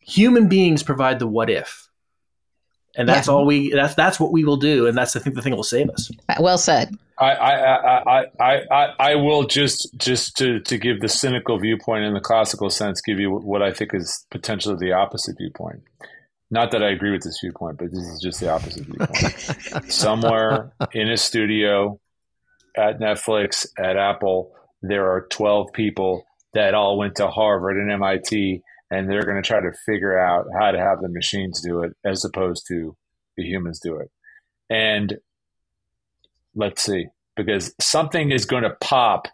human 0.00 0.48
beings 0.48 0.82
provide 0.82 1.18
the 1.18 1.26
what 1.26 1.48
if 1.50 1.88
and 2.96 3.08
that's 3.08 3.28
Yeah. 3.28 3.34
all 3.34 3.46
we 3.46 3.70
that's 3.72 3.94
that's 3.94 4.18
what 4.18 4.32
we 4.32 4.44
will 4.44 4.56
do 4.56 4.86
and 4.86 4.96
that's 4.96 5.14
i 5.16 5.20
think 5.20 5.36
the 5.36 5.42
thing 5.42 5.50
that 5.52 5.56
will 5.56 5.62
save 5.64 5.88
us 5.90 6.10
well 6.40 6.58
said 6.58 6.94
I, 7.18 7.32
I, 7.32 7.52
I, 7.52 8.24
I, 8.40 8.62
I, 8.70 8.94
I 8.98 9.14
will 9.16 9.44
just 9.46 9.94
just 9.98 10.38
to, 10.38 10.58
to 10.60 10.78
give 10.78 11.00
the 11.00 11.08
cynical 11.10 11.58
viewpoint 11.58 12.04
in 12.06 12.14
the 12.14 12.20
classical 12.20 12.70
sense, 12.70 13.02
give 13.02 13.20
you 13.20 13.30
what 13.30 13.60
I 13.60 13.74
think 13.74 13.92
is 13.92 14.24
potentially 14.30 14.76
the 14.80 14.94
opposite 14.94 15.36
viewpoint. 15.36 15.82
Not 16.50 16.70
that 16.70 16.82
I 16.82 16.88
agree 16.88 17.10
with 17.10 17.20
this 17.22 17.36
viewpoint, 17.44 17.76
but 17.76 17.90
this 17.90 18.00
is 18.00 18.22
just 18.22 18.40
the 18.40 18.50
opposite 18.50 18.86
viewpoint. 18.86 19.92
Somewhere 19.92 20.72
in 20.92 21.10
a 21.10 21.18
studio 21.18 22.00
at 22.74 23.00
Netflix, 23.00 23.66
at 23.78 23.98
Apple, 23.98 24.52
there 24.80 25.06
are 25.12 25.26
12 25.28 25.74
people 25.74 26.24
that 26.54 26.74
all 26.74 26.98
went 26.98 27.16
to 27.16 27.28
Harvard 27.28 27.76
and 27.76 27.90
MIT, 27.90 28.62
and 28.90 29.08
they're 29.08 29.22
going 29.22 29.40
to 29.40 29.46
try 29.46 29.60
to 29.60 29.72
figure 29.86 30.18
out 30.18 30.46
how 30.58 30.70
to 30.70 30.78
have 30.78 31.00
the 31.00 31.08
machines 31.08 31.62
do 31.62 31.82
it 31.82 31.92
as 32.04 32.24
opposed 32.24 32.66
to 32.68 32.96
the 33.36 33.44
humans 33.44 33.80
do 33.80 33.96
it. 33.96 34.10
And 34.68 35.18
let's 36.54 36.82
see, 36.82 37.06
because 37.36 37.74
something 37.80 38.30
is 38.30 38.44
going 38.44 38.64
to 38.64 38.76
pop 38.80 39.28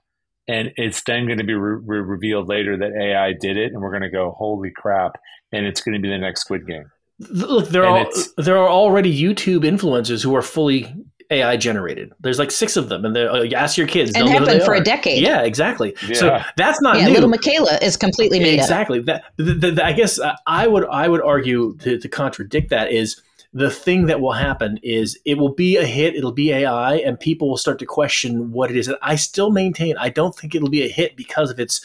and 0.48 0.72
it's 0.76 1.02
then 1.04 1.26
going 1.26 1.38
to 1.38 1.44
be 1.44 1.54
re- 1.54 1.80
re- 1.84 2.00
revealed 2.00 2.48
later 2.48 2.76
that 2.76 2.92
AI 2.92 3.32
did 3.32 3.56
it, 3.56 3.72
and 3.72 3.82
we're 3.82 3.90
going 3.90 4.02
to 4.02 4.10
go, 4.10 4.30
holy 4.30 4.70
crap, 4.70 5.18
and 5.52 5.66
it's 5.66 5.80
going 5.80 5.94
to 5.94 6.00
be 6.00 6.08
the 6.08 6.18
next 6.18 6.42
Squid 6.42 6.66
Game. 6.66 6.90
look 7.18 7.68
there 7.70 7.84
And 7.84 8.06
are 8.06 8.42
there 8.42 8.58
are 8.58 8.68
already 8.68 9.10
youtube 9.10 9.64
influencers 9.64 10.22
who 10.22 10.36
are 10.36 10.42
fully 10.42 10.94
ai 11.30 11.56
generated. 11.56 12.12
There's 12.20 12.38
like 12.38 12.50
six 12.50 12.76
of 12.76 12.88
them 12.88 13.04
and 13.04 13.14
they're 13.14 13.32
like, 13.32 13.52
ask 13.52 13.76
your 13.76 13.86
kids 13.86 14.12
and 14.14 14.26
they'll 14.26 14.34
know 14.34 14.38
who 14.40 14.44
happened 14.46 14.62
for 14.64 14.72
are. 14.72 14.76
a 14.76 14.84
decade. 14.84 15.22
Yeah 15.22 15.42
exactly. 15.42 15.94
So 16.14 16.38
that's 16.56 16.80
not 16.80 16.98
yeah 16.98 17.06
new. 17.06 17.14
Little 17.14 17.28
michaela 17.28 17.78
is 17.82 17.96
completely 17.96 18.38
made 18.38 18.58
up. 18.58 18.64
Exactly. 18.64 19.00
That 19.00 19.24
the, 19.36 19.54
the, 19.54 19.70
the- 19.72 19.84
i 19.84 19.92
guess 19.92 20.18
uh, 20.18 20.34
i 20.46 20.66
would 20.66 20.84
i 20.86 21.08
would 21.08 21.22
argue 21.22 21.76
to, 21.78 21.98
to 21.98 22.08
contradict 22.08 22.70
that 22.70 22.90
is 22.92 23.20
the 23.52 23.70
thing 23.70 24.06
that 24.06 24.20
will 24.20 24.32
happen 24.32 24.78
is 24.82 25.18
it 25.24 25.38
will 25.38 25.54
be 25.54 25.76
a 25.76 25.84
hit 25.84 26.14
it'll 26.14 26.32
be 26.32 26.52
ai 26.52 26.96
and 26.96 27.18
people 27.18 27.48
will 27.48 27.56
start 27.56 27.78
to 27.78 27.86
question 27.86 28.52
what 28.52 28.70
it 28.70 28.76
is. 28.76 28.88
And 28.88 28.96
i 29.02 29.16
still 29.16 29.50
maintain 29.50 29.96
i 29.98 30.08
don't 30.08 30.34
think 30.34 30.54
it'll 30.54 30.70
be 30.70 30.82
a 30.84 30.88
hit 30.88 31.16
because 31.16 31.50
of 31.50 31.58
its 31.58 31.80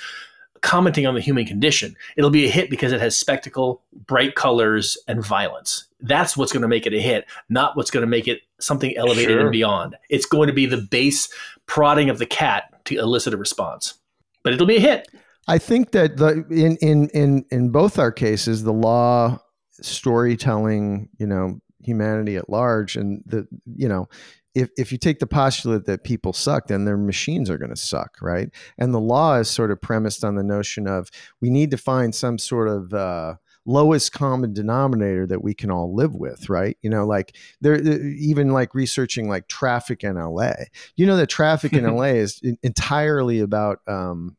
commenting 0.62 1.08
on 1.08 1.16
the 1.16 1.22
human 1.22 1.44
condition. 1.46 1.96
It'll 2.16 2.30
be 2.30 2.46
a 2.46 2.50
hit 2.50 2.70
because 2.70 2.92
it 2.92 3.02
has 3.02 3.18
spectacle 3.18 3.82
bright 4.06 4.36
colors 4.36 4.96
and 5.08 5.26
violence 5.26 5.86
that's 6.02 6.36
what's 6.36 6.52
going 6.52 6.62
to 6.62 6.68
make 6.68 6.86
it 6.86 6.93
a 6.93 6.99
hit 6.99 7.26
not 7.49 7.76
what's 7.78 7.91
going 7.91 8.02
to 8.02 8.08
make 8.08 8.28
it 8.28 8.41
something 8.60 8.95
elevated 8.97 9.32
Sure. 9.32 9.41
and 9.41 9.52
beyond 9.52 9.95
it's 10.10 10.26
going 10.26 10.47
to 10.47 10.54
be 10.54 10.66
the 10.66 10.78
base 10.78 11.30
prodding 11.66 12.10
of 12.10 12.20
the 12.20 12.26
cat 12.26 12.64
to 12.86 12.95
elicit 12.97 13.34
a 13.34 13.38
response 13.38 13.95
but 14.43 14.54
it'll 14.54 14.68
be 14.68 14.78
a 14.78 14.82
hit 14.82 15.08
I 15.47 15.58
think 15.58 15.91
that 15.91 16.18
the 16.18 16.45
in 16.52 16.78
in 16.78 17.10
in 17.10 17.45
in 17.49 17.70
both 17.72 17.97
our 17.97 18.12
cases, 18.12 18.64
the 18.64 18.72
law, 18.72 19.39
storytelling, 19.72 21.10
you 21.18 21.26
know, 21.26 21.60
humanity 21.80 22.36
at 22.38 22.49
large, 22.49 22.95
and 22.95 23.24
the 23.26 23.47
you 23.76 23.89
know, 23.89 24.08
if 24.54 24.70
if 24.78 24.91
you 24.91 24.97
take 24.97 25.20
the 25.20 25.28
postulate 25.28 25.86
that 25.86 26.04
people 26.04 26.34
suck, 26.34 26.68
then 26.68 26.86
their 26.86 26.97
machines 26.97 27.49
are 27.49 27.58
going 27.58 27.72
to 27.72 27.76
suck, 27.76 28.18
right? 28.22 28.49
And 28.78 28.93
the 28.93 28.99
law 28.99 29.38
is 29.38 29.49
sort 29.49 29.72
of 29.72 29.82
premised 29.82 30.24
on 30.24 30.36
the 30.36 30.43
notion 30.43 30.88
of 30.88 31.10
we 31.41 31.49
need 31.49 31.72
to 31.72 31.78
find 31.78 32.14
some 32.14 32.38
sort 32.38 32.68
of 32.68 32.93
uh, 32.93 33.36
lowest 33.66 34.12
common 34.12 34.53
denominator 34.53 35.28
that 35.28 35.43
we 35.43 35.53
can 35.53 35.70
all 35.70 35.93
live 35.93 36.16
with, 36.16 36.49
right? 36.49 36.78
You 36.82 36.89
know, 36.89 37.05
like 37.05 37.36
there 37.62 37.76
even 37.82 38.49
like 38.49 38.74
researching 38.74 39.30
like 39.30 39.47
traffic 39.47 40.03
in 40.03 40.16
LA. 40.16 40.53
You 40.95 41.05
know 41.05 41.18
that 41.18 41.28
traffic 41.28 41.74
in 41.74 41.86
LA 41.95 42.16
is 42.16 42.41
entirely 42.64 43.39
about 43.39 43.80
um, 43.88 44.36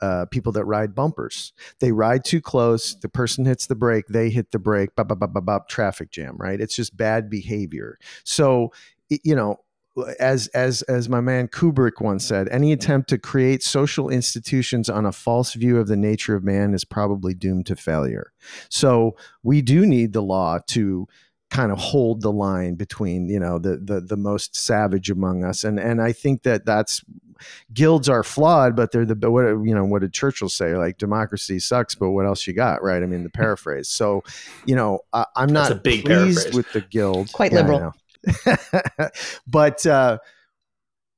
uh, 0.00 0.26
people 0.26 0.52
that 0.52 0.64
ride 0.64 0.94
bumpers. 0.94 1.52
They 1.80 1.92
ride 1.92 2.24
too 2.24 2.40
close. 2.40 2.94
The 2.94 3.08
person 3.08 3.44
hits 3.44 3.66
the 3.66 3.74
brake. 3.74 4.06
They 4.08 4.30
hit 4.30 4.52
the 4.52 4.58
brake. 4.58 4.94
Bop, 4.94 5.08
bop, 5.08 5.18
bop, 5.18 5.32
bop, 5.32 5.44
bop, 5.44 5.68
traffic 5.68 6.10
jam. 6.10 6.36
Right? 6.36 6.60
It's 6.60 6.76
just 6.76 6.96
bad 6.96 7.30
behavior. 7.30 7.98
So 8.24 8.72
you 9.08 9.34
know, 9.34 9.60
as 10.18 10.48
as 10.48 10.82
as 10.82 11.08
my 11.08 11.20
man 11.20 11.48
Kubrick 11.48 12.00
once 12.00 12.24
said, 12.24 12.48
any 12.50 12.72
attempt 12.72 13.08
to 13.10 13.18
create 13.18 13.62
social 13.62 14.08
institutions 14.08 14.88
on 14.88 15.06
a 15.06 15.12
false 15.12 15.54
view 15.54 15.78
of 15.78 15.88
the 15.88 15.96
nature 15.96 16.34
of 16.34 16.44
man 16.44 16.74
is 16.74 16.84
probably 16.84 17.34
doomed 17.34 17.66
to 17.66 17.76
failure. 17.76 18.32
So 18.68 19.16
we 19.42 19.62
do 19.62 19.86
need 19.86 20.12
the 20.12 20.22
law 20.22 20.58
to 20.68 21.06
kind 21.50 21.72
of 21.72 21.78
hold 21.78 22.20
the 22.20 22.32
line 22.32 22.74
between 22.74 23.28
you 23.28 23.40
know 23.40 23.58
the 23.58 23.78
the 23.78 24.00
the 24.00 24.16
most 24.16 24.56
savage 24.56 25.10
among 25.10 25.44
us. 25.44 25.64
And 25.64 25.78
and 25.78 26.00
I 26.00 26.12
think 26.12 26.42
that 26.42 26.64
that's 26.64 27.02
guilds 27.72 28.08
are 28.08 28.24
flawed 28.24 28.74
but 28.74 28.90
they're 28.90 29.06
the 29.06 29.14
but 29.14 29.30
what 29.30 29.44
you 29.44 29.74
know 29.74 29.84
what 29.84 30.02
did 30.02 30.12
Churchill 30.12 30.48
say? 30.48 30.76
Like 30.76 30.98
democracy 30.98 31.58
sucks 31.58 31.94
but 31.94 32.10
what 32.10 32.26
else 32.26 32.46
you 32.46 32.52
got? 32.52 32.82
Right? 32.82 33.02
I 33.02 33.06
mean 33.06 33.22
the 33.22 33.30
paraphrase. 33.44 33.88
So 33.88 34.22
you 34.66 34.76
know 34.76 35.00
I, 35.12 35.24
I'm 35.36 35.48
not 35.48 35.72
a 35.72 35.76
big 35.76 36.04
pleased 36.04 36.38
paraphrase. 36.38 36.54
with 36.54 36.72
the 36.72 36.80
guild. 36.80 37.32
Quite 37.32 37.52
Yeah, 37.52 37.58
I 37.58 37.62
liberal. 37.62 37.94
but 39.46 39.86
uh, 39.86 40.18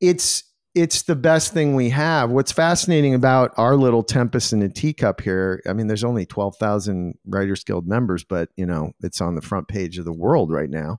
it's 0.01 0.45
it's 0.75 1.03
the 1.03 1.17
best 1.17 1.53
thing 1.53 1.75
we 1.75 1.91
have. 1.91 2.31
What's 2.31 2.53
fascinating 2.53 3.15
about 3.15 3.53
our 3.57 3.75
little 3.75 4.05
Tempest 4.05 4.53
in 4.53 4.63
a 4.63 4.69
teacup 4.69 5.21
here, 5.21 5.63
I 5.67 5.73
mean, 5.73 5.89
there's 5.89 6.05
only 6.05 6.27
12,000 6.27 7.19
Writers 7.27 7.65
Guild 7.65 7.89
members, 7.89 8.23
but, 8.23 8.51
you 8.57 8.67
know, 8.67 8.93
it's 9.03 9.21
on 9.21 9.35
the 9.35 9.43
front 9.43 9.67
page 9.67 9.99
of 9.99 10.05
the 10.05 10.13
world 10.13 10.53
right 10.53 10.71
now, 10.71 10.99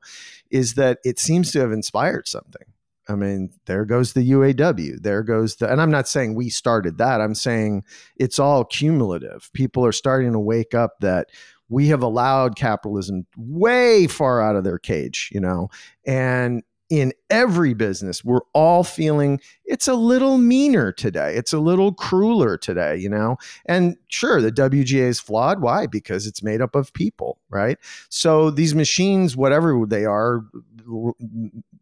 is 0.50 0.74
that 0.74 1.00
it 1.06 1.20
seems 1.20 1.52
to 1.52 1.60
have 1.60 1.72
inspired 1.72 2.28
something. 2.28 2.66
I 3.08 3.16
mean, 3.16 3.52
there 3.66 3.86
goes 3.86 4.14
the 4.14 4.30
UAW. 4.32 5.02
There 5.02 5.24
goes 5.24 5.56
the, 5.56 5.72
and 5.72 5.82
I'm 5.82 5.92
not 5.92 6.08
saying 6.08 6.36
we 6.36 6.50
started 6.50 6.98
that. 6.98 7.22
I'm 7.22 7.36
saying 7.36 7.84
it's 8.18 8.40
all 8.40 8.66
cumulative. 8.66 9.50
People 9.54 9.86
are 9.86 9.92
starting 9.92 10.34
to 10.34 10.40
wake 10.40 10.74
up 10.74 11.00
that 11.00 11.30
we 11.72 11.88
have 11.88 12.04
allowed 12.04 12.56
capitalism 12.56 13.26
way 13.38 14.06
far 14.06 14.42
out 14.42 14.58
of 14.58 14.64
their 14.66 14.78
cage, 14.78 15.30
you 15.34 15.40
know, 15.40 15.70
and 16.06 16.64
in 16.90 17.14
every 17.30 17.74
business, 17.74 18.22
we're 18.26 18.42
all 18.54 18.84
feeling 18.84 19.40
it's 19.64 19.88
a 19.88 19.94
little 19.94 20.38
meaner 20.38 20.92
today. 20.92 21.38
It's 21.38 21.54
a 21.54 21.60
little 21.60 21.94
crueler 21.94 22.58
today, 22.58 22.98
you 22.98 23.08
know? 23.08 23.38
And 23.66 23.96
sure, 24.10 24.42
the 24.42 24.52
WGA 24.52 25.08
is 25.08 25.22
flawed. 25.22 25.62
Why? 25.62 25.88
Because 25.88 26.28
it's 26.28 26.44
made 26.44 26.60
up 26.60 26.76
of 26.76 26.92
people, 26.92 27.40
right? 27.50 27.78
So 28.10 28.52
these 28.52 28.76
machines, 28.76 29.38
whatever 29.38 29.86
they 29.88 30.04
are, 30.04 30.42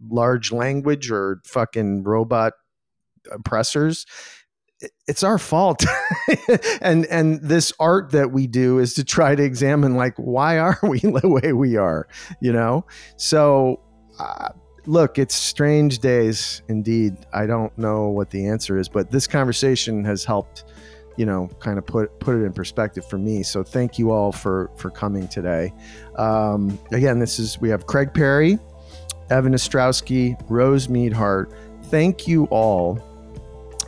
large 0.08 0.52
language 0.52 1.10
or 1.10 1.42
fucking 1.44 2.04
robot 2.04 2.54
oppressors, 3.32 4.06
it's 5.08 5.24
our 5.24 5.38
fault. 5.38 5.84
and 6.82 7.06
and 7.08 7.42
this 7.42 7.74
art 7.80 8.12
that 8.12 8.32
we 8.32 8.48
do 8.48 8.80
is 8.80 8.94
to 8.96 9.04
try 9.04 9.36
to 9.36 9.44
examine 9.44 9.96
like 9.96 10.16
why 10.16 10.58
are 10.58 10.80
we 10.84 11.00
the 11.04 11.28
way 11.28 11.54
we 11.54 11.76
are, 11.78 12.08
you 12.40 12.54
know? 12.54 12.86
So 13.18 13.82
uh, 14.20 14.50
look, 14.86 15.18
it's 15.18 15.36
strange 15.36 16.00
days 16.00 16.62
indeed. 16.68 17.18
I 17.34 17.46
don't 17.46 17.76
know 17.78 18.08
what 18.08 18.30
the 18.30 18.48
answer 18.48 18.78
is, 18.78 18.90
but 18.90 19.12
this 19.12 19.28
conversation 19.28 20.04
has 20.06 20.24
helped, 20.24 20.66
you 21.18 21.26
know, 21.26 21.50
kind 21.60 21.78
of 21.78 21.86
put 21.86 22.18
put 22.20 22.36
it 22.36 22.44
in 22.44 22.54
perspective 22.54 23.06
for 23.06 23.18
me. 23.18 23.44
So 23.44 23.64
thank 23.64 24.00
you 24.00 24.12
all 24.12 24.32
for 24.32 24.72
for 24.78 24.90
coming 24.90 25.28
today. 25.28 25.74
Um, 26.16 26.80
again, 26.92 27.20
this 27.20 27.40
is 27.40 27.60
we 27.60 27.70
have 27.70 27.86
Craig 27.86 28.14
Perry, 28.14 28.58
Evan 29.30 29.54
Astrowsky, 29.54 30.40
Rose 30.50 30.90
Meade 30.90 31.14
Hart. 31.14 31.52
Thank 31.84 32.28
you 32.28 32.46
all. 32.46 33.04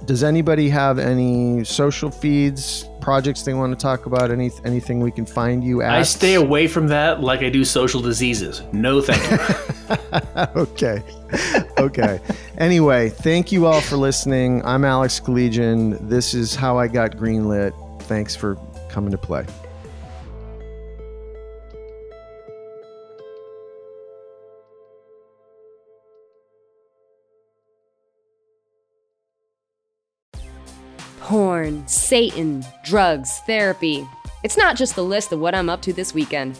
Does 0.05 0.23
anybody 0.23 0.67
have 0.69 0.97
any 0.97 1.63
social 1.63 2.09
feeds, 2.09 2.87
projects 3.01 3.43
they 3.43 3.53
want 3.53 3.77
to 3.77 3.81
talk 3.81 4.07
about? 4.07 4.31
Any 4.31 4.51
anything 4.65 4.99
we 4.99 5.11
can 5.11 5.25
find 5.25 5.63
you 5.63 5.81
at? 5.81 5.91
I 5.91 6.03
stay 6.03 6.35
away 6.35 6.67
from 6.67 6.87
that 6.87 7.21
like 7.21 7.41
I 7.41 7.49
do 7.49 7.63
social 7.63 8.01
diseases. 8.01 8.63
No, 8.73 9.01
thank 9.01 9.21
you. 9.29 9.37
okay. 10.61 11.03
Okay. 11.77 12.19
anyway, 12.57 13.09
thank 13.09 13.51
you 13.51 13.65
all 13.65 13.81
for 13.81 13.95
listening. 13.95 14.63
I'm 14.65 14.85
Alex 14.85 15.19
Collegian. 15.19 16.09
This 16.09 16.33
is 16.33 16.55
How 16.55 16.77
I 16.77 16.87
Got 16.87 17.17
Greenlit. 17.17 17.73
Thanks 18.03 18.35
for 18.35 18.57
coming 18.89 19.11
to 19.11 19.17
play. 19.17 19.45
Porn, 31.31 31.81
Satan, 31.87 32.61
drugs, 32.83 33.39
therapy. 33.45 34.05
It's 34.43 34.57
not 34.57 34.75
just 34.75 34.95
the 34.95 35.03
list 35.05 35.31
of 35.31 35.39
what 35.39 35.55
I'm 35.55 35.69
up 35.69 35.81
to 35.83 35.93
this 35.93 36.13
weekend. 36.13 36.59